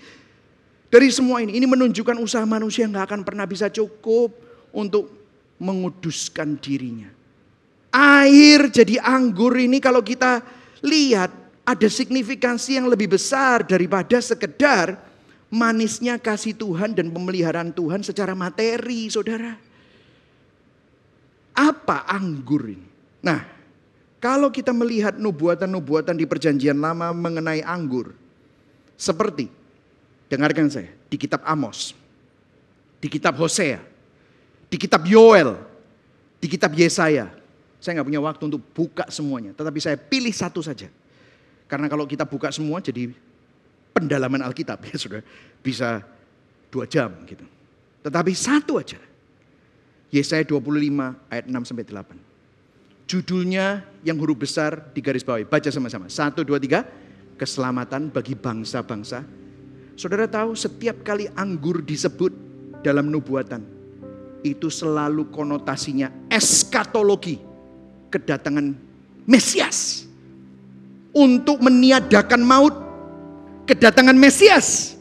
dari 0.93 1.09
semua 1.09 1.41
ini? 1.41 1.57
Ini 1.57 1.65
menunjukkan 1.65 2.21
usaha 2.21 2.45
manusia 2.45 2.85
nggak 2.93 3.09
akan 3.09 3.21
pernah 3.25 3.49
bisa 3.49 3.73
cukup 3.73 4.37
untuk 4.69 5.09
menguduskan 5.57 6.61
dirinya. 6.61 7.09
Air 7.97 8.69
jadi 8.69 9.01
anggur 9.01 9.57
ini 9.57 9.81
kalau 9.81 10.05
kita 10.05 10.45
lihat 10.85 11.33
ada 11.65 11.89
signifikansi 11.89 12.77
yang 12.77 12.93
lebih 12.93 13.17
besar 13.17 13.65
daripada 13.65 14.21
sekedar 14.21 15.01
manisnya 15.49 16.21
kasih 16.21 16.53
Tuhan 16.53 16.93
dan 16.93 17.09
pemeliharaan 17.09 17.73
Tuhan 17.73 18.05
secara 18.05 18.37
materi, 18.37 19.09
saudara. 19.09 19.66
Apa 21.57 22.05
anggur 22.05 22.69
ini? 22.69 22.85
Nah, 23.25 23.41
kalau 24.21 24.53
kita 24.53 24.77
melihat 24.77 25.17
nubuatan-nubuatan 25.17 26.13
di 26.13 26.29
perjanjian 26.29 26.77
lama 26.77 27.17
mengenai 27.17 27.65
anggur, 27.65 28.13
seperti, 29.01 29.49
dengarkan 30.29 30.69
saya, 30.69 30.93
di 31.09 31.17
kitab 31.17 31.41
Amos, 31.49 31.97
di 33.01 33.09
kitab 33.09 33.41
Hosea, 33.41 33.81
di 34.69 34.77
kitab 34.77 35.09
Yoel, 35.09 35.57
di 36.37 36.47
kitab 36.47 36.77
Yesaya. 36.77 37.33
Saya 37.81 38.01
nggak 38.01 38.09
punya 38.09 38.21
waktu 38.21 38.43
untuk 38.53 38.63
buka 38.77 39.09
semuanya, 39.09 39.57
tetapi 39.57 39.79
saya 39.81 39.97
pilih 39.97 40.33
satu 40.33 40.61
saja 40.61 40.93
karena 41.67 41.91
kalau 41.91 42.07
kita 42.07 42.23
buka 42.23 42.55
semua 42.55 42.79
jadi 42.79 43.11
pendalaman 43.91 44.43
Alkitab 44.47 44.79
ya 44.91 44.97
sudah 44.97 45.23
bisa 45.61 46.03
dua 46.71 46.87
jam 46.87 47.11
gitu. 47.27 47.43
Tetapi 48.07 48.33
satu 48.35 48.79
aja. 48.79 48.99
Yesaya 50.11 50.47
25 50.47 50.63
ayat 51.33 51.45
6 51.51 51.69
sampai 51.69 51.85
8. 51.85 52.27
Judulnya 53.07 53.87
yang 54.03 54.19
huruf 54.19 54.43
besar 54.43 54.91
di 54.91 54.99
garis 54.99 55.23
bawah. 55.23 55.43
Baca 55.47 55.71
sama-sama. 55.71 56.11
Satu, 56.11 56.43
dua, 56.43 56.59
tiga. 56.59 56.83
Keselamatan 57.39 58.11
bagi 58.11 58.35
bangsa-bangsa. 58.35 59.23
Saudara 59.95 60.27
tahu 60.27 60.59
setiap 60.59 61.05
kali 61.07 61.31
anggur 61.39 61.85
disebut 61.85 62.35
dalam 62.83 63.13
nubuatan. 63.13 63.63
Itu 64.43 64.73
selalu 64.73 65.31
konotasinya 65.31 66.11
eskatologi. 66.33 67.39
Kedatangan 68.11 68.67
Mesias 69.27 70.07
untuk 71.11 71.59
meniadakan 71.59 72.43
maut, 72.47 72.75
kedatangan 73.67 74.15
Mesias 74.15 74.95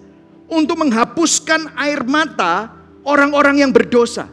untuk 0.50 0.82
menghapuskan 0.82 1.76
air 1.78 2.02
mata 2.08 2.74
orang-orang 3.06 3.62
yang 3.62 3.72
berdosa, 3.76 4.26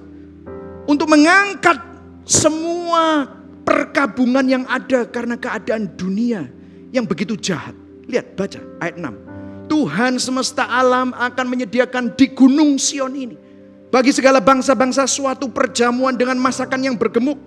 untuk 0.92 1.08
mengangkat 1.08 1.80
semua 2.28 3.24
perkabungan 3.64 4.44
yang 4.44 4.64
ada 4.68 5.08
karena 5.08 5.40
keadaan 5.40 5.88
dunia 5.96 6.44
yang 6.92 7.08
begitu 7.08 7.32
jahat. 7.40 7.72
Lihat, 8.04 8.36
baca 8.36 8.60
ayat 8.84 9.00
6. 9.00 9.72
Tuhan 9.72 10.20
semesta 10.20 10.68
alam 10.68 11.16
akan 11.16 11.46
menyediakan 11.48 12.12
di 12.12 12.36
gunung 12.36 12.76
Sion 12.76 13.16
ini. 13.16 13.40
Bagi 13.88 14.12
segala 14.12 14.44
bangsa-bangsa 14.44 15.08
suatu 15.08 15.48
perjamuan 15.48 16.12
dengan 16.12 16.36
masakan 16.36 16.92
yang 16.92 16.96
bergemuk. 17.00 17.40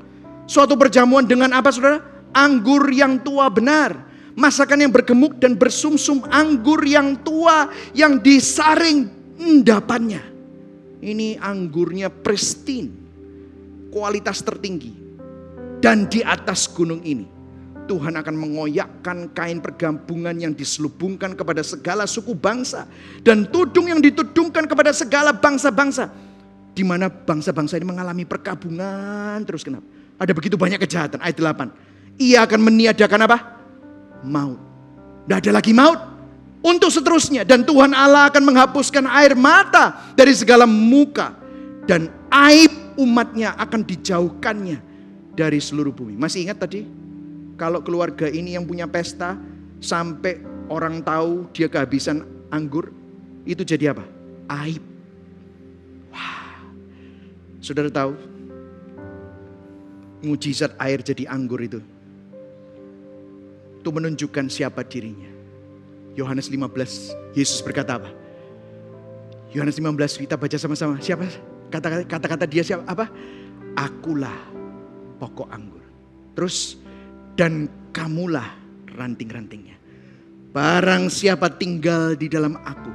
Suatu 0.50 0.74
perjamuan 0.74 1.26
dengan 1.30 1.54
apa 1.54 1.70
saudara? 1.70 2.02
Anggur 2.34 2.90
yang 2.90 3.22
tua 3.22 3.50
benar. 3.54 3.94
Masakan 4.34 4.90
yang 4.90 4.92
bergemuk 4.92 5.38
dan 5.38 5.54
bersumsum 5.54 6.26
anggur 6.34 6.82
yang 6.82 7.18
tua 7.22 7.70
yang 7.94 8.18
disaring 8.18 9.10
endapannya. 9.38 10.22
Ini 11.02 11.38
anggurnya 11.38 12.10
pristine. 12.10 13.05
Kualitas 13.96 14.44
tertinggi. 14.44 14.92
Dan 15.80 16.12
di 16.12 16.20
atas 16.20 16.68
gunung 16.68 17.00
ini 17.08 17.24
Tuhan 17.86 18.18
akan 18.18 18.36
mengoyakkan 18.36 19.32
kain 19.32 19.62
pergabungan 19.62 20.36
yang 20.36 20.52
diselubungkan 20.52 21.38
kepada 21.38 21.62
segala 21.62 22.10
suku 22.10 22.34
bangsa 22.34 22.90
dan 23.22 23.46
tudung 23.46 23.88
yang 23.88 24.02
ditudungkan 24.02 24.66
kepada 24.66 24.90
segala 24.92 25.30
bangsa-bangsa 25.32 26.10
di 26.76 26.84
mana 26.84 27.08
bangsa-bangsa 27.08 27.78
ini 27.80 27.88
mengalami 27.88 28.26
perkabungan 28.26 29.40
terus 29.46 29.64
kenapa? 29.64 29.86
Ada 30.20 30.32
begitu 30.36 30.56
banyak 30.60 30.80
kejahatan. 30.80 31.20
Ayat 31.24 31.40
8. 31.40 32.20
Ia 32.20 32.48
akan 32.48 32.60
meniadakan 32.60 33.20
apa? 33.28 33.38
Maut. 34.24 34.60
Tidak 35.28 35.38
ada 35.44 35.52
lagi 35.56 35.76
maut. 35.76 36.00
Untuk 36.64 36.88
seterusnya. 36.90 37.44
Dan 37.44 37.68
Tuhan 37.68 37.92
Allah 37.92 38.32
akan 38.32 38.44
menghapuskan 38.44 39.06
air 39.12 39.36
mata 39.36 40.16
dari 40.16 40.32
segala 40.32 40.64
muka. 40.64 41.36
Dan 41.84 42.08
aib 42.32 42.85
umatnya 42.96 43.56
akan 43.60 43.82
dijauhkannya 43.84 44.80
dari 45.36 45.60
seluruh 45.60 45.92
bumi. 45.92 46.16
Masih 46.16 46.48
ingat 46.48 46.64
tadi? 46.64 46.88
Kalau 47.56 47.80
keluarga 47.84 48.28
ini 48.28 48.56
yang 48.56 48.68
punya 48.68 48.88
pesta 48.88 49.40
sampai 49.80 50.44
orang 50.68 51.04
tahu 51.04 51.48
dia 51.56 51.72
kehabisan 51.72 52.24
anggur, 52.52 52.92
itu 53.48 53.64
jadi 53.64 53.96
apa? 53.96 54.04
Aib. 54.64 54.84
Wah. 56.12 56.68
Saudara 57.64 57.92
tahu? 57.92 58.16
Mujizat 60.26 60.74
air 60.82 61.00
jadi 61.06 61.30
anggur 61.30 61.62
itu. 61.62 61.80
Itu 63.80 63.90
menunjukkan 63.94 64.50
siapa 64.50 64.82
dirinya. 64.82 65.30
Yohanes 66.16 66.48
15, 66.48 67.36
Yesus 67.36 67.60
berkata 67.62 68.00
apa? 68.00 68.10
Yohanes 69.52 69.80
15 69.80 70.26
kita 70.28 70.36
baca 70.36 70.58
sama-sama. 70.60 71.00
Siapa? 71.00 71.55
Kata-kata 71.74 72.46
dia 72.46 72.64
siapa? 72.64 72.84
Apa? 72.88 73.06
Akulah 73.76 74.40
pokok 75.20 75.50
anggur. 75.52 75.84
Terus 76.36 76.80
dan 77.36 77.68
kamulah 77.92 78.56
ranting-rantingnya. 78.96 79.76
Barang 80.56 81.12
siapa 81.12 81.52
tinggal 81.52 82.16
di 82.16 82.32
dalam 82.32 82.56
aku 82.56 82.94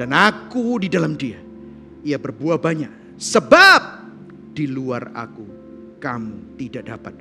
dan 0.00 0.16
aku 0.16 0.80
di 0.80 0.88
dalam 0.88 1.16
dia, 1.16 1.36
ia 2.04 2.16
berbuah 2.16 2.56
banyak. 2.56 3.20
Sebab 3.20 3.82
di 4.56 4.64
luar 4.68 5.12
aku 5.12 5.44
kamu 6.00 6.56
tidak 6.56 6.88
dapat 6.88 7.14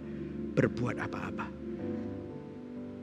berbuat 0.55 0.95
apa-apa. 0.99 1.45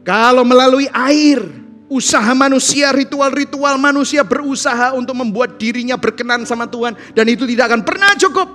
Kalau 0.02 0.42
melalui 0.42 0.88
air, 0.88 1.44
usaha 1.92 2.32
manusia, 2.32 2.88
ritual-ritual 2.96 3.76
manusia 3.76 4.24
berusaha 4.24 4.96
untuk 4.96 5.12
membuat 5.12 5.60
dirinya 5.60 6.00
berkenan 6.00 6.48
sama 6.48 6.64
Tuhan 6.64 6.96
dan 7.12 7.28
itu 7.28 7.44
tidak 7.44 7.68
akan 7.68 7.84
pernah 7.84 8.16
cukup. 8.16 8.48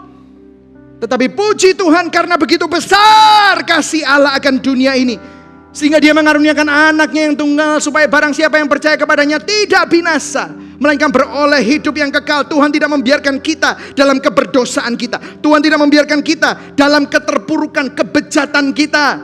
Tetapi 0.97 1.29
puji 1.29 1.77
Tuhan 1.77 2.09
karena 2.09 2.41
begitu 2.41 2.65
besar 2.65 3.61
kasih 3.61 4.01
Allah 4.01 4.33
akan 4.41 4.57
dunia 4.57 4.97
ini. 4.97 5.37
Sehingga 5.69 6.01
dia 6.01 6.09
mengaruniakan 6.09 6.65
anaknya 6.65 7.29
yang 7.29 7.37
tunggal 7.37 7.77
supaya 7.77 8.09
barang 8.09 8.33
siapa 8.33 8.57
yang 8.57 8.65
percaya 8.65 8.97
kepadanya 8.97 9.37
tidak 9.37 9.93
binasa. 9.93 10.49
Melainkan 10.81 11.13
beroleh 11.13 11.61
hidup 11.61 11.93
yang 12.01 12.09
kekal. 12.09 12.49
Tuhan 12.49 12.73
tidak 12.73 12.89
membiarkan 12.89 13.37
kita 13.37 13.93
dalam 13.93 14.17
keberdosaan 14.17 14.97
kita. 14.97 15.21
Tuhan 15.37 15.61
tidak 15.61 15.77
membiarkan 15.77 16.25
kita 16.25 16.73
dalam 16.73 17.05
keterpurukan 17.05 17.93
kebejatan 17.93 18.73
kita. 18.73 19.21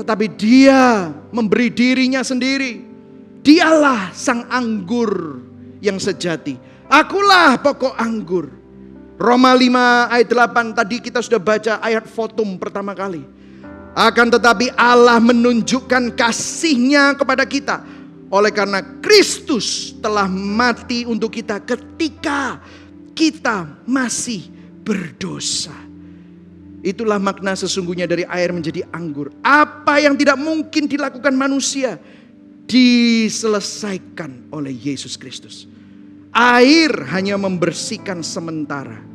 Tetapi 0.00 0.26
dia 0.32 1.12
memberi 1.28 1.68
dirinya 1.68 2.24
sendiri. 2.24 2.91
Dialah 3.42 4.14
sang 4.14 4.46
anggur 4.46 5.42
yang 5.82 5.98
sejati. 5.98 6.54
Akulah 6.86 7.58
pokok 7.58 7.98
anggur 7.98 8.62
Roma 9.22 9.54
5 9.54 10.14
ayat 10.18 10.28
8 10.30 10.78
tadi 10.78 10.96
kita 10.98 11.22
sudah 11.22 11.38
baca 11.38 11.78
ayat 11.78 12.10
fotum 12.10 12.58
pertama 12.58 12.90
kali. 12.90 13.22
Akan 13.94 14.32
tetapi 14.32 14.72
Allah 14.74 15.22
menunjukkan 15.22 16.18
kasihnya 16.18 17.14
kepada 17.14 17.46
kita. 17.46 17.86
Oleh 18.32 18.48
karena 18.48 18.80
Kristus 19.04 19.92
telah 20.00 20.24
mati 20.26 21.04
untuk 21.04 21.36
kita 21.36 21.60
ketika 21.62 22.58
kita 23.14 23.68
masih 23.84 24.48
berdosa. 24.82 25.76
Itulah 26.82 27.22
makna 27.22 27.54
sesungguhnya 27.54 28.10
dari 28.10 28.26
air 28.26 28.50
menjadi 28.50 28.82
anggur. 28.90 29.30
Apa 29.44 30.02
yang 30.02 30.18
tidak 30.18 30.34
mungkin 30.40 30.90
dilakukan 30.90 31.30
manusia 31.36 32.00
diselesaikan 32.66 34.52
oleh 34.54 34.72
Yesus 34.72 35.18
Kristus. 35.20 35.68
Air 36.32 37.12
hanya 37.12 37.36
membersihkan 37.36 38.24
sementara 38.24 39.12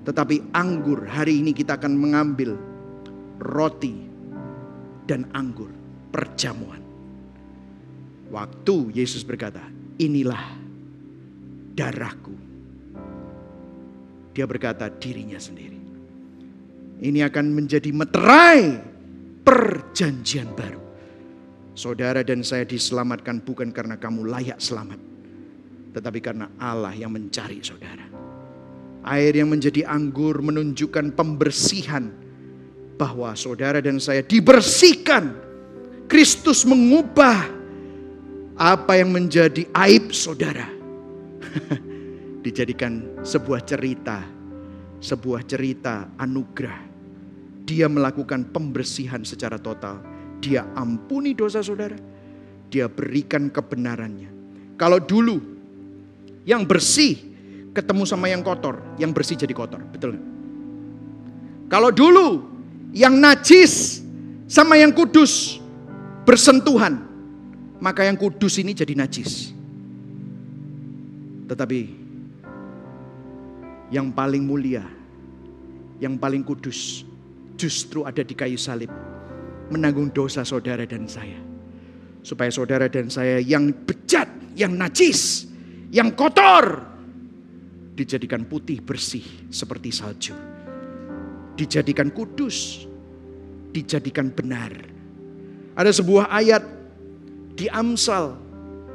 tetapi 0.00 0.56
anggur 0.56 1.04
hari 1.04 1.44
ini 1.44 1.52
kita 1.52 1.76
akan 1.76 1.92
mengambil 1.94 2.56
roti 3.38 3.94
dan 5.04 5.28
anggur 5.36 5.68
perjamuan. 6.10 6.80
Waktu 8.26 8.90
Yesus 8.90 9.22
berkata, 9.22 9.62
inilah 10.02 10.56
darahku. 11.78 12.34
Dia 14.34 14.46
berkata 14.50 14.90
dirinya 14.90 15.38
sendiri. 15.38 15.78
Ini 17.00 17.30
akan 17.30 17.46
menjadi 17.54 17.90
meterai 17.94 18.82
perjanjian 19.46 20.50
baru. 20.58 20.89
Saudara 21.80 22.20
dan 22.20 22.44
saya 22.44 22.68
diselamatkan 22.68 23.40
bukan 23.40 23.72
karena 23.72 23.96
kamu 23.96 24.28
layak 24.28 24.60
selamat. 24.60 25.00
Tetapi 25.96 26.20
karena 26.20 26.52
Allah 26.60 26.92
yang 26.92 27.08
mencari 27.08 27.64
saudara. 27.64 28.04
Air 29.08 29.40
yang 29.40 29.48
menjadi 29.48 29.88
anggur 29.88 30.44
menunjukkan 30.44 31.16
pembersihan 31.16 32.12
bahwa 33.00 33.32
saudara 33.32 33.80
dan 33.80 33.96
saya 33.96 34.20
dibersihkan. 34.20 35.48
Kristus 36.04 36.68
mengubah 36.68 37.48
apa 38.60 39.00
yang 39.00 39.16
menjadi 39.16 39.64
aib 39.72 40.12
saudara. 40.12 40.68
Dijadikan 42.44 43.24
sebuah 43.24 43.64
cerita, 43.64 44.20
sebuah 45.00 45.48
cerita 45.48 46.12
anugerah. 46.20 46.92
Dia 47.64 47.88
melakukan 47.88 48.52
pembersihan 48.52 49.24
secara 49.24 49.56
total. 49.56 50.09
Dia 50.40 50.64
ampuni 50.74 51.36
dosa 51.36 51.60
saudara. 51.60 51.96
Dia 52.72 52.88
berikan 52.88 53.52
kebenarannya. 53.52 54.30
Kalau 54.80 54.96
dulu 54.96 55.36
yang 56.48 56.64
bersih 56.64 57.20
ketemu 57.76 58.02
sama 58.08 58.26
yang 58.32 58.40
kotor, 58.40 58.80
yang 58.96 59.12
bersih 59.12 59.36
jadi 59.36 59.52
kotor. 59.52 59.84
Betul 59.92 60.16
gak? 60.16 60.26
Kalau 61.70 61.94
dulu 61.94 62.42
yang 62.90 63.14
najis 63.14 64.02
sama 64.50 64.74
yang 64.74 64.90
kudus 64.90 65.62
bersentuhan, 66.26 66.98
maka 67.78 68.02
yang 68.02 68.18
kudus 68.18 68.58
ini 68.58 68.74
jadi 68.74 68.98
najis. 68.98 69.54
Tetapi 71.46 71.80
yang 73.94 74.10
paling 74.10 74.42
mulia, 74.42 74.82
yang 76.02 76.18
paling 76.18 76.42
kudus 76.42 77.06
justru 77.54 78.02
ada 78.02 78.22
di 78.22 78.34
kayu 78.34 78.58
salib. 78.58 78.90
Menanggung 79.70 80.10
dosa 80.10 80.42
saudara 80.42 80.82
dan 80.84 81.06
saya. 81.06 81.38
Supaya 82.20 82.50
saudara 82.52 82.90
dan 82.90 83.08
saya 83.08 83.40
yang 83.40 83.72
bejat, 83.72 84.28
yang 84.58 84.76
najis, 84.76 85.48
yang 85.94 86.12
kotor, 86.12 86.90
dijadikan 87.94 88.48
putih 88.48 88.80
bersih 88.80 89.24
seperti 89.52 89.92
salju. 89.92 90.34
Dijadikan 91.54 92.08
kudus, 92.08 92.88
dijadikan 93.70 94.32
benar. 94.32 94.72
Ada 95.76 95.92
sebuah 96.00 96.32
ayat 96.32 96.64
di 97.54 97.68
Amsal. 97.68 98.36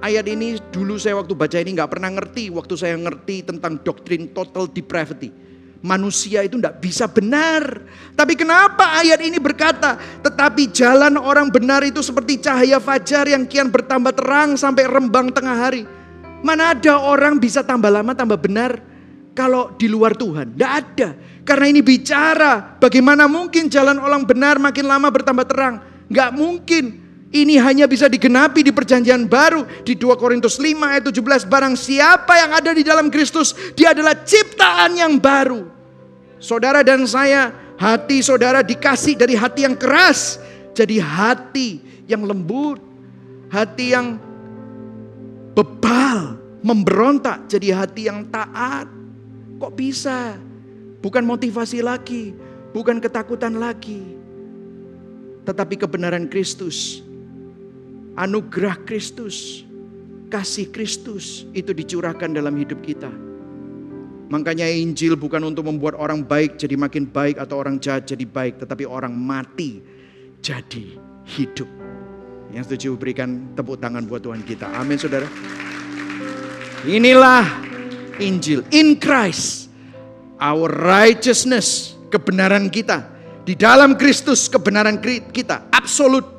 Ayat 0.03 0.27
ini 0.27 0.59
dulu 0.73 0.99
saya 0.99 1.17
waktu 1.21 1.33
baca 1.37 1.57
ini 1.61 1.77
nggak 1.77 1.91
pernah 1.93 2.09
ngerti. 2.13 2.49
Waktu 2.49 2.73
saya 2.75 2.97
ngerti 2.97 3.45
tentang 3.45 3.79
doktrin 3.81 4.33
total 4.33 4.65
depravity. 4.69 5.29
Manusia 5.85 6.41
itu 6.41 6.57
tidak 6.57 6.81
bisa 6.81 7.05
benar. 7.05 7.85
Tapi 8.17 8.33
kenapa 8.33 8.97
ayat 9.05 9.21
ini 9.21 9.37
berkata, 9.37 10.01
tetapi 10.25 10.73
jalan 10.73 11.13
orang 11.21 11.53
benar 11.53 11.85
itu 11.85 12.01
seperti 12.01 12.41
cahaya 12.41 12.81
fajar 12.81 13.29
yang 13.29 13.45
kian 13.45 13.69
bertambah 13.69 14.17
terang 14.17 14.57
sampai 14.57 14.89
rembang 14.89 15.29
tengah 15.29 15.53
hari. 15.53 15.85
Mana 16.41 16.73
ada 16.73 16.97
orang 16.97 17.37
bisa 17.37 17.61
tambah 17.61 17.93
lama 17.93 18.17
tambah 18.17 18.41
benar? 18.41 18.95
kalau 19.35 19.75
di 19.75 19.91
luar 19.91 20.15
Tuhan. 20.15 20.55
Tidak 20.55 20.71
ada. 20.71 21.09
Karena 21.45 21.69
ini 21.69 21.83
bicara 21.83 22.79
bagaimana 22.79 23.29
mungkin 23.29 23.67
jalan 23.69 23.99
orang 23.99 24.23
benar 24.23 24.57
makin 24.57 24.87
lama 24.87 25.11
bertambah 25.11 25.45
terang. 25.45 25.83
Nggak 26.09 26.31
mungkin. 26.33 26.85
Ini 27.35 27.59
hanya 27.59 27.83
bisa 27.83 28.07
digenapi 28.07 28.63
di 28.63 28.71
perjanjian 28.71 29.27
baru. 29.27 29.67
Di 29.83 29.99
2 29.99 30.15
Korintus 30.15 30.55
5 30.55 30.79
ayat 30.87 31.03
17. 31.03 31.43
Barang 31.51 31.75
siapa 31.75 32.31
yang 32.39 32.51
ada 32.55 32.71
di 32.71 32.81
dalam 32.81 33.11
Kristus. 33.11 33.51
Dia 33.75 33.91
adalah 33.91 34.23
ciptaan 34.23 34.95
yang 34.95 35.19
baru. 35.19 35.74
Saudara 36.45 36.85
dan 36.85 37.09
saya. 37.09 37.49
Hati 37.75 38.23
saudara 38.23 38.61
dikasih 38.61 39.17
dari 39.17 39.33
hati 39.33 39.65
yang 39.65 39.73
keras. 39.73 40.37
Jadi 40.77 41.01
hati 41.01 41.81
yang 42.05 42.21
lembut. 42.21 42.77
Hati 43.49 43.97
yang 43.97 44.21
bebal. 45.57 46.37
Memberontak 46.61 47.49
jadi 47.49 47.81
hati 47.81 48.05
yang 48.05 48.29
taat. 48.29 48.85
Kok 49.57 49.73
bisa? 49.73 50.37
Bukan 51.01 51.25
motivasi 51.25 51.81
lagi. 51.81 52.37
Bukan 52.77 53.01
ketakutan 53.01 53.57
lagi. 53.57 54.01
Tetapi 55.45 55.75
kebenaran 55.81 56.29
Kristus 56.29 57.05
anugerah 58.15 58.79
Kristus, 58.87 59.67
kasih 60.31 60.71
Kristus 60.71 61.43
itu 61.51 61.75
dicurahkan 61.75 62.31
dalam 62.31 62.55
hidup 62.55 62.79
kita. 62.81 63.11
Makanya 64.25 64.65
Injil 64.65 65.13
bukan 65.13 65.41
untuk 65.45 65.69
membuat 65.69 65.93
orang 65.97 66.25
baik 66.25 66.57
jadi 66.57 66.73
makin 66.73 67.05
baik 67.05 67.37
atau 67.37 67.61
orang 67.61 67.77
jahat 67.77 68.09
jadi 68.09 68.25
baik, 68.25 68.61
tetapi 68.61 68.83
orang 68.89 69.13
mati 69.13 69.81
jadi 70.41 70.97
hidup. 71.37 71.69
Yang 72.49 72.73
setuju 72.73 72.97
berikan 72.97 73.53
tepuk 73.53 73.77
tangan 73.77 74.05
buat 74.09 74.25
Tuhan 74.25 74.41
kita. 74.41 74.71
Amin 74.73 74.97
saudara. 74.97 75.29
Inilah 76.85 77.45
Injil. 78.17 78.65
In 78.73 78.97
Christ, 78.97 79.69
our 80.41 80.69
righteousness, 80.69 81.93
kebenaran 82.09 82.69
kita. 82.73 83.13
Di 83.45 83.53
dalam 83.53 83.93
Kristus 83.93 84.49
kebenaran 84.49 84.97
kita, 85.29 85.69
absolut 85.69 86.35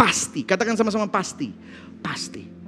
Pasti, 0.00 0.48
katakan 0.48 0.80
sama-sama 0.80 1.04
pasti. 1.12 1.52
Pasti. 2.00 2.59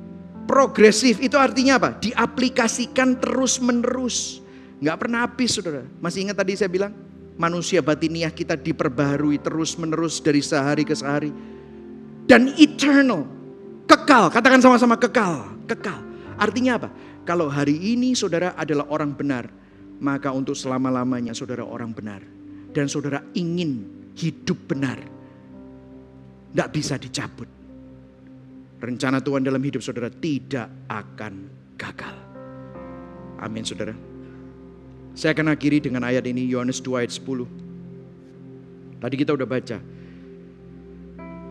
Progresif 0.45 1.23
itu 1.23 1.39
artinya 1.39 1.79
apa? 1.79 1.97
Diaplikasikan 1.97 3.19
terus 3.23 3.63
menerus. 3.63 4.43
Nggak 4.83 4.97
pernah 4.99 5.25
habis 5.25 5.55
saudara. 5.55 5.87
Masih 6.03 6.27
ingat 6.27 6.43
tadi 6.43 6.59
saya 6.59 6.69
bilang? 6.69 6.93
Manusia 7.39 7.81
batiniah 7.81 8.29
kita 8.29 8.59
diperbaharui 8.59 9.41
terus 9.41 9.79
menerus 9.81 10.21
dari 10.21 10.45
sehari 10.45 10.85
ke 10.85 10.93
sehari. 10.93 11.33
Dan 12.29 12.53
eternal. 12.59 13.25
Kekal, 13.89 14.29
katakan 14.31 14.61
sama-sama 14.61 14.99
kekal. 14.99 15.47
Kekal. 15.71 15.99
Artinya 16.37 16.79
apa? 16.79 16.89
Kalau 17.23 17.47
hari 17.47 17.79
ini 17.79 18.13
saudara 18.19 18.53
adalah 18.59 18.91
orang 18.91 19.15
benar. 19.15 19.49
Maka 20.03 20.35
untuk 20.35 20.59
selama-lamanya 20.59 21.31
saudara 21.33 21.63
orang 21.63 21.95
benar. 21.95 22.21
Dan 22.75 22.91
saudara 22.91 23.23
ingin 23.39 23.87
hidup 24.19 24.59
benar 24.67 24.99
tidak 26.53 26.69
bisa 26.69 26.95
dicabut. 27.01 27.49
Rencana 28.83 29.23
Tuhan 29.23 29.47
dalam 29.47 29.63
hidup 29.63 29.79
saudara 29.79 30.11
tidak 30.11 30.67
akan 30.91 31.47
gagal. 31.79 32.15
Amin 33.39 33.63
saudara. 33.63 33.95
Saya 35.15 35.39
akan 35.39 35.55
akhiri 35.55 35.79
dengan 35.79 36.03
ayat 36.03 36.27
ini 36.27 36.51
Yohanes 36.51 36.83
2 36.83 37.07
ayat 37.07 37.15
10. 37.15 37.47
Tadi 38.99 39.15
kita 39.15 39.39
udah 39.39 39.47
baca. 39.47 39.79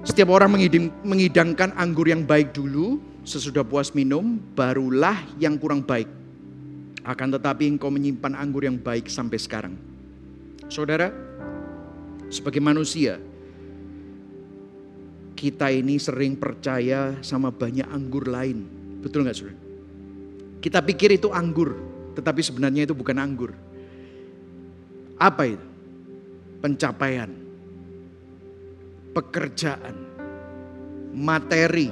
Setiap 0.01 0.27
orang 0.33 0.59
mengidangkan 1.07 1.71
anggur 1.79 2.09
yang 2.11 2.27
baik 2.27 2.51
dulu, 2.51 2.99
sesudah 3.23 3.63
puas 3.63 3.95
minum, 3.95 4.41
barulah 4.57 5.15
yang 5.39 5.55
kurang 5.55 5.87
baik. 5.87 6.09
Akan 7.07 7.31
tetapi 7.31 7.69
engkau 7.69 7.87
menyimpan 7.93 8.35
anggur 8.35 8.67
yang 8.67 8.75
baik 8.75 9.07
sampai 9.07 9.39
sekarang. 9.39 9.77
Saudara, 10.67 11.13
sebagai 12.27 12.59
manusia, 12.59 13.21
kita 15.41 15.73
ini 15.73 15.97
sering 15.97 16.37
percaya 16.37 17.17
sama 17.25 17.49
banyak 17.49 17.89
anggur 17.89 18.29
lain. 18.29 18.61
Betul 19.01 19.25
nggak 19.25 19.33
saudara? 19.33 19.57
Kita 20.61 20.85
pikir 20.85 21.17
itu 21.17 21.33
anggur, 21.33 21.73
tetapi 22.13 22.45
sebenarnya 22.45 22.85
itu 22.85 22.93
bukan 22.93 23.17
anggur. 23.17 23.49
Apa 25.17 25.49
itu? 25.49 25.65
Pencapaian, 26.61 27.33
pekerjaan, 29.17 29.97
materi, 31.09 31.89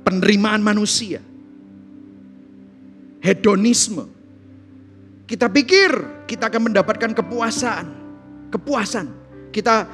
penerimaan 0.00 0.64
manusia, 0.64 1.20
hedonisme. 3.20 4.08
Kita 5.28 5.52
pikir 5.52 6.24
kita 6.24 6.48
akan 6.48 6.72
mendapatkan 6.72 7.12
kepuasan, 7.12 7.84
kepuasan. 8.48 9.25
Kita 9.54 9.88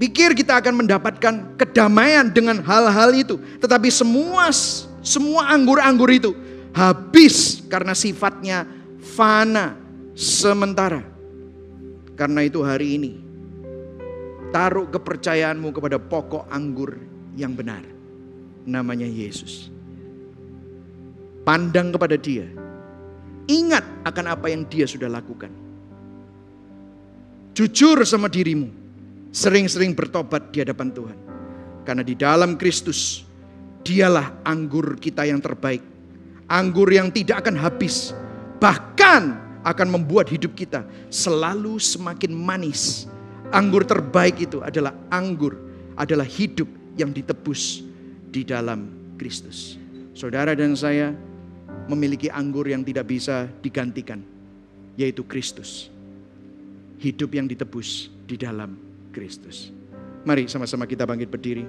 pikir 0.00 0.36
kita 0.36 0.60
akan 0.60 0.84
mendapatkan 0.84 1.56
kedamaian 1.56 2.28
dengan 2.28 2.60
hal-hal 2.60 3.16
itu. 3.16 3.40
Tetapi 3.60 3.88
semua 3.88 4.52
semua 5.00 5.48
anggur-anggur 5.54 6.10
itu 6.12 6.32
habis 6.76 7.64
karena 7.70 7.96
sifatnya 7.96 8.68
fana 9.00 9.78
sementara. 10.12 11.00
Karena 12.16 12.44
itu 12.44 12.60
hari 12.60 13.00
ini 13.00 13.12
taruh 14.52 14.88
kepercayaanmu 14.88 15.68
kepada 15.72 15.96
pokok 15.96 16.48
anggur 16.52 16.96
yang 17.36 17.56
benar. 17.56 17.84
Namanya 18.68 19.06
Yesus. 19.06 19.72
Pandang 21.46 21.94
kepada 21.94 22.18
dia. 22.18 22.50
Ingat 23.46 23.86
akan 24.02 24.26
apa 24.26 24.50
yang 24.50 24.66
dia 24.66 24.90
sudah 24.90 25.06
lakukan. 25.06 25.54
Jujur 27.54 28.02
sama 28.02 28.26
dirimu 28.26 28.85
Sering-sering 29.36 29.92
bertobat 29.92 30.48
di 30.48 30.64
hadapan 30.64 30.88
Tuhan. 30.96 31.18
Karena 31.84 32.00
di 32.00 32.16
dalam 32.16 32.56
Kristus, 32.56 33.20
dialah 33.84 34.40
anggur 34.48 34.96
kita 34.96 35.28
yang 35.28 35.44
terbaik. 35.44 35.84
Anggur 36.48 36.88
yang 36.88 37.12
tidak 37.12 37.44
akan 37.44 37.60
habis. 37.60 38.16
Bahkan 38.56 39.22
akan 39.60 39.88
membuat 39.92 40.32
hidup 40.32 40.56
kita 40.56 40.88
selalu 41.12 41.76
semakin 41.76 42.32
manis. 42.32 43.04
Anggur 43.52 43.84
terbaik 43.84 44.40
itu 44.48 44.64
adalah 44.64 44.96
anggur, 45.12 45.52
adalah 46.00 46.24
hidup 46.24 46.72
yang 46.96 47.12
ditebus 47.12 47.84
di 48.32 48.40
dalam 48.40 48.88
Kristus. 49.20 49.76
Saudara 50.16 50.56
dan 50.56 50.72
saya 50.72 51.12
memiliki 51.92 52.32
anggur 52.32 52.64
yang 52.64 52.80
tidak 52.80 53.04
bisa 53.04 53.52
digantikan, 53.60 54.24
yaitu 54.96 55.28
Kristus. 55.28 55.92
Hidup 56.96 57.36
yang 57.36 57.44
ditebus 57.44 58.08
di 58.24 58.40
dalam 58.40 58.85
Kristus. 59.16 59.72
Mari 60.28 60.44
sama-sama 60.44 60.84
kita 60.84 61.08
bangkit 61.08 61.32
berdiri. 61.32 61.64